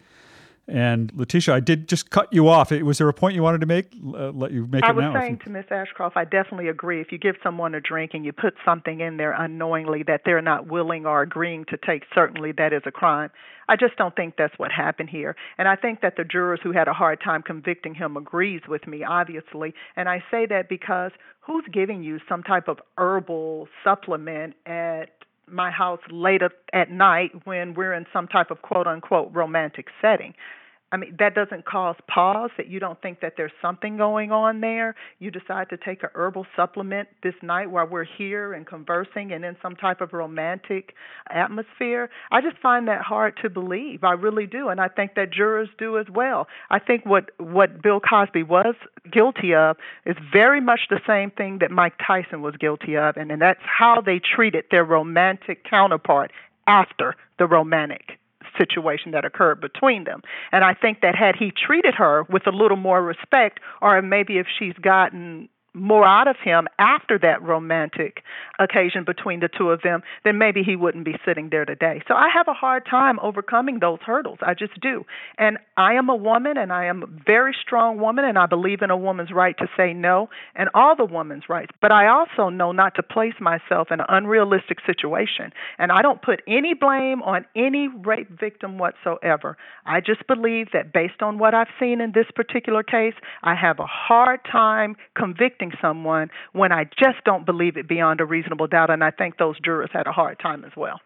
And 0.66 1.12
Letitia, 1.14 1.54
I 1.54 1.60
did 1.60 1.88
just 1.88 2.10
cut 2.10 2.32
you 2.32 2.48
off. 2.48 2.70
Was 2.70 2.96
there 2.96 3.08
a 3.08 3.12
point 3.12 3.34
you 3.34 3.42
wanted 3.42 3.60
to 3.60 3.66
make? 3.66 3.92
Uh, 4.02 4.30
let 4.30 4.50
you 4.50 4.66
make 4.66 4.82
I 4.82 4.90
it 4.90 4.96
now. 4.96 5.10
I 5.10 5.12
was 5.12 5.22
saying 5.22 5.40
to 5.44 5.50
Miss 5.50 5.66
Ashcroft, 5.70 6.16
I 6.16 6.24
definitely 6.24 6.68
agree. 6.68 7.02
If 7.02 7.12
you 7.12 7.18
give 7.18 7.36
someone 7.42 7.74
a 7.74 7.80
drink 7.80 8.12
and 8.14 8.24
you 8.24 8.32
put 8.32 8.54
something 8.64 9.00
in 9.00 9.18
there 9.18 9.32
unknowingly 9.32 10.04
that 10.04 10.22
they're 10.24 10.40
not 10.40 10.66
willing 10.66 11.04
or 11.04 11.20
agreeing 11.20 11.66
to 11.66 11.76
take, 11.76 12.04
certainly 12.14 12.52
that 12.52 12.72
is 12.72 12.82
a 12.86 12.90
crime. 12.90 13.30
I 13.68 13.76
just 13.76 13.96
don't 13.96 14.16
think 14.16 14.34
that's 14.36 14.58
what 14.58 14.72
happened 14.72 15.10
here. 15.10 15.36
And 15.58 15.68
I 15.68 15.76
think 15.76 16.00
that 16.00 16.16
the 16.16 16.24
jurors 16.24 16.60
who 16.62 16.72
had 16.72 16.88
a 16.88 16.92
hard 16.94 17.20
time 17.22 17.42
convicting 17.42 17.94
him 17.94 18.16
agrees 18.16 18.62
with 18.66 18.86
me, 18.86 19.04
obviously. 19.04 19.74
And 19.96 20.08
I 20.08 20.24
say 20.30 20.46
that 20.46 20.68
because 20.70 21.12
who's 21.40 21.64
giving 21.72 22.02
you 22.02 22.20
some 22.28 22.42
type 22.42 22.68
of 22.68 22.78
herbal 22.96 23.68
supplement 23.82 24.54
at 24.66 25.10
my 25.50 25.70
house 25.70 26.00
late 26.10 26.42
at 26.72 26.90
night 26.90 27.30
when 27.44 27.74
we're 27.74 27.92
in 27.92 28.06
some 28.12 28.28
type 28.28 28.50
of 28.50 28.62
quote 28.62 28.86
unquote 28.86 29.30
romantic 29.32 29.86
setting. 30.00 30.34
I 30.94 30.96
mean, 30.96 31.16
that 31.18 31.34
doesn't 31.34 31.64
cause 31.64 31.96
pause 32.06 32.50
that 32.56 32.68
you 32.68 32.78
don't 32.78 33.02
think 33.02 33.18
that 33.18 33.32
there's 33.36 33.50
something 33.60 33.96
going 33.96 34.30
on 34.30 34.60
there. 34.60 34.94
You 35.18 35.32
decide 35.32 35.68
to 35.70 35.76
take 35.76 36.04
a 36.04 36.10
herbal 36.14 36.46
supplement 36.54 37.08
this 37.20 37.34
night 37.42 37.68
while 37.68 37.88
we're 37.88 38.04
here 38.04 38.52
and 38.52 38.64
conversing 38.64 39.32
and 39.32 39.44
in 39.44 39.56
some 39.60 39.74
type 39.74 40.00
of 40.00 40.12
romantic 40.12 40.94
atmosphere. 41.28 42.10
I 42.30 42.40
just 42.40 42.58
find 42.58 42.86
that 42.86 43.02
hard 43.02 43.36
to 43.42 43.50
believe. 43.50 44.04
I 44.04 44.12
really 44.12 44.46
do, 44.46 44.68
and 44.68 44.80
I 44.80 44.86
think 44.86 45.16
that 45.16 45.32
jurors 45.32 45.68
do 45.78 45.98
as 45.98 46.06
well. 46.08 46.46
I 46.70 46.78
think 46.78 47.04
what 47.04 47.30
what 47.40 47.82
Bill 47.82 47.98
Cosby 47.98 48.44
was 48.44 48.76
guilty 49.10 49.52
of 49.52 49.76
is 50.06 50.14
very 50.32 50.60
much 50.60 50.82
the 50.90 51.00
same 51.08 51.32
thing 51.32 51.58
that 51.58 51.72
Mike 51.72 51.94
Tyson 52.06 52.40
was 52.40 52.54
guilty 52.54 52.96
of, 52.96 53.16
and, 53.16 53.32
and 53.32 53.42
that's 53.42 53.58
how 53.64 54.00
they 54.00 54.20
treated 54.20 54.66
their 54.70 54.84
romantic 54.84 55.64
counterpart 55.68 56.30
after 56.68 57.16
the 57.40 57.46
romantic 57.48 58.20
situation 58.56 59.12
that 59.12 59.24
occurred 59.24 59.60
between 59.60 60.04
them. 60.04 60.22
And 60.52 60.64
I 60.64 60.74
think 60.74 61.00
that 61.00 61.14
had 61.14 61.36
he 61.36 61.52
treated 61.52 61.94
her 61.94 62.24
with 62.24 62.46
a 62.46 62.50
little 62.50 62.76
more 62.76 63.02
respect, 63.02 63.60
or 63.80 64.00
maybe 64.02 64.38
if 64.38 64.46
she's 64.58 64.74
gotten 64.80 65.48
more 65.74 66.06
out 66.06 66.28
of 66.28 66.36
him 66.42 66.68
after 66.78 67.18
that 67.18 67.42
romantic 67.42 68.22
occasion 68.58 69.04
between 69.04 69.40
the 69.40 69.48
two 69.48 69.70
of 69.70 69.82
them, 69.82 70.02
then 70.24 70.38
maybe 70.38 70.62
he 70.62 70.76
wouldn't 70.76 71.04
be 71.04 71.16
sitting 71.24 71.48
there 71.50 71.64
today. 71.64 72.02
So 72.06 72.14
I 72.14 72.28
have 72.32 72.48
a 72.48 72.54
hard 72.54 72.86
time 72.86 73.18
overcoming 73.20 73.80
those 73.80 73.98
hurdles. 74.06 74.38
I 74.40 74.54
just 74.54 74.80
do. 74.80 75.04
And 75.36 75.58
I 75.76 75.94
am 75.94 76.08
a 76.08 76.14
woman 76.16 76.56
and 76.56 76.72
I 76.72 76.86
am 76.86 77.02
a 77.02 77.06
very 77.06 77.54
strong 77.60 77.98
woman 77.98 78.24
and 78.24 78.38
I 78.38 78.46
believe 78.46 78.82
in 78.82 78.90
a 78.90 78.96
woman's 78.96 79.32
right 79.32 79.56
to 79.58 79.66
say 79.76 79.92
no 79.92 80.28
and 80.54 80.68
all 80.74 80.94
the 80.94 81.04
woman's 81.04 81.48
rights. 81.48 81.72
But 81.80 81.92
I 81.92 82.06
also 82.06 82.48
know 82.48 82.72
not 82.72 82.94
to 82.94 83.02
place 83.02 83.34
myself 83.40 83.88
in 83.90 84.00
an 84.00 84.06
unrealistic 84.08 84.78
situation. 84.86 85.52
And 85.78 85.90
I 85.90 86.02
don't 86.02 86.22
put 86.22 86.42
any 86.46 86.74
blame 86.74 87.22
on 87.22 87.44
any 87.56 87.88
rape 87.88 88.38
victim 88.38 88.78
whatsoever. 88.78 89.56
I 89.84 90.00
just 90.00 90.26
believe 90.26 90.68
that 90.72 90.92
based 90.92 91.20
on 91.20 91.38
what 91.38 91.54
I've 91.54 91.68
seen 91.80 92.00
in 92.00 92.12
this 92.12 92.26
particular 92.34 92.82
case, 92.82 93.14
I 93.42 93.54
have 93.54 93.80
a 93.80 93.86
hard 93.86 94.40
time 94.50 94.96
convicting 95.16 95.63
someone 95.80 96.30
when 96.52 96.72
I 96.72 96.84
just 96.84 97.24
don't 97.24 97.46
believe 97.46 97.76
it 97.76 97.88
beyond 97.88 98.20
a 98.20 98.24
reasonable 98.24 98.66
doubt. 98.66 98.90
And 98.90 99.02
I 99.02 99.10
think 99.10 99.38
those 99.38 99.58
jurors 99.60 99.90
had 99.92 100.06
a 100.06 100.12
hard 100.12 100.38
time 100.38 100.64
as 100.64 100.72
well. 100.76 101.00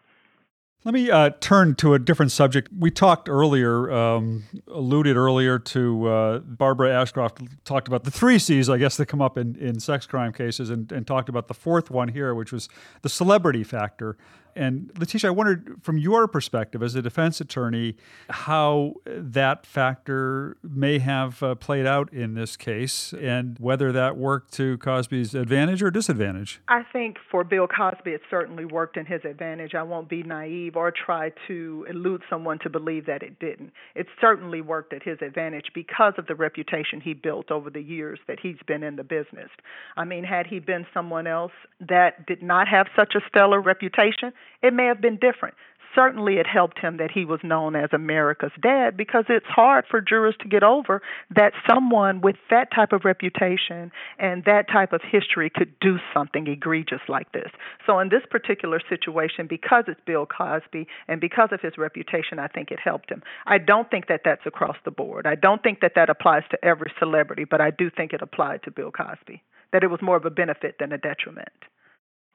Let 0.85 0.93
me 0.93 1.11
uh, 1.11 1.31
turn 1.41 1.75
to 1.75 1.93
a 1.93 1.99
different 1.99 2.31
subject. 2.31 2.69
We 2.77 2.89
talked 2.89 3.27
earlier, 3.27 3.91
um, 3.91 4.43
alluded 4.69 5.17
earlier 5.17 5.59
to 5.59 6.07
uh, 6.07 6.39
Barbara 6.39 6.93
Ashcroft 6.93 7.41
talked 7.65 7.89
about 7.89 8.05
the 8.05 8.11
three 8.11 8.39
C's, 8.39 8.69
I 8.69 8.77
guess, 8.77 8.95
that 8.95 9.07
come 9.07 9.21
up 9.21 9.37
in, 9.37 9.57
in 9.57 9.81
sex 9.81 10.05
crime 10.05 10.31
cases, 10.31 10.69
and, 10.69 10.89
and 10.93 11.05
talked 11.05 11.27
about 11.27 11.49
the 11.49 11.53
fourth 11.53 11.91
one 11.91 12.07
here, 12.07 12.33
which 12.33 12.53
was 12.53 12.69
the 13.01 13.09
celebrity 13.09 13.61
factor. 13.65 14.15
And 14.55 14.91
Leticia, 14.95 15.25
I 15.25 15.31
wondered 15.31 15.77
from 15.81 15.97
your 15.97 16.27
perspective 16.27 16.83
as 16.83 16.95
a 16.95 17.01
defense 17.01 17.41
attorney 17.41 17.95
how 18.29 18.95
that 19.05 19.65
factor 19.65 20.57
may 20.63 20.99
have 20.99 21.41
uh, 21.41 21.55
played 21.55 21.85
out 21.85 22.11
in 22.13 22.33
this 22.33 22.57
case 22.57 23.13
and 23.13 23.57
whether 23.59 23.91
that 23.91 24.17
worked 24.17 24.53
to 24.53 24.77
Cosby's 24.79 25.35
advantage 25.35 25.81
or 25.81 25.91
disadvantage. 25.91 26.61
I 26.67 26.83
think 26.91 27.17
for 27.29 27.43
Bill 27.43 27.67
Cosby, 27.67 28.11
it 28.11 28.21
certainly 28.29 28.65
worked 28.65 28.97
in 28.97 29.05
his 29.05 29.23
advantage. 29.25 29.75
I 29.75 29.83
won't 29.83 30.09
be 30.09 30.23
naive 30.23 30.75
or 30.75 30.91
try 30.91 31.31
to 31.47 31.85
elude 31.89 32.21
someone 32.29 32.59
to 32.59 32.69
believe 32.69 33.05
that 33.05 33.23
it 33.23 33.39
didn't. 33.39 33.71
It 33.95 34.07
certainly 34.19 34.61
worked 34.61 34.93
at 34.93 35.03
his 35.03 35.17
advantage 35.21 35.67
because 35.73 36.13
of 36.17 36.27
the 36.27 36.35
reputation 36.35 37.01
he 37.01 37.13
built 37.13 37.51
over 37.51 37.69
the 37.69 37.81
years 37.81 38.19
that 38.27 38.39
he's 38.39 38.57
been 38.67 38.83
in 38.83 38.95
the 38.95 39.03
business. 39.03 39.49
I 39.97 40.05
mean, 40.05 40.23
had 40.23 40.47
he 40.47 40.59
been 40.59 40.85
someone 40.93 41.27
else 41.27 41.51
that 41.79 42.25
did 42.25 42.43
not 42.43 42.67
have 42.67 42.87
such 42.95 43.15
a 43.15 43.21
stellar 43.27 43.61
reputation, 43.61 44.33
it 44.61 44.73
may 44.73 44.85
have 44.85 45.01
been 45.01 45.17
different. 45.17 45.55
Certainly, 45.95 46.35
it 46.35 46.45
helped 46.45 46.77
him 46.77 46.97
that 46.97 47.09
he 47.09 47.25
was 47.25 47.39
known 47.43 47.75
as 47.75 47.89
America's 47.91 48.51
dad 48.61 48.95
because 48.95 49.25
it's 49.27 49.47
hard 49.47 49.85
for 49.89 50.01
jurors 50.01 50.35
to 50.41 50.47
get 50.47 50.61
over 50.61 51.01
that 51.35 51.53
someone 51.67 52.21
with 52.21 52.35
that 52.51 52.71
type 52.73 52.93
of 52.93 53.05
reputation 53.05 53.91
and 54.19 54.45
that 54.45 54.69
type 54.71 54.93
of 54.93 55.01
history 55.01 55.49
could 55.49 55.73
do 55.79 55.97
something 56.13 56.45
egregious 56.45 57.01
like 57.07 57.31
this. 57.31 57.49
So, 57.87 57.97
in 57.99 58.09
this 58.09 58.21
particular 58.29 58.79
situation, 58.87 59.47
because 59.47 59.85
it's 59.87 59.99
Bill 60.05 60.27
Cosby 60.27 60.87
and 61.07 61.19
because 61.19 61.49
of 61.51 61.61
his 61.61 61.77
reputation, 61.77 62.37
I 62.37 62.47
think 62.47 62.69
it 62.69 62.79
helped 62.79 63.09
him. 63.09 63.23
I 63.47 63.57
don't 63.57 63.89
think 63.89 64.07
that 64.07 64.21
that's 64.23 64.45
across 64.45 64.77
the 64.85 64.91
board. 64.91 65.25
I 65.25 65.35
don't 65.35 65.63
think 65.63 65.81
that 65.81 65.93
that 65.95 66.09
applies 66.09 66.43
to 66.51 66.63
every 66.63 66.91
celebrity, 66.99 67.45
but 67.45 67.61
I 67.61 67.71
do 67.71 67.89
think 67.89 68.13
it 68.13 68.21
applied 68.21 68.61
to 68.63 68.71
Bill 68.71 68.91
Cosby, 68.91 69.41
that 69.73 69.83
it 69.83 69.89
was 69.89 70.03
more 70.03 70.17
of 70.17 70.25
a 70.25 70.29
benefit 70.29 70.75
than 70.79 70.91
a 70.91 70.99
detriment. 70.99 71.49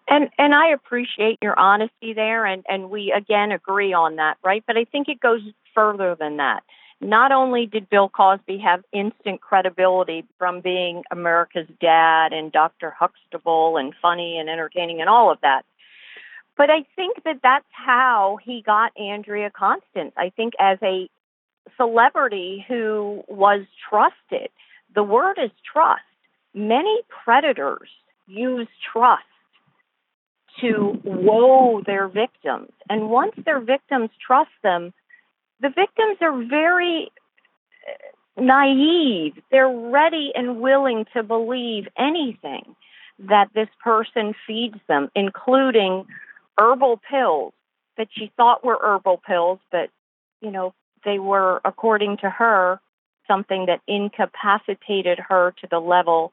And 0.08 0.28
and 0.38 0.54
I 0.54 0.68
appreciate 0.68 1.38
your 1.40 1.58
honesty 1.58 2.12
there 2.12 2.44
and 2.44 2.64
and 2.68 2.90
we 2.90 3.12
again 3.12 3.52
agree 3.52 3.92
on 3.92 4.16
that, 4.16 4.36
right? 4.44 4.62
But 4.66 4.76
I 4.76 4.84
think 4.84 5.08
it 5.08 5.20
goes 5.20 5.40
further 5.74 6.14
than 6.14 6.36
that. 6.38 6.62
Not 7.00 7.32
only 7.32 7.66
did 7.66 7.90
Bill 7.90 8.08
Cosby 8.08 8.58
have 8.58 8.84
instant 8.92 9.40
credibility 9.40 10.24
from 10.38 10.60
being 10.60 11.02
America's 11.10 11.68
dad 11.80 12.32
and 12.32 12.52
Dr. 12.52 12.90
Huxtable 12.90 13.76
and 13.76 13.92
funny 14.00 14.38
and 14.38 14.48
entertaining 14.48 15.00
and 15.00 15.08
all 15.08 15.30
of 15.30 15.38
that, 15.42 15.64
but 16.56 16.70
I 16.70 16.84
think 16.96 17.22
that 17.24 17.40
that's 17.42 17.66
how 17.72 18.38
he 18.42 18.62
got 18.62 18.98
Andrea 18.98 19.50
Constand. 19.50 20.12
I 20.16 20.30
think 20.30 20.54
as 20.58 20.78
a 20.82 21.08
celebrity 21.76 22.64
who 22.68 23.24
was 23.26 23.62
trusted, 23.88 24.50
the 24.94 25.02
word 25.02 25.38
is 25.42 25.50
trust. 25.70 26.02
Many 26.54 27.00
predators 27.24 27.88
use 28.26 28.68
trust 28.92 29.24
to 30.60 31.00
woe 31.04 31.82
their 31.84 32.08
victims. 32.08 32.70
And 32.88 33.10
once 33.10 33.34
their 33.44 33.60
victims 33.60 34.10
trust 34.24 34.50
them, 34.62 34.92
the 35.60 35.68
victims 35.68 36.18
are 36.20 36.44
very 36.44 37.10
uh, 37.88 38.42
naive. 38.42 39.34
They're 39.50 39.68
ready 39.68 40.32
and 40.34 40.60
willing 40.60 41.06
to 41.14 41.22
believe 41.22 41.88
anything 41.98 42.76
that 43.18 43.48
this 43.54 43.68
person 43.82 44.34
feeds 44.46 44.78
them, 44.88 45.10
including 45.14 46.04
herbal 46.58 47.00
pills 47.10 47.52
that 47.96 48.08
she 48.12 48.32
thought 48.36 48.64
were 48.64 48.78
herbal 48.80 49.20
pills, 49.26 49.60
but, 49.70 49.90
you 50.40 50.50
know, 50.50 50.74
they 51.04 51.18
were, 51.18 51.60
according 51.64 52.16
to 52.18 52.30
her, 52.30 52.80
something 53.28 53.66
that 53.66 53.80
incapacitated 53.86 55.18
her 55.18 55.54
to 55.60 55.68
the 55.70 55.78
level 55.78 56.32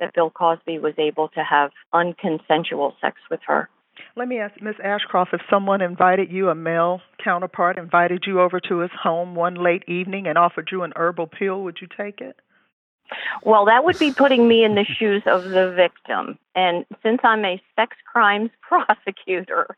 that 0.00 0.14
Bill 0.14 0.30
Cosby 0.30 0.78
was 0.78 0.94
able 0.98 1.28
to 1.28 1.42
have 1.42 1.70
unconsensual 1.94 2.92
sex 3.00 3.16
with 3.30 3.40
her. 3.46 3.68
Let 4.16 4.28
me 4.28 4.38
ask 4.38 4.60
Ms. 4.60 4.76
Ashcroft 4.82 5.34
if 5.34 5.40
someone 5.50 5.80
invited 5.80 6.30
you, 6.30 6.48
a 6.48 6.54
male 6.54 7.00
counterpart, 7.22 7.78
invited 7.78 8.24
you 8.26 8.40
over 8.40 8.60
to 8.60 8.78
his 8.78 8.90
home 9.00 9.34
one 9.34 9.54
late 9.54 9.84
evening 9.88 10.26
and 10.26 10.38
offered 10.38 10.68
you 10.70 10.82
an 10.82 10.92
herbal 10.96 11.26
pill, 11.26 11.62
would 11.62 11.78
you 11.80 11.88
take 11.96 12.20
it? 12.20 12.36
Well, 13.42 13.66
that 13.66 13.84
would 13.84 13.98
be 13.98 14.12
putting 14.12 14.48
me 14.48 14.64
in 14.64 14.74
the 14.74 14.84
shoes 14.98 15.22
of 15.26 15.44
the 15.44 15.72
victim. 15.74 16.38
And 16.54 16.84
since 17.02 17.20
I'm 17.22 17.44
a 17.44 17.60
sex 17.76 17.96
crimes 18.10 18.50
prosecutor, 18.60 19.76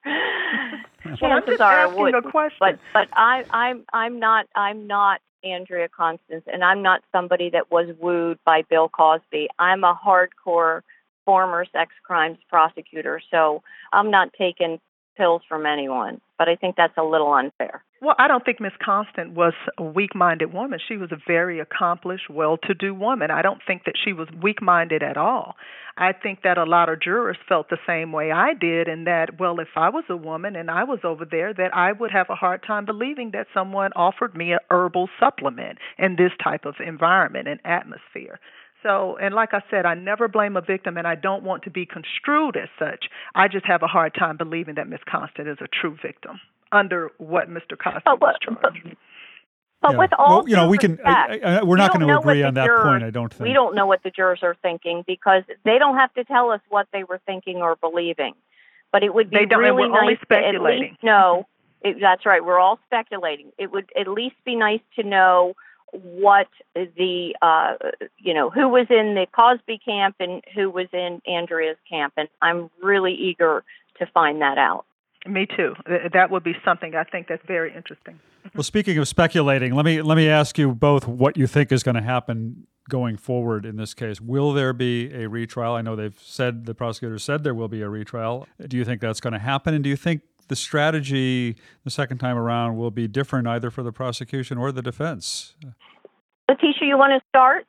chances 1.04 1.58
well, 1.58 1.62
are 1.62 1.86
I 1.86 1.86
would. 1.86 2.14
But 2.58 2.78
but 2.92 3.08
I 3.12 3.44
I'm 3.50 3.84
I'm 3.92 4.18
not 4.18 4.46
I'm 4.54 4.86
not 4.86 5.20
Andrea 5.44 5.88
Constance, 5.88 6.44
and 6.52 6.62
I'm 6.64 6.82
not 6.82 7.02
somebody 7.12 7.50
that 7.50 7.70
was 7.70 7.88
wooed 7.98 8.38
by 8.44 8.62
Bill 8.62 8.88
Cosby. 8.88 9.48
I'm 9.58 9.84
a 9.84 9.94
hardcore 9.94 10.82
former 11.24 11.64
sex 11.72 11.92
crimes 12.02 12.38
prosecutor, 12.48 13.20
so 13.30 13.62
I'm 13.92 14.10
not 14.10 14.32
taking 14.32 14.80
pills 15.20 15.42
from 15.46 15.66
anyone. 15.66 16.18
But 16.38 16.48
I 16.48 16.56
think 16.56 16.76
that's 16.76 16.96
a 16.96 17.04
little 17.04 17.32
unfair. 17.34 17.84
Well, 18.00 18.14
I 18.18 18.28
don't 18.28 18.42
think 18.42 18.60
Miss 18.60 18.72
Constant 18.82 19.34
was 19.34 19.52
a 19.76 19.82
weak 19.82 20.14
minded 20.14 20.54
woman. 20.54 20.78
She 20.88 20.96
was 20.96 21.12
a 21.12 21.18
very 21.26 21.60
accomplished, 21.60 22.30
well 22.30 22.56
to 22.66 22.72
do 22.72 22.94
woman. 22.94 23.30
I 23.30 23.42
don't 23.42 23.60
think 23.66 23.84
that 23.84 23.96
she 24.02 24.14
was 24.14 24.26
weak 24.42 24.62
minded 24.62 25.02
at 25.02 25.18
all. 25.18 25.56
I 25.98 26.12
think 26.12 26.40
that 26.44 26.56
a 26.56 26.64
lot 26.64 26.88
of 26.88 27.02
jurors 27.02 27.36
felt 27.46 27.68
the 27.68 27.76
same 27.86 28.10
way 28.10 28.32
I 28.32 28.54
did, 28.54 28.88
in 28.88 29.04
that, 29.04 29.38
well, 29.38 29.60
if 29.60 29.68
I 29.76 29.90
was 29.90 30.04
a 30.08 30.16
woman 30.16 30.56
and 30.56 30.70
I 30.70 30.84
was 30.84 31.00
over 31.04 31.26
there, 31.30 31.52
that 31.52 31.74
I 31.74 31.92
would 31.92 32.10
have 32.10 32.30
a 32.30 32.34
hard 32.34 32.62
time 32.66 32.86
believing 32.86 33.32
that 33.32 33.48
someone 33.52 33.90
offered 33.94 34.34
me 34.34 34.54
a 34.54 34.60
herbal 34.70 35.10
supplement 35.20 35.76
in 35.98 36.16
this 36.16 36.32
type 36.42 36.64
of 36.64 36.76
environment 36.80 37.48
and 37.48 37.60
atmosphere. 37.66 38.40
So, 38.82 39.18
and 39.20 39.34
like 39.34 39.50
I 39.52 39.60
said, 39.70 39.84
I 39.84 39.94
never 39.94 40.28
blame 40.28 40.56
a 40.56 40.62
victim 40.62 40.96
and 40.96 41.06
I 41.06 41.14
don't 41.14 41.42
want 41.42 41.64
to 41.64 41.70
be 41.70 41.86
construed 41.86 42.56
as 42.56 42.68
such. 42.78 43.06
I 43.34 43.48
just 43.48 43.66
have 43.66 43.82
a 43.82 43.86
hard 43.86 44.14
time 44.14 44.36
believing 44.36 44.76
that 44.76 44.88
Miss 44.88 45.00
Constant 45.08 45.48
is 45.48 45.58
a 45.60 45.68
true 45.68 45.96
victim 46.02 46.40
under 46.72 47.10
what 47.18 47.48
Mr. 47.48 47.76
Cosby 47.82 48.02
oh, 48.06 48.16
was 48.20 48.36
charged. 48.42 48.60
But, 48.62 48.96
but 49.82 49.92
yeah. 49.92 49.98
with 49.98 50.10
all 50.18 50.38
well, 50.38 50.48
you 50.48 50.56
know, 50.56 50.68
we 50.68 50.78
can. 50.78 50.92
Respect, 50.92 51.44
I, 51.44 51.58
I, 51.58 51.62
we're 51.62 51.76
not 51.76 51.92
going 51.92 52.06
to 52.06 52.18
agree 52.18 52.42
on 52.42 52.54
that 52.54 52.66
jurors, 52.66 52.84
point. 52.84 53.02
I 53.02 53.10
don't 53.10 53.32
think 53.32 53.48
we 53.48 53.52
don't 53.52 53.74
know 53.74 53.86
what 53.86 54.02
the 54.02 54.10
jurors 54.10 54.40
are 54.42 54.56
thinking 54.62 55.04
because 55.06 55.42
they 55.64 55.78
don't 55.78 55.96
have 55.96 56.12
to 56.14 56.24
tell 56.24 56.50
us 56.50 56.60
what 56.68 56.86
they 56.92 57.04
were 57.04 57.20
thinking 57.26 57.56
or 57.58 57.76
believing. 57.76 58.34
But 58.92 59.02
it 59.02 59.14
would 59.14 59.30
be 59.30 59.38
they 59.38 59.46
don't, 59.46 59.60
really 59.60 59.88
we're 59.88 60.04
nice 60.04 60.18
to 60.30 60.36
at 60.36 60.60
least 60.60 61.02
know. 61.02 61.46
It, 61.82 61.96
that's 62.00 62.26
right. 62.26 62.44
We're 62.44 62.58
all 62.58 62.78
speculating. 62.86 63.52
It 63.56 63.72
would 63.72 63.90
at 63.98 64.06
least 64.06 64.36
be 64.44 64.54
nice 64.54 64.80
to 64.96 65.02
know 65.02 65.54
what 65.92 66.48
the 66.74 67.34
uh, 67.42 67.74
you 68.18 68.34
know 68.34 68.50
who 68.50 68.68
was 68.68 68.86
in 68.90 69.14
the 69.14 69.26
Cosby 69.32 69.80
camp 69.84 70.16
and 70.20 70.42
who 70.54 70.70
was 70.70 70.86
in 70.92 71.20
Andrea's 71.26 71.76
camp, 71.88 72.14
and 72.16 72.28
I'm 72.40 72.70
really 72.82 73.14
eager 73.14 73.64
to 73.98 74.06
find 74.06 74.40
that 74.42 74.58
out. 74.58 74.86
Me 75.26 75.46
too. 75.46 75.74
That 76.12 76.30
would 76.30 76.42
be 76.42 76.54
something 76.64 76.94
I 76.94 77.04
think 77.04 77.28
that's 77.28 77.44
very 77.46 77.74
interesting. 77.74 78.18
Well, 78.54 78.62
speaking 78.62 78.96
of 78.96 79.06
speculating, 79.06 79.74
let 79.74 79.84
me 79.84 80.00
let 80.00 80.16
me 80.16 80.28
ask 80.28 80.56
you 80.56 80.74
both 80.74 81.06
what 81.06 81.36
you 81.36 81.46
think 81.46 81.70
is 81.72 81.82
going 81.82 81.96
to 81.96 82.02
happen 82.02 82.66
going 82.88 83.16
forward 83.16 83.66
in 83.66 83.76
this 83.76 83.94
case. 83.94 84.20
Will 84.20 84.52
there 84.52 84.72
be 84.72 85.12
a 85.12 85.28
retrial? 85.28 85.74
I 85.74 85.82
know 85.82 85.94
they've 85.94 86.18
said 86.20 86.66
the 86.66 86.74
prosecutors 86.74 87.22
said 87.22 87.44
there 87.44 87.54
will 87.54 87.68
be 87.68 87.82
a 87.82 87.88
retrial. 87.88 88.46
Do 88.66 88.76
you 88.76 88.84
think 88.84 89.00
that's 89.00 89.20
going 89.20 89.34
to 89.34 89.38
happen? 89.38 89.74
And 89.74 89.84
do 89.84 89.90
you 89.90 89.96
think 89.96 90.22
the 90.50 90.56
strategy 90.56 91.56
the 91.84 91.90
second 91.90 92.18
time 92.18 92.36
around 92.36 92.76
will 92.76 92.90
be 92.90 93.08
different 93.08 93.46
either 93.46 93.70
for 93.70 93.82
the 93.82 93.92
prosecution 93.92 94.58
or 94.58 94.72
the 94.72 94.82
defense? 94.82 95.54
Letitia, 96.48 96.88
you 96.88 96.98
want 96.98 97.12
to 97.12 97.26
start? 97.28 97.66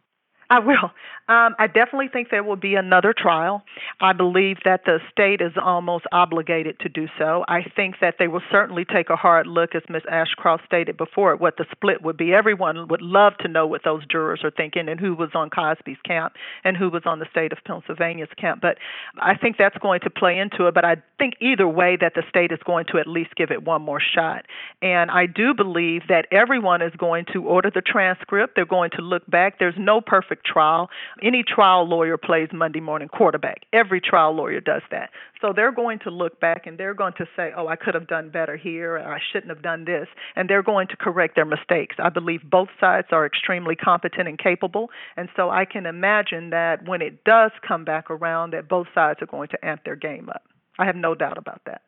I 0.52 0.60
will. 0.60 0.92
Um, 1.30 1.56
I 1.60 1.68
definitely 1.68 2.10
think 2.12 2.30
there 2.30 2.44
will 2.44 2.58
be 2.58 2.76
another 2.76 3.14
trial. 3.18 3.64
I 4.02 4.12
believe 4.12 4.58
that 4.66 4.84
the 4.84 5.00
state 5.10 5.40
is 5.40 5.54
almost 5.56 6.04
obligated 6.12 6.78
to 6.82 6.90
do 6.90 7.08
so. 7.18 7.46
I 7.48 7.62
think 7.74 7.96
that 8.02 8.16
they 8.20 8.28
will 8.28 8.42
certainly 8.52 8.84
take 8.84 9.10
a 9.10 9.16
hard 9.16 9.48
look, 9.48 9.74
as 9.74 9.82
Ms. 9.88 10.02
Ashcroft 10.12 10.66
stated 10.66 10.98
before, 10.98 11.34
at 11.34 11.40
what 11.40 11.56
the 11.56 11.66
split 11.72 12.02
would 12.02 12.18
be. 12.18 12.34
Everyone 12.34 12.90
would 12.90 13.02
love 13.02 13.38
to 13.40 13.48
know 13.48 13.66
what 13.66 13.86
those 13.86 14.06
jurors 14.08 14.42
are 14.44 14.52
thinking 14.52 14.90
and 14.90 15.00
who 15.00 15.16
was 15.16 15.30
on 15.34 15.50
Cosby's 15.50 16.02
camp 16.06 16.34
and 16.66 16.76
who 16.76 16.90
was 16.90 17.04
on 17.06 17.20
the 17.20 17.28
state 17.32 17.54
of 17.54 17.60
Pennsylvania's 17.64 18.28
camp. 18.36 18.60
But 18.62 18.78
I 19.18 19.38
think 19.38 19.56
that's 19.58 19.78
going 19.78 20.02
to 20.02 20.10
play 20.10 20.38
into 20.38 20.68
it. 20.68 20.74
But 20.74 20.84
I 20.84 20.98
think 21.18 21.36
either 21.40 21.68
way 21.68 21.98
that 22.02 22.12
the 22.14 22.24
state 22.28 22.52
is 22.52 22.60
going 22.66 22.88
to 22.92 22.98
at 22.98 23.08
least 23.08 23.36
give 23.38 23.52
it 23.52 23.64
one 23.64 23.84
more 23.84 24.02
shot. 24.02 24.48
And 24.82 25.10
I 25.10 25.28
do 25.28 25.54
believe 25.54 26.02
that 26.10 26.26
everyone 26.30 26.82
is 26.82 26.94
going 26.98 27.26
to 27.32 27.46
order 27.46 27.72
the 27.74 27.82
transcript. 27.82 28.58
They're 28.58 28.66
going 28.66 28.92
to 28.98 29.02
look 29.02 29.26
back. 29.32 29.58
There's 29.58 29.76
no 29.78 30.02
perfect 30.02 30.41
trial. 30.44 30.90
Any 31.22 31.44
trial 31.44 31.88
lawyer 31.88 32.18
plays 32.18 32.50
Monday 32.54 32.80
morning 32.80 33.08
quarterback. 33.08 33.66
Every 33.74 34.02
trial 34.02 34.34
lawyer 34.34 34.60
does 34.60 34.82
that. 34.92 35.10
So 35.42 35.54
they're 35.56 35.72
going 35.72 36.00
to 36.00 36.10
look 36.10 36.40
back 36.40 36.68
and 36.68 36.78
they're 36.78 36.94
going 36.94 37.14
to 37.18 37.26
say, 37.36 37.52
oh, 37.56 37.68
I 37.68 37.76
could 37.76 37.94
have 37.96 38.08
done 38.08 38.30
better 38.30 38.56
here, 38.56 38.96
or 38.96 39.14
I 39.14 39.20
shouldn't 39.32 39.50
have 39.50 39.64
done 39.64 39.86
this. 39.86 40.08
And 40.36 40.50
they're 40.50 40.64
going 40.64 40.88
to 40.90 40.98
correct 40.98 41.36
their 41.36 41.46
mistakes. 41.46 41.96
I 42.00 42.10
believe 42.10 42.42
both 42.50 42.70
sides 42.80 43.08
are 43.12 43.26
extremely 43.26 43.76
competent 43.76 44.28
and 44.28 44.38
capable. 44.38 44.90
And 45.18 45.30
so 45.36 45.50
I 45.50 45.66
can 45.66 45.86
imagine 45.86 46.52
that 46.52 46.88
when 46.88 47.02
it 47.02 47.24
does 47.24 47.52
come 47.68 47.86
back 47.86 48.10
around, 48.10 48.54
that 48.54 48.70
both 48.70 48.88
sides 48.94 49.22
are 49.22 49.28
going 49.28 49.50
to 49.50 49.66
amp 49.66 49.84
their 49.84 49.96
game 49.96 50.30
up. 50.30 50.44
I 50.78 50.86
have 50.86 50.96
no 50.96 51.16
doubt 51.16 51.38
about 51.38 51.62
that. 51.66 51.82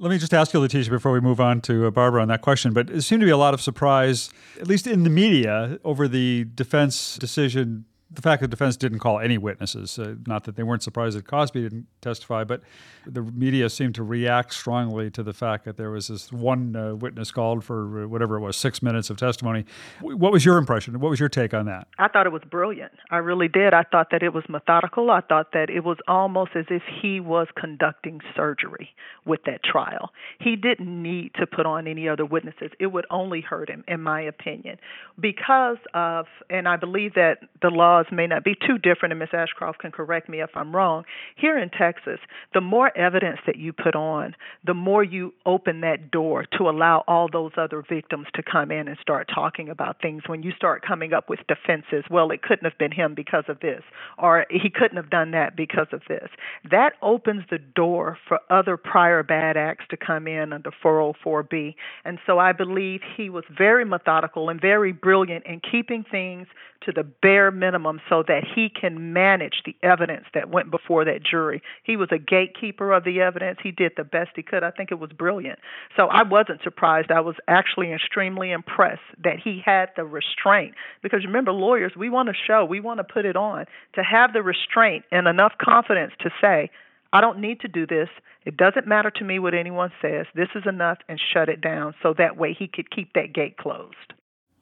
Let 0.00 0.10
me 0.10 0.18
just 0.18 0.32
ask 0.32 0.54
you, 0.54 0.60
Letitia, 0.60 0.92
before 0.92 1.10
we 1.10 1.20
move 1.20 1.40
on 1.40 1.60
to 1.62 1.88
uh, 1.88 1.90
Barbara 1.90 2.22
on 2.22 2.28
that 2.28 2.40
question. 2.40 2.72
But 2.72 2.88
it 2.88 3.02
seemed 3.02 3.20
to 3.20 3.26
be 3.26 3.32
a 3.32 3.36
lot 3.36 3.52
of 3.52 3.60
surprise, 3.60 4.30
at 4.60 4.68
least 4.68 4.86
in 4.86 5.02
the 5.02 5.10
media, 5.10 5.80
over 5.82 6.06
the 6.06 6.46
defense 6.54 7.16
decision 7.18 7.84
the 8.10 8.22
fact 8.22 8.40
that 8.40 8.46
the 8.46 8.56
defense 8.56 8.76
didn't 8.76 9.00
call 9.00 9.18
any 9.18 9.36
witnesses, 9.36 9.98
uh, 9.98 10.14
not 10.26 10.44
that 10.44 10.56
they 10.56 10.62
weren't 10.62 10.82
surprised 10.82 11.16
that 11.16 11.26
Cosby 11.26 11.60
didn't 11.60 11.86
testify, 12.00 12.42
but 12.42 12.62
the 13.06 13.20
media 13.20 13.68
seemed 13.68 13.94
to 13.96 14.02
react 14.02 14.54
strongly 14.54 15.10
to 15.10 15.22
the 15.22 15.34
fact 15.34 15.66
that 15.66 15.76
there 15.76 15.90
was 15.90 16.08
this 16.08 16.32
one 16.32 16.74
uh, 16.74 16.94
witness 16.94 17.30
called 17.30 17.64
for 17.64 18.04
uh, 18.04 18.08
whatever 18.08 18.36
it 18.36 18.40
was, 18.40 18.56
six 18.56 18.82
minutes 18.82 19.10
of 19.10 19.18
testimony. 19.18 19.66
What 20.00 20.32
was 20.32 20.44
your 20.44 20.56
impression? 20.56 20.98
What 21.00 21.10
was 21.10 21.20
your 21.20 21.28
take 21.28 21.52
on 21.52 21.66
that? 21.66 21.88
I 21.98 22.08
thought 22.08 22.26
it 22.26 22.32
was 22.32 22.42
brilliant. 22.50 22.92
I 23.10 23.18
really 23.18 23.48
did. 23.48 23.74
I 23.74 23.82
thought 23.82 24.08
that 24.12 24.22
it 24.22 24.32
was 24.32 24.44
methodical. 24.48 25.10
I 25.10 25.20
thought 25.20 25.52
that 25.52 25.68
it 25.68 25.84
was 25.84 25.98
almost 26.08 26.52
as 26.54 26.64
if 26.70 26.82
he 27.02 27.20
was 27.20 27.48
conducting 27.60 28.20
surgery 28.34 28.94
with 29.26 29.40
that 29.44 29.62
trial. 29.62 30.10
He 30.40 30.56
didn't 30.56 31.02
need 31.02 31.32
to 31.34 31.46
put 31.46 31.66
on 31.66 31.86
any 31.86 32.08
other 32.08 32.24
witnesses. 32.24 32.70
It 32.80 32.86
would 32.86 33.04
only 33.10 33.42
hurt 33.42 33.68
him, 33.68 33.84
in 33.86 34.00
my 34.00 34.22
opinion, 34.22 34.78
because 35.20 35.76
of, 35.92 36.26
and 36.48 36.66
I 36.66 36.76
believe 36.76 37.14
that 37.14 37.40
the 37.60 37.68
law 37.68 37.97
laws 37.98 38.06
may 38.12 38.26
not 38.26 38.44
be 38.44 38.54
too 38.54 38.78
different, 38.78 39.12
and 39.12 39.18
Ms. 39.18 39.28
Ashcroft 39.32 39.80
can 39.80 39.90
correct 39.90 40.28
me 40.28 40.40
if 40.40 40.50
I'm 40.54 40.74
wrong. 40.74 41.04
Here 41.36 41.58
in 41.58 41.70
Texas, 41.70 42.20
the 42.54 42.60
more 42.60 42.96
evidence 42.96 43.38
that 43.46 43.56
you 43.56 43.72
put 43.72 43.94
on, 43.94 44.34
the 44.64 44.74
more 44.74 45.02
you 45.02 45.34
open 45.46 45.80
that 45.82 46.10
door 46.10 46.44
to 46.56 46.68
allow 46.68 47.04
all 47.06 47.28
those 47.30 47.52
other 47.56 47.84
victims 47.88 48.26
to 48.34 48.42
come 48.42 48.70
in 48.70 48.88
and 48.88 48.96
start 49.00 49.28
talking 49.32 49.68
about 49.68 50.00
things. 50.00 50.22
When 50.26 50.42
you 50.42 50.52
start 50.56 50.84
coming 50.86 51.12
up 51.12 51.28
with 51.28 51.40
defenses, 51.48 52.04
well, 52.10 52.30
it 52.30 52.42
couldn't 52.42 52.64
have 52.64 52.78
been 52.78 52.92
him 52.92 53.14
because 53.14 53.44
of 53.48 53.60
this, 53.60 53.82
or 54.18 54.46
he 54.50 54.70
couldn't 54.70 54.96
have 54.96 55.10
done 55.10 55.32
that 55.32 55.56
because 55.56 55.88
of 55.92 56.02
this. 56.08 56.28
That 56.70 56.92
opens 57.02 57.44
the 57.50 57.58
door 57.58 58.18
for 58.26 58.40
other 58.50 58.76
prior 58.76 59.22
bad 59.22 59.56
acts 59.56 59.84
to 59.90 59.96
come 59.96 60.26
in 60.26 60.52
under 60.52 60.70
404B. 60.84 61.74
And 62.04 62.18
so 62.26 62.38
I 62.38 62.52
believe 62.52 63.00
he 63.16 63.30
was 63.30 63.44
very 63.56 63.84
methodical 63.84 64.48
and 64.48 64.60
very 64.60 64.92
brilliant 64.92 65.46
in 65.46 65.60
keeping 65.60 66.04
things 66.10 66.46
to 66.84 66.92
the 66.92 67.02
bare 67.02 67.50
minimum 67.50 67.87
so 68.08 68.22
that 68.28 68.44
he 68.54 68.68
can 68.68 69.12
manage 69.12 69.62
the 69.64 69.74
evidence 69.82 70.26
that 70.34 70.50
went 70.50 70.70
before 70.70 71.04
that 71.04 71.22
jury. 71.22 71.62
He 71.82 71.96
was 71.96 72.08
a 72.12 72.18
gatekeeper 72.18 72.92
of 72.92 73.04
the 73.04 73.20
evidence. 73.20 73.58
He 73.62 73.70
did 73.70 73.92
the 73.96 74.04
best 74.04 74.30
he 74.36 74.42
could. 74.42 74.62
I 74.62 74.70
think 74.70 74.90
it 74.90 74.98
was 74.98 75.10
brilliant. 75.12 75.58
So 75.96 76.06
I 76.06 76.22
wasn't 76.22 76.62
surprised. 76.62 77.10
I 77.10 77.20
was 77.20 77.36
actually 77.48 77.92
extremely 77.92 78.50
impressed 78.50 79.00
that 79.24 79.38
he 79.42 79.62
had 79.64 79.90
the 79.96 80.04
restraint. 80.04 80.74
Because 81.02 81.24
remember, 81.24 81.52
lawyers, 81.52 81.92
we 81.96 82.10
want 82.10 82.28
to 82.28 82.34
show, 82.34 82.64
we 82.64 82.80
want 82.80 82.98
to 82.98 83.04
put 83.04 83.24
it 83.24 83.36
on, 83.36 83.64
to 83.94 84.02
have 84.02 84.32
the 84.32 84.42
restraint 84.42 85.04
and 85.10 85.26
enough 85.26 85.52
confidence 85.58 86.12
to 86.20 86.30
say, 86.40 86.70
I 87.12 87.20
don't 87.20 87.40
need 87.40 87.60
to 87.60 87.68
do 87.68 87.86
this. 87.86 88.08
It 88.44 88.56
doesn't 88.56 88.86
matter 88.86 89.10
to 89.10 89.24
me 89.24 89.38
what 89.38 89.54
anyone 89.54 89.92
says. 90.02 90.26
This 90.34 90.48
is 90.54 90.64
enough 90.66 90.98
and 91.08 91.20
shut 91.32 91.48
it 91.48 91.60
down 91.60 91.94
so 92.02 92.14
that 92.18 92.36
way 92.36 92.54
he 92.58 92.68
could 92.68 92.90
keep 92.90 93.12
that 93.14 93.32
gate 93.32 93.56
closed. 93.56 94.12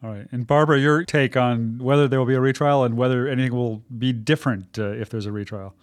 All 0.06 0.12
right. 0.12 0.28
And 0.30 0.46
Barbara, 0.46 0.78
your 0.78 1.04
take 1.04 1.36
on 1.36 1.78
whether 1.78 2.06
there 2.06 2.20
will 2.20 2.26
be 2.26 2.34
a 2.34 2.40
retrial 2.40 2.84
and 2.84 2.96
whether 2.96 3.26
anything 3.26 3.52
will 3.52 3.82
be 3.98 4.12
different 4.12 4.78
uh, 4.78 4.90
if 4.90 5.10
there's 5.10 5.26
a 5.26 5.32
retrial. 5.32 5.74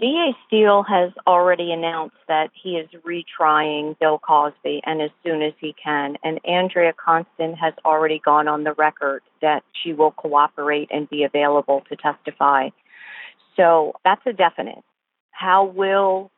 DA 0.00 0.34
Steele 0.46 0.82
has 0.84 1.12
already 1.26 1.70
announced 1.70 2.16
that 2.28 2.48
he 2.54 2.78
is 2.78 2.88
retrying 3.06 3.98
Bill 3.98 4.18
Cosby 4.18 4.80
and 4.86 5.02
as 5.02 5.10
soon 5.22 5.42
as 5.42 5.52
he 5.60 5.74
can. 5.84 6.16
And 6.24 6.40
Andrea 6.46 6.94
Constand 6.94 7.56
has 7.56 7.74
already 7.84 8.22
gone 8.24 8.48
on 8.48 8.64
the 8.64 8.72
record 8.72 9.22
that 9.42 9.64
she 9.82 9.92
will 9.92 10.12
cooperate 10.12 10.88
and 10.90 11.08
be 11.10 11.24
available 11.24 11.82
to 11.90 11.96
testify. 11.96 12.70
So 13.54 13.92
that's 14.02 14.22
a 14.24 14.32
definite. 14.32 14.82
How 15.30 15.66
will 15.66 16.30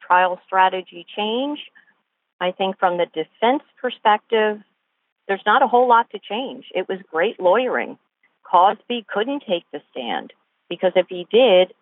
trial 0.00 0.38
strategy 0.46 1.06
change? 1.16 1.58
I 2.40 2.52
think 2.52 2.78
from 2.78 2.98
the 2.98 3.06
defense 3.06 3.64
perspective, 3.80 4.60
there's 5.28 5.42
not 5.46 5.62
a 5.62 5.68
whole 5.68 5.88
lot 5.88 6.10
to 6.10 6.18
change. 6.18 6.66
It 6.74 6.88
was 6.88 6.98
great 7.10 7.40
lawyering. 7.40 7.98
Cosby 8.50 9.06
couldn't 9.12 9.44
take 9.48 9.64
the 9.72 9.80
stand 9.90 10.32
because 10.68 10.92
if 10.96 11.06
he 11.08 11.26
did, 11.30 11.72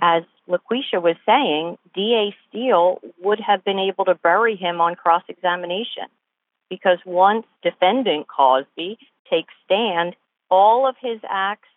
as 0.00 0.24
Letitia 0.46 1.00
was 1.00 1.16
saying, 1.24 1.78
DA 1.94 2.34
Steele 2.48 3.00
would 3.22 3.40
have 3.40 3.64
been 3.64 3.78
able 3.78 4.04
to 4.06 4.14
bury 4.14 4.56
him 4.56 4.80
on 4.80 4.96
cross 4.96 5.22
examination 5.28 6.04
because 6.68 6.98
once 7.06 7.46
defendant 7.62 8.26
Cosby 8.28 8.98
takes 9.30 9.54
stand, 9.64 10.16
all 10.50 10.86
of 10.88 10.96
his 11.00 11.20
acts 11.28 11.68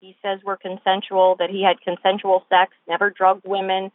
he 0.00 0.16
says 0.22 0.40
were 0.44 0.56
consensual, 0.56 1.36
that 1.38 1.50
he 1.50 1.62
had 1.62 1.80
consensual 1.80 2.44
sex, 2.48 2.72
never 2.86 3.10
drugged 3.10 3.46
women. 3.46 3.90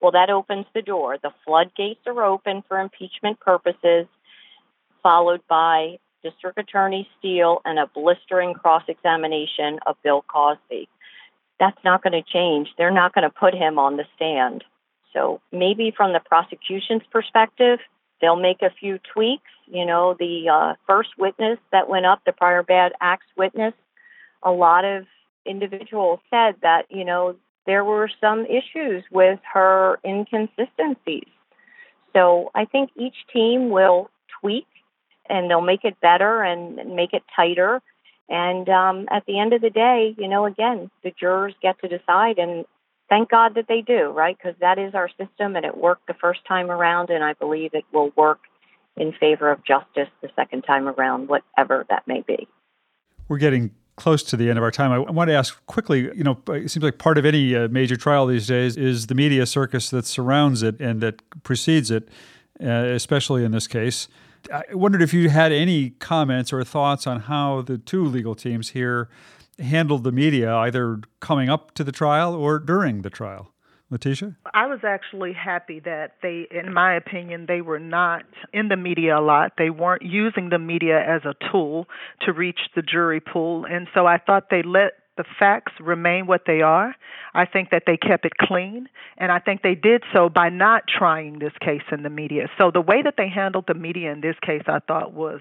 Well, 0.00 0.12
that 0.12 0.30
opens 0.30 0.66
the 0.74 0.82
door. 0.82 1.16
The 1.22 1.32
floodgates 1.44 2.00
are 2.06 2.24
open 2.24 2.62
for 2.68 2.78
impeachment 2.80 3.40
purposes, 3.40 4.06
followed 5.04 5.42
by 5.48 5.98
District 6.24 6.58
Attorney 6.58 7.08
Steele 7.18 7.60
and 7.64 7.78
a 7.78 7.86
blistering 7.86 8.54
cross 8.54 8.82
examination 8.88 9.78
of 9.86 9.94
Bill 10.02 10.24
Cosby 10.26 10.88
that's 11.60 11.78
not 11.84 12.02
going 12.02 12.12
to 12.12 12.22
change. 12.22 12.68
They're 12.76 12.90
not 12.90 13.14
going 13.14 13.22
to 13.22 13.30
put 13.30 13.54
him 13.54 13.78
on 13.78 13.96
the 13.96 14.04
stand. 14.16 14.64
So 15.12 15.40
maybe 15.52 15.92
from 15.96 16.12
the 16.12 16.20
prosecution's 16.20 17.02
perspective, 17.10 17.78
they'll 18.20 18.36
make 18.36 18.62
a 18.62 18.70
few 18.70 18.98
tweaks. 19.12 19.50
You 19.66 19.86
know, 19.86 20.16
the 20.18 20.48
uh, 20.52 20.74
first 20.86 21.10
witness 21.18 21.58
that 21.72 21.88
went 21.88 22.06
up, 22.06 22.20
the 22.26 22.32
prior 22.32 22.62
bad 22.62 22.92
acts 23.00 23.26
witness, 23.36 23.74
a 24.42 24.50
lot 24.50 24.84
of 24.84 25.04
individuals 25.46 26.20
said 26.30 26.56
that, 26.62 26.86
you 26.90 27.04
know, 27.04 27.36
there 27.66 27.84
were 27.84 28.10
some 28.20 28.44
issues 28.46 29.04
with 29.10 29.38
her 29.52 29.98
inconsistencies. 30.04 31.28
So 32.12 32.50
I 32.54 32.64
think 32.64 32.90
each 32.96 33.16
team 33.32 33.70
will 33.70 34.10
tweak 34.40 34.66
and 35.28 35.50
they'll 35.50 35.60
make 35.60 35.84
it 35.84 36.00
better 36.00 36.42
and 36.42 36.94
make 36.94 37.12
it 37.12 37.22
tighter 37.34 37.80
and 38.28 38.68
um, 38.68 39.06
at 39.10 39.24
the 39.26 39.38
end 39.38 39.52
of 39.52 39.60
the 39.60 39.70
day, 39.70 40.14
you 40.16 40.28
know, 40.28 40.46
again, 40.46 40.90
the 41.02 41.12
jurors 41.18 41.54
get 41.60 41.78
to 41.80 41.88
decide, 41.88 42.38
and 42.38 42.64
thank 43.08 43.30
God 43.30 43.54
that 43.56 43.66
they 43.68 43.82
do, 43.82 44.08
right? 44.10 44.36
Because 44.36 44.58
that 44.60 44.78
is 44.78 44.94
our 44.94 45.08
system, 45.08 45.56
and 45.56 45.64
it 45.64 45.76
worked 45.76 46.06
the 46.06 46.14
first 46.14 46.40
time 46.46 46.70
around, 46.70 47.10
and 47.10 47.22
I 47.22 47.34
believe 47.34 47.70
it 47.74 47.84
will 47.92 48.12
work 48.16 48.40
in 48.96 49.12
favor 49.12 49.50
of 49.50 49.64
justice 49.64 50.08
the 50.22 50.30
second 50.36 50.62
time 50.62 50.88
around, 50.88 51.28
whatever 51.28 51.84
that 51.90 52.06
may 52.06 52.22
be. 52.26 52.48
We're 53.28 53.38
getting 53.38 53.72
close 53.96 54.22
to 54.22 54.36
the 54.36 54.48
end 54.48 54.58
of 54.58 54.64
our 54.64 54.70
time. 54.70 54.90
I 54.90 54.98
want 54.98 55.28
to 55.28 55.34
ask 55.34 55.64
quickly 55.66 56.10
you 56.16 56.24
know, 56.24 56.40
it 56.48 56.70
seems 56.70 56.82
like 56.82 56.98
part 56.98 57.18
of 57.18 57.24
any 57.24 57.54
uh, 57.54 57.68
major 57.68 57.96
trial 57.96 58.26
these 58.26 58.46
days 58.46 58.76
is 58.76 59.06
the 59.06 59.14
media 59.14 59.46
circus 59.46 59.90
that 59.90 60.04
surrounds 60.04 60.62
it 60.62 60.80
and 60.80 61.00
that 61.00 61.22
precedes 61.44 61.90
it, 61.92 62.08
uh, 62.60 62.66
especially 62.66 63.44
in 63.44 63.52
this 63.52 63.68
case. 63.68 64.08
I 64.52 64.74
wondered 64.74 65.02
if 65.02 65.14
you 65.14 65.28
had 65.30 65.52
any 65.52 65.90
comments 65.90 66.52
or 66.52 66.62
thoughts 66.64 67.06
on 67.06 67.20
how 67.20 67.62
the 67.62 67.78
two 67.78 68.04
legal 68.04 68.34
teams 68.34 68.70
here 68.70 69.08
handled 69.58 70.04
the 70.04 70.12
media, 70.12 70.54
either 70.54 71.00
coming 71.20 71.48
up 71.48 71.74
to 71.74 71.84
the 71.84 71.92
trial 71.92 72.34
or 72.34 72.58
during 72.58 73.02
the 73.02 73.10
trial. 73.10 73.50
Letitia? 73.90 74.34
I 74.52 74.66
was 74.66 74.80
actually 74.82 75.34
happy 75.34 75.78
that 75.80 76.14
they, 76.22 76.48
in 76.50 76.72
my 76.72 76.96
opinion, 76.96 77.44
they 77.46 77.60
were 77.60 77.78
not 77.78 78.22
in 78.52 78.68
the 78.68 78.76
media 78.76 79.18
a 79.18 79.20
lot. 79.20 79.52
They 79.56 79.70
weren't 79.70 80.02
using 80.02 80.48
the 80.48 80.58
media 80.58 80.98
as 80.98 81.22
a 81.24 81.34
tool 81.52 81.86
to 82.22 82.32
reach 82.32 82.58
the 82.74 82.82
jury 82.82 83.20
pool. 83.20 83.66
And 83.66 83.86
so 83.94 84.06
I 84.06 84.18
thought 84.18 84.50
they 84.50 84.62
let 84.62 84.92
the 85.16 85.24
facts 85.38 85.72
remain 85.80 86.26
what 86.26 86.42
they 86.46 86.60
are. 86.60 86.94
I 87.34 87.46
think 87.46 87.70
that 87.70 87.84
they 87.86 87.96
kept 87.96 88.24
it 88.24 88.36
clean, 88.38 88.88
and 89.16 89.30
I 89.30 89.38
think 89.38 89.62
they 89.62 89.74
did 89.74 90.02
so 90.12 90.28
by 90.28 90.48
not 90.48 90.84
trying 90.88 91.38
this 91.38 91.52
case 91.60 91.82
in 91.92 92.02
the 92.02 92.10
media. 92.10 92.48
So 92.58 92.70
the 92.70 92.80
way 92.80 93.02
that 93.02 93.14
they 93.16 93.28
handled 93.28 93.64
the 93.68 93.74
media 93.74 94.12
in 94.12 94.20
this 94.20 94.36
case, 94.44 94.62
I 94.66 94.80
thought 94.80 95.12
was 95.12 95.40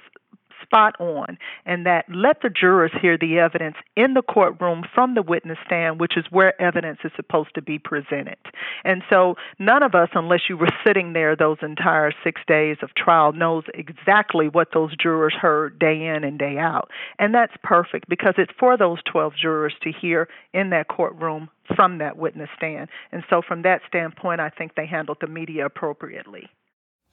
spot 0.74 1.00
on, 1.00 1.38
and 1.66 1.86
that 1.86 2.06
let 2.10 2.42
the 2.42 2.50
jurors 2.50 2.92
hear 3.00 3.16
the 3.18 3.38
evidence 3.38 3.76
in 3.96 4.16
the 4.16 4.24
courtroom 4.24 4.84
from 4.94 5.14
the 5.14 5.22
witness 5.22 5.58
stand, 5.66 6.00
which 6.00 6.18
is 6.18 6.26
where 6.32 6.60
evidence 6.60 7.00
is 7.04 7.12
supposed 7.16 7.54
to 7.54 7.62
be 7.62 7.78
presented. 7.78 8.38
And 8.84 9.04
so 9.10 9.36
none 9.60 9.84
of 9.84 9.94
us, 9.94 10.10
unless 10.16 10.42
you 10.50 10.58
were 10.58 10.70
sitting 10.86 11.14
there 11.14 11.36
those 11.36 11.58
entire 11.62 12.12
six 12.24 12.42
days 12.48 12.78
of 12.82 12.90
trial, 12.96 13.34
knows 13.34 13.64
exactly 13.76 14.48
what 14.48 14.70
those 14.74 14.96
jurors 14.96 15.36
heard 15.40 15.78
day 15.78 16.08
in 16.08 16.24
and 16.24 16.40
day 16.40 16.58
out. 16.58 16.90
And 17.20 17.36
that's 17.36 17.54
perfect 17.64 18.10
because 18.10 18.34
it's 18.38 18.52
for 18.60 18.76
those 18.76 18.98
12 19.12 19.34
jurors 19.40 19.74
to 19.84 19.92
hear 19.92 20.28
in 20.54 20.72
that 20.72 20.88
courtroom 20.88 21.50
from 21.76 22.00
that 22.00 22.18
witness 22.18 22.50
stand. 22.58 22.90
And 23.12 23.24
so, 23.30 23.42
from 23.48 23.62
that 23.62 23.82
standpoint, 23.88 24.42
I 24.42 24.50
think 24.50 24.74
they 24.76 24.88
handled 24.88 25.18
the 25.22 25.28
media 25.28 25.66
appropriately. 25.68 26.50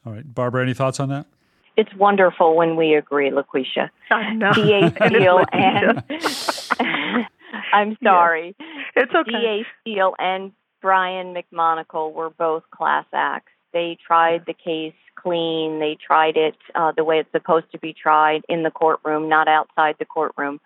All 0.06 0.12
right. 0.12 0.34
Barbara, 0.34 0.62
any 0.62 0.74
thoughts 0.74 0.98
on 0.98 1.10
that? 1.10 1.26
It's 1.76 1.94
wonderful 1.94 2.56
when 2.56 2.76
we 2.76 2.94
agree, 2.94 3.30
Letitia. 3.30 3.90
I 4.10 4.34
know. 4.34 4.52
DA 4.52 4.90
Steele 5.06 5.44
and 5.52 6.02
I'm 7.72 7.96
sorry. 8.02 8.54
It's 8.96 9.14
okay. 9.14 9.30
DA 9.30 9.66
Steele 9.80 10.14
and 10.18 10.52
Brian 10.80 11.34
McMonagle 11.34 12.12
were 12.12 12.30
both 12.30 12.64
class 12.70 13.06
acts. 13.12 13.52
They 13.72 13.96
tried 14.04 14.44
the 14.46 14.54
case 14.54 14.94
clean. 15.14 15.78
They 15.78 15.96
tried 16.04 16.36
it 16.36 16.56
uh, 16.74 16.92
the 16.96 17.04
way 17.04 17.20
it's 17.20 17.30
supposed 17.32 17.70
to 17.72 17.78
be 17.78 17.92
tried 17.92 18.42
in 18.48 18.62
the 18.62 18.70
courtroom, 18.70 19.28
not 19.28 19.48
outside 19.48 19.96
the 19.98 20.04
courtroom. 20.04 20.60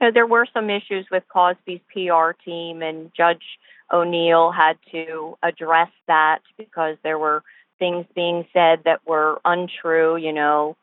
You 0.00 0.08
know, 0.08 0.12
there 0.12 0.26
were 0.26 0.46
some 0.52 0.70
issues 0.70 1.06
with 1.10 1.22
Cosby's 1.32 1.80
PR 1.92 2.32
team, 2.44 2.82
and 2.82 3.10
Judge 3.16 3.42
O'Neill 3.92 4.50
had 4.50 4.78
to 4.92 5.36
address 5.42 5.90
that 6.06 6.40
because 6.56 6.96
there 7.02 7.18
were 7.18 7.42
things 7.80 8.06
being 8.14 8.46
said 8.52 8.82
that 8.84 9.00
were 9.04 9.40
untrue. 9.44 10.16
You 10.16 10.32
know, 10.32 10.76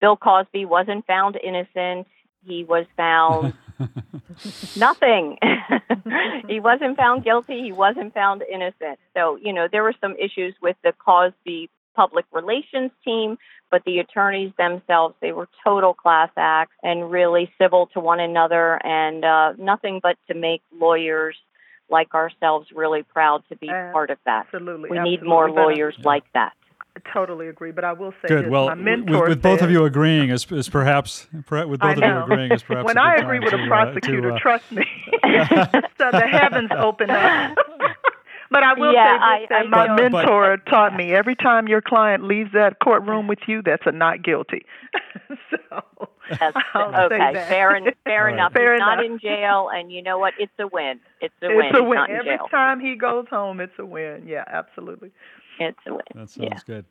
Bill 0.00 0.16
Cosby 0.16 0.64
wasn't 0.64 1.06
found 1.06 1.36
innocent. 1.42 2.06
He 2.46 2.64
was 2.64 2.86
found 2.96 3.52
nothing. 4.76 5.36
he 6.48 6.60
wasn't 6.60 6.96
found 6.96 7.24
guilty. 7.24 7.60
He 7.62 7.72
wasn't 7.72 8.14
found 8.14 8.42
innocent. 8.42 8.98
So, 9.14 9.36
you 9.36 9.52
know, 9.52 9.68
there 9.70 9.82
were 9.82 9.94
some 10.00 10.16
issues 10.16 10.54
with 10.62 10.76
the 10.82 10.92
Cosby 10.92 11.68
public 11.94 12.26
relations 12.32 12.92
team, 13.04 13.38
but 13.70 13.82
the 13.84 13.98
attorneys 13.98 14.52
themselves, 14.56 15.14
they 15.20 15.32
were 15.32 15.48
total 15.64 15.94
class 15.94 16.30
acts 16.36 16.74
and 16.82 17.10
really 17.10 17.50
civil 17.60 17.88
to 17.94 18.00
one 18.00 18.20
another 18.20 18.78
and 18.86 19.24
uh, 19.24 19.52
nothing 19.58 20.00
but 20.02 20.16
to 20.28 20.34
make 20.34 20.62
lawyers 20.72 21.36
like 21.88 22.14
ourselves 22.14 22.68
really 22.74 23.02
proud 23.02 23.42
to 23.48 23.56
be 23.56 23.68
uh, 23.68 23.92
part 23.92 24.10
of 24.10 24.18
that. 24.24 24.46
Absolutely. 24.46 24.90
We 24.90 24.98
absolutely. 24.98 25.10
need 25.10 25.28
more 25.28 25.50
lawyers 25.50 25.94
yeah. 25.98 26.04
like 26.04 26.24
that. 26.34 26.52
I 26.96 27.10
totally 27.12 27.48
agree, 27.48 27.72
but 27.72 27.84
I 27.84 27.92
will 27.92 28.12
say 28.22 28.28
Good. 28.28 28.44
This. 28.46 28.50
Well, 28.50 28.66
my 28.68 28.74
mentor 28.74 29.20
with, 29.20 29.28
with 29.28 29.42
both 29.42 29.60
of 29.60 29.70
you 29.70 29.84
agreeing 29.84 30.30
is, 30.30 30.50
is 30.50 30.70
perhaps 30.70 31.26
with 31.32 31.46
both 31.46 31.82
of 31.82 31.98
you 31.98 32.22
agreeing 32.22 32.52
is 32.52 32.62
perhaps 32.62 32.86
when 32.86 32.96
I 32.96 33.16
agree 33.16 33.38
with 33.38 33.52
a 33.52 33.66
prosecutor, 33.66 34.28
uh, 34.28 34.30
to, 34.30 34.36
uh, 34.36 34.38
trust 34.38 34.72
me, 34.72 34.86
so 35.98 36.10
the 36.10 36.26
heavens 36.26 36.70
open 36.76 37.10
up. 37.10 37.56
But 38.48 38.62
I 38.62 38.74
will 38.74 38.92
yeah, 38.92 39.38
say 39.38 39.46
this: 39.46 39.48
I, 39.50 39.62
that 39.62 39.70
my 39.70 39.86
I 39.88 40.00
mentor 40.00 40.56
but, 40.56 40.70
taught 40.70 40.96
me 40.96 41.12
every 41.12 41.34
time 41.34 41.66
your 41.66 41.82
client 41.82 42.22
leaves 42.22 42.52
that 42.52 42.78
courtroom 42.78 43.26
with 43.26 43.40
you, 43.48 43.60
that's 43.60 43.82
a 43.86 43.92
not 43.92 44.22
guilty. 44.22 44.64
so 45.50 46.08
that's, 46.28 46.56
okay, 46.76 47.34
fair, 47.48 47.74
and, 47.74 47.94
fair 48.04 48.24
right. 48.24 48.34
enough. 48.34 48.52
Fair 48.52 48.74
He's 48.74 48.82
enough. 48.82 48.96
not 48.96 49.04
in 49.04 49.18
jail, 49.18 49.70
and 49.72 49.90
you 49.92 50.02
know 50.02 50.18
what? 50.18 50.34
It's 50.38 50.52
a 50.58 50.66
win. 50.66 51.00
It's 51.20 51.34
a 51.42 51.46
it's 51.46 51.72
win. 51.72 51.76
a 51.76 51.84
win. 51.84 51.98
He's 52.08 52.18
Every 52.18 52.38
time 52.50 52.80
he 52.80 52.96
goes 52.96 53.26
home, 53.28 53.60
it's 53.60 53.78
a 53.78 53.86
win. 53.86 54.24
Yeah, 54.26 54.44
absolutely. 54.46 55.12
It's 55.58 55.78
a 55.86 55.92
win. 55.92 56.02
That 56.14 56.30
sounds 56.30 56.48
yeah. 56.50 56.58
good. 56.66 56.84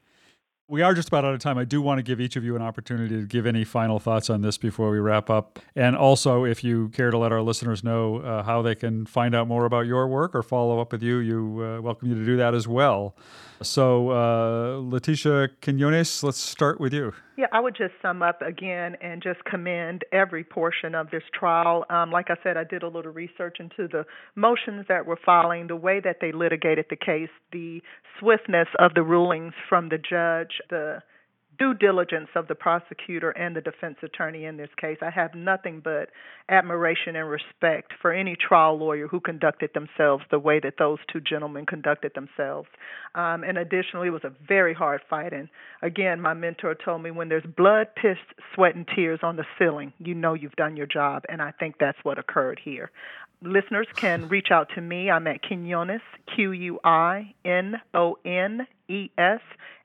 We 0.68 0.82
are 0.82 0.96
just 0.96 1.10
about 1.10 1.24
out 1.26 1.36
of 1.36 1.40
time. 1.40 1.60
I 1.60 1.64
do 1.64 1.80
want 1.80 2.00
to 2.00 2.04
give 2.04 2.20
each 2.20 2.36
of 2.36 2.44
you 2.44 2.56
an 2.56 2.64
opportunity 2.64 3.16
to 3.22 3.28
give 3.28 3.46
any 3.46 3.64
final 3.64 4.00
thoughts 4.00 4.32
on 4.32 4.42
this 4.42 4.58
before 4.58 4.90
we 4.90 4.98
wrap 4.98 5.30
up. 5.30 5.60
And 5.76 5.96
also, 5.96 6.44
if 6.44 6.64
you 6.64 6.90
care 6.90 7.12
to 7.12 7.18
let 7.20 7.32
our 7.32 7.44
listeners 7.44 7.84
know 7.84 8.18
uh, 8.18 8.42
how 8.42 8.64
they 8.64 8.74
can 8.74 9.06
find 9.06 9.36
out 9.36 9.48
more 9.48 9.66
about 9.66 9.86
your 9.86 10.08
work 10.08 10.34
or 10.34 10.42
follow 10.42 10.80
up 10.80 10.92
with 10.92 11.04
you, 11.04 11.18
you 11.18 11.64
uh, 11.64 11.82
welcome 11.82 12.10
you 12.10 12.16
to 12.16 12.26
do 12.26 12.36
that 12.38 12.56
as 12.56 12.68
well. 12.68 13.16
So, 13.62 14.10
uh, 14.10 14.80
Letitia 14.82 15.50
Quinones, 15.62 16.24
let's 16.24 16.40
start 16.40 16.80
with 16.80 16.94
you. 16.94 17.14
Yeah, 17.38 17.48
I 17.52 17.60
would 17.60 17.76
just 17.76 17.94
sum 18.02 18.22
up 18.24 18.42
again 18.42 18.96
and 19.02 19.22
just 19.22 19.44
commend 19.44 20.06
every 20.14 20.44
portion 20.44 20.96
of 20.96 21.12
this 21.12 21.24
trial. 21.38 21.86
Um, 21.90 22.10
like 22.10 22.30
I 22.30 22.36
said, 22.42 22.56
I 22.56 22.64
did 22.64 22.82
a 22.82 22.88
little 22.88 23.12
research 23.12 23.58
into 23.60 23.90
the 23.90 24.06
motions 24.36 24.86
that 24.88 25.06
were 25.06 25.20
filing, 25.26 25.68
the 25.68 25.76
way 25.76 26.00
that 26.00 26.18
they 26.22 26.32
litigated 26.32 26.86
the 26.90 26.96
case, 26.96 27.30
the 27.52 27.82
swiftness 28.20 28.70
of 28.80 28.94
the 28.94 29.04
rulings 29.04 29.54
from 29.68 29.90
the 29.90 29.98
judge, 29.98 30.62
the 30.70 31.00
due 31.58 31.74
diligence 31.74 32.30
of 32.36 32.48
the 32.48 32.56
prosecutor 32.56 33.32
and 33.32 33.56
the 33.56 33.62
defense 33.62 33.98
attorney 34.04 34.46
in 34.46 34.58
this 34.58 34.70
case. 34.80 34.98
I 35.02 35.10
have 35.10 35.36
nothing 35.36 35.82
but 35.84 36.10
admiration 36.50 37.16
and 37.16 37.30
respect 37.30 37.94
for 38.02 38.12
any 38.12 38.36
trial 38.36 38.78
lawyer 38.78 39.08
who 39.08 39.20
conducted 39.20 39.72
themselves 39.74 40.24
the 40.32 40.40
way 40.40 40.60
that 40.60 40.76
those 40.78 41.00
two 41.12 41.22
gentlemen 41.22 41.66
conducted 41.66 42.14
themselves. 42.14 42.68
Um, 43.16 43.44
and 43.44 43.58
additionally, 43.58 44.08
it 44.08 44.12
was 44.12 44.24
a 44.24 44.34
very 44.48 44.74
hard 44.74 45.02
fight. 45.10 45.34
And 45.34 45.50
again, 45.82 46.22
my 46.22 46.34
mentor 46.34 46.76
told 46.76 47.02
me 47.02 47.12
when 47.12 47.30
there's 47.30 47.46
blood, 47.58 47.88
piss, 47.96 48.18
sweat, 48.54 48.76
and 48.76 48.88
tears 48.88 49.20
on 49.24 49.36
the 49.36 49.46
ceiling, 49.58 49.94
you 50.00 50.14
know 50.14 50.34
you've 50.34 50.56
done 50.56 50.78
your 50.78 50.88
job. 50.88 51.24
And 51.30 51.42
I 51.42 51.52
think 51.52 51.76
that's 51.80 51.98
what 52.04 52.20
occurred 52.20 52.60
here. 52.64 52.92
Listeners 53.42 53.88
can 53.96 54.28
reach 54.30 54.48
out 54.52 54.70
to 54.76 54.82
me. 54.82 55.10
I'm 55.10 55.28
at 55.28 55.42
Quinones, 55.42 56.02
Q 56.36 56.52
U 56.52 56.80
I 56.84 57.34
N 57.44 57.76
O 57.94 58.18
N 58.26 58.68
E 58.88 59.10
S 59.18 59.42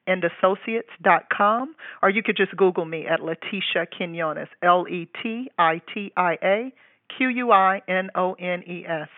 and 0.07 0.24
associates.com, 0.24 1.74
or 2.03 2.11
you 2.11 2.22
could 2.22 2.36
just 2.36 2.57
Google 2.57 2.84
me 2.84 3.07
at 3.07 3.22
Letitia 3.22 3.86
Quinones, 3.96 4.48
L 4.62 4.86
E 4.88 5.09
T 5.22 5.51
I 5.59 5.80
T 5.94 6.12
I 6.16 6.38
A 6.42 6.72
Q 7.16 7.28
U 7.28 7.53
I 7.53 7.82
N 7.88 8.11
O 8.14 8.34
N 8.34 8.62
E 8.66 8.84
S. 8.86 9.09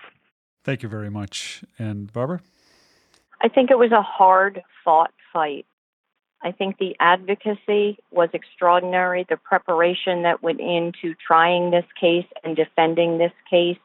Thank 0.64 0.82
you 0.82 0.88
very 0.88 1.10
much. 1.10 1.64
And 1.78 2.12
Barbara? 2.12 2.40
I 3.40 3.48
think 3.48 3.70
it 3.70 3.78
was 3.78 3.92
a 3.92 4.02
hard 4.02 4.62
fought 4.84 5.12
fight. 5.32 5.66
I 6.44 6.52
think 6.52 6.78
the 6.78 6.96
advocacy 6.98 7.98
was 8.10 8.28
extraordinary. 8.32 9.24
The 9.28 9.36
preparation 9.36 10.22
that 10.22 10.42
went 10.42 10.60
into 10.60 11.14
trying 11.24 11.70
this 11.70 11.84
case 12.00 12.26
and 12.42 12.56
defending 12.56 13.18
this 13.18 13.32
case 13.48 13.78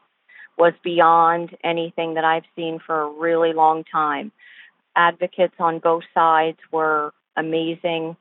was 0.56 0.72
beyond 0.82 1.56
anything 1.62 2.14
that 2.14 2.24
I've 2.24 2.44
seen 2.56 2.80
for 2.84 3.02
a 3.02 3.10
really 3.10 3.52
long 3.52 3.84
time 3.84 4.32
advocates 4.98 5.54
on 5.58 5.78
both 5.78 6.02
sides 6.12 6.58
were 6.72 7.14
amazing. 7.36 8.16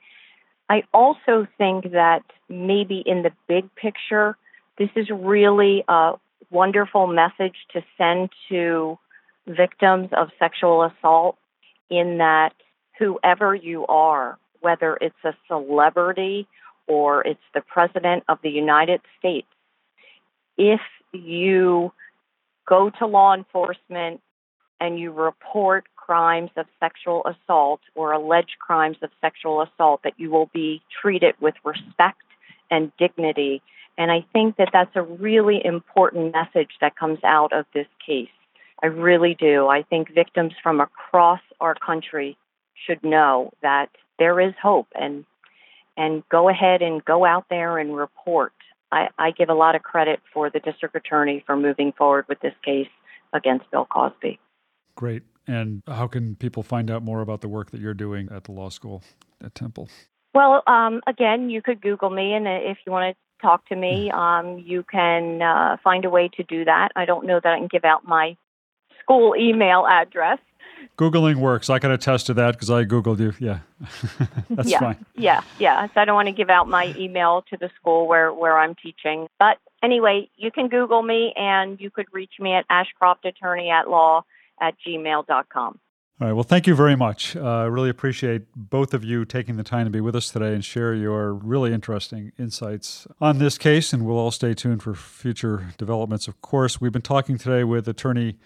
I 0.69 0.83
also 0.93 1.47
think 1.57 1.91
that 1.91 2.23
maybe 2.47 3.03
in 3.05 3.23
the 3.23 3.31
big 3.47 3.73
picture, 3.75 4.37
this 4.77 4.89
is 4.95 5.09
really 5.09 5.83
a 5.87 6.13
wonderful 6.51 7.07
message 7.07 7.55
to 7.73 7.83
send 7.97 8.29
to 8.49 8.97
victims 9.47 10.09
of 10.11 10.29
sexual 10.39 10.83
assault 10.83 11.37
in 11.89 12.19
that 12.19 12.53
whoever 12.99 13.55
you 13.55 13.85
are, 13.87 14.37
whether 14.61 14.97
it's 15.01 15.23
a 15.23 15.33
celebrity 15.47 16.47
or 16.85 17.25
it's 17.25 17.39
the 17.53 17.61
President 17.61 18.23
of 18.29 18.39
the 18.43 18.49
United 18.49 19.01
States, 19.17 19.47
if 20.57 20.81
you 21.13 21.91
go 22.67 22.89
to 22.89 23.05
law 23.05 23.33
enforcement 23.33 24.21
and 24.79 24.99
you 24.99 25.11
report 25.11 25.85
crimes 26.07 26.49
of 26.55 26.65
sexual 26.79 27.21
assault 27.25 27.81
or 27.93 28.13
alleged 28.13 28.57
crimes 28.59 28.97
of 29.01 29.09
sexual 29.19 29.61
assault, 29.61 30.01
that 30.03 30.13
you 30.17 30.31
will 30.31 30.49
be 30.53 30.81
treated 31.01 31.35
with 31.41 31.55
respect 31.65 32.21
and 32.71 32.91
dignity. 32.97 33.61
And 33.97 34.09
I 34.09 34.25
think 34.31 34.55
that 34.57 34.69
that's 34.71 34.95
a 34.95 35.01
really 35.01 35.63
important 35.63 36.33
message 36.33 36.71
that 36.79 36.95
comes 36.95 37.19
out 37.23 37.51
of 37.51 37.65
this 37.73 37.87
case. 38.05 38.29
I 38.81 38.87
really 38.87 39.35
do. 39.37 39.67
I 39.67 39.83
think 39.83 40.13
victims 40.13 40.53
from 40.63 40.79
across 40.79 41.41
our 41.59 41.75
country 41.75 42.37
should 42.85 43.03
know 43.03 43.51
that 43.61 43.89
there 44.19 44.39
is 44.39 44.53
hope 44.61 44.87
and 44.95 45.25
and 45.97 46.23
go 46.29 46.47
ahead 46.47 46.83
and 46.83 47.03
go 47.03 47.25
out 47.25 47.45
there 47.49 47.79
and 47.79 47.97
report. 47.97 48.53
I, 48.91 49.09
I 49.17 49.31
give 49.31 49.49
a 49.49 49.55
lot 49.55 49.75
of 49.75 49.81
credit 49.81 50.19
for 50.31 50.51
the 50.51 50.59
district 50.59 50.95
attorney 50.95 51.43
for 51.45 51.57
moving 51.57 51.91
forward 51.91 52.25
with 52.29 52.39
this 52.39 52.53
case 52.63 52.87
against 53.33 53.69
Bill 53.71 53.87
Cosby. 53.89 54.39
Great. 54.95 55.23
And 55.47 55.81
how 55.87 56.07
can 56.07 56.35
people 56.35 56.61
find 56.61 56.91
out 56.91 57.03
more 57.03 57.21
about 57.21 57.41
the 57.41 57.47
work 57.47 57.71
that 57.71 57.79
you're 57.79 57.93
doing 57.93 58.27
at 58.31 58.43
the 58.43 58.51
law 58.51 58.69
school 58.69 59.03
at 59.43 59.55
Temple? 59.55 59.89
Well, 60.33 60.61
um, 60.67 61.01
again, 61.07 61.49
you 61.49 61.61
could 61.61 61.81
Google 61.81 62.09
me, 62.09 62.33
and 62.33 62.45
if 62.47 62.77
you 62.85 62.91
want 62.91 63.15
to 63.15 63.41
talk 63.41 63.65
to 63.69 63.75
me, 63.75 64.09
mm-hmm. 64.11 64.17
um, 64.19 64.59
you 64.59 64.83
can 64.83 65.41
uh, 65.41 65.77
find 65.83 66.05
a 66.05 66.09
way 66.09 66.29
to 66.35 66.43
do 66.43 66.65
that. 66.65 66.89
I 66.95 67.05
don't 67.05 67.25
know 67.25 67.39
that 67.41 67.53
I 67.53 67.57
can 67.57 67.67
give 67.67 67.85
out 67.85 68.05
my 68.05 68.35
school 69.01 69.35
email 69.35 69.85
address. 69.87 70.39
Googling 70.97 71.37
works. 71.37 71.69
I 71.69 71.79
can 71.79 71.91
attest 71.91 72.27
to 72.27 72.33
that 72.35 72.53
because 72.53 72.69
I 72.69 72.83
Googled 72.83 73.19
you. 73.19 73.33
Yeah, 73.39 73.59
that's 74.49 74.69
yeah, 74.69 74.79
fine. 74.79 75.05
Yeah, 75.15 75.41
yeah. 75.59 75.87
So 75.87 76.01
I 76.01 76.05
don't 76.05 76.15
want 76.15 76.27
to 76.27 76.33
give 76.33 76.49
out 76.49 76.67
my 76.67 76.93
email 76.97 77.43
to 77.49 77.57
the 77.57 77.69
school 77.79 78.07
where, 78.07 78.33
where 78.33 78.57
I'm 78.57 78.75
teaching. 78.75 79.27
But 79.39 79.57
anyway, 79.81 80.29
you 80.35 80.51
can 80.51 80.67
Google 80.67 81.01
me 81.01 81.33
and 81.35 81.79
you 81.79 81.89
could 81.89 82.07
reach 82.11 82.33
me 82.39 82.53
at 82.53 82.65
Ashcroft 82.69 83.25
Attorney 83.25 83.69
at 83.69 83.89
Law 83.89 84.23
at 84.61 84.75
gmail.com. 84.85 85.79
All 86.19 86.27
right. 86.27 86.33
Well, 86.33 86.43
thank 86.43 86.65
you 86.65 86.73
very 86.73 86.95
much. 86.95 87.35
Uh, 87.35 87.43
I 87.43 87.65
really 87.65 87.91
appreciate 87.91 88.47
both 88.55 88.95
of 88.95 89.03
you 89.03 89.23
taking 89.23 89.55
the 89.55 89.63
time 89.63 89.85
to 89.85 89.91
be 89.91 90.01
with 90.01 90.15
us 90.15 90.31
today 90.31 90.55
and 90.55 90.65
share 90.65 90.95
your 90.95 91.31
really 91.31 91.71
interesting 91.71 92.31
insights 92.39 93.05
on 93.21 93.37
this 93.37 93.59
case. 93.59 93.93
And 93.93 94.03
we'll 94.03 94.17
all 94.17 94.31
stay 94.31 94.55
tuned 94.55 94.81
for 94.81 94.95
future 94.95 95.67
developments, 95.77 96.27
of 96.27 96.41
course. 96.41 96.81
We've 96.81 96.91
been 96.91 97.03
talking 97.03 97.37
today 97.37 97.63
with 97.63 97.87
attorney 97.87 98.37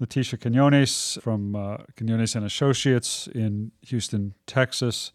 Letitia 0.00 0.40
Quinones 0.40 1.18
from 1.22 1.54
uh, 1.54 1.76
Quinones 1.96 2.34
and 2.34 2.44
Associates 2.44 3.28
in 3.28 3.70
Houston, 3.82 4.34
Texas, 4.46 5.12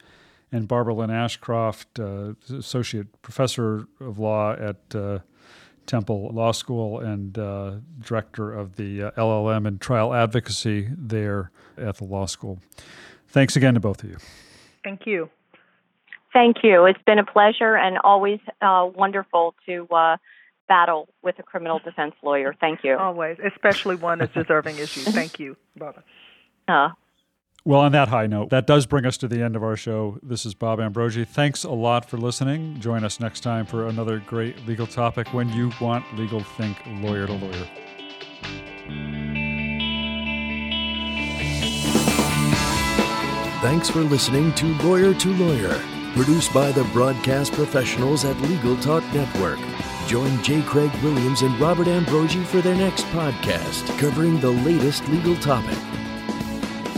and 0.54 0.70
Barbara 0.70 0.94
Lynn 0.94 1.12
Ashcroft, 1.12 2.00
uh, 2.00 2.36
associate 2.50 3.22
professor 3.24 3.88
of 4.00 4.20
law 4.20 4.54
at 4.54 4.96
uh, 4.96 5.20
Temple 5.86 6.30
Law 6.34 6.52
School 6.52 7.00
and 7.00 7.38
uh, 7.38 7.76
director 8.02 8.54
of 8.54 8.76
the 8.76 9.04
uh, 9.04 9.12
LLM 9.12 9.68
and 9.68 9.80
trial 9.80 10.14
advocacy 10.14 10.90
there 10.96 11.52
at 11.78 11.98
the 11.98 12.06
law 12.06 12.26
school. 12.26 12.60
Thanks 13.28 13.56
again 13.56 13.74
to 13.74 13.80
both 13.80 14.04
of 14.04 14.10
you. 14.10 14.18
Thank 14.84 15.06
you. 15.06 15.30
Thank 16.32 16.58
you. 16.64 16.86
It's 16.86 17.02
been 17.06 17.20
a 17.20 17.26
pleasure 17.26 17.76
and 17.76 17.98
always 18.04 18.40
uh, 18.62 18.90
wonderful 18.94 19.56
to 19.66 19.88
uh, 19.90 20.18
battle 20.68 21.08
with 21.22 21.40
a 21.40 21.44
criminal 21.44 21.80
defense 21.80 22.14
lawyer. 22.24 22.54
Thank 22.60 22.84
you. 22.84 22.98
Always, 22.98 23.38
especially 23.40 23.96
one 23.96 24.22
as 24.22 24.30
deserving 24.30 24.80
as 24.80 24.96
you. 24.96 25.04
Thank 25.12 25.40
you, 25.40 25.56
Barbara. 25.78 26.04
Uh, 26.68 26.90
well, 27.66 27.80
on 27.80 27.92
that 27.94 28.10
high 28.10 28.28
note, 28.28 28.52
that 28.52 28.68
does 28.68 28.86
bring 28.86 29.08
us 29.08 29.18
to 29.18 29.28
the 29.28 29.42
end 29.42 29.56
of 29.56 29.64
our 29.64 29.76
show. 29.76 30.20
This 30.22 30.46
is 30.46 30.54
Bob 30.54 30.80
Ambrogi. 30.80 31.26
Thanks 31.26 31.64
a 31.64 31.72
lot 31.72 32.08
for 32.08 32.18
listening. 32.18 32.80
Join 32.80 33.04
us 33.04 33.20
next 33.20 33.40
time 33.40 33.66
for 33.66 33.88
another 33.88 34.20
great 34.20 34.68
legal 34.68 34.86
topic 34.86 35.34
when 35.34 35.50
you 35.50 35.72
want 35.82 36.06
legal 36.16 36.42
think 36.42 36.78
lawyer 37.02 37.26
to 37.26 37.34
lawyer. 37.34 37.68
Thanks 43.62 43.90
for 43.90 44.02
listening 44.02 44.54
to 44.54 44.68
Lawyer 44.84 45.16
to 45.16 45.34
Lawyer, 45.34 45.82
produced 46.14 46.54
by 46.54 46.72
the 46.72 46.84
broadcast 46.94 47.52
professionals 47.54 48.24
at 48.24 48.40
Legal 48.42 48.78
Talk 48.78 49.04
Network. 49.12 49.58
Join 50.06 50.44
J. 50.44 50.62
Craig 50.62 50.92
Williams 51.02 51.42
and 51.42 51.60
Robert 51.60 51.88
Ambrogi 51.88 52.44
for 52.44 52.62
their 52.62 52.76
next 52.76 53.06
podcast 53.08 53.98
covering 53.98 54.40
the 54.40 54.52
latest 54.52 55.08
legal 55.08 55.36
topic. 55.38 55.80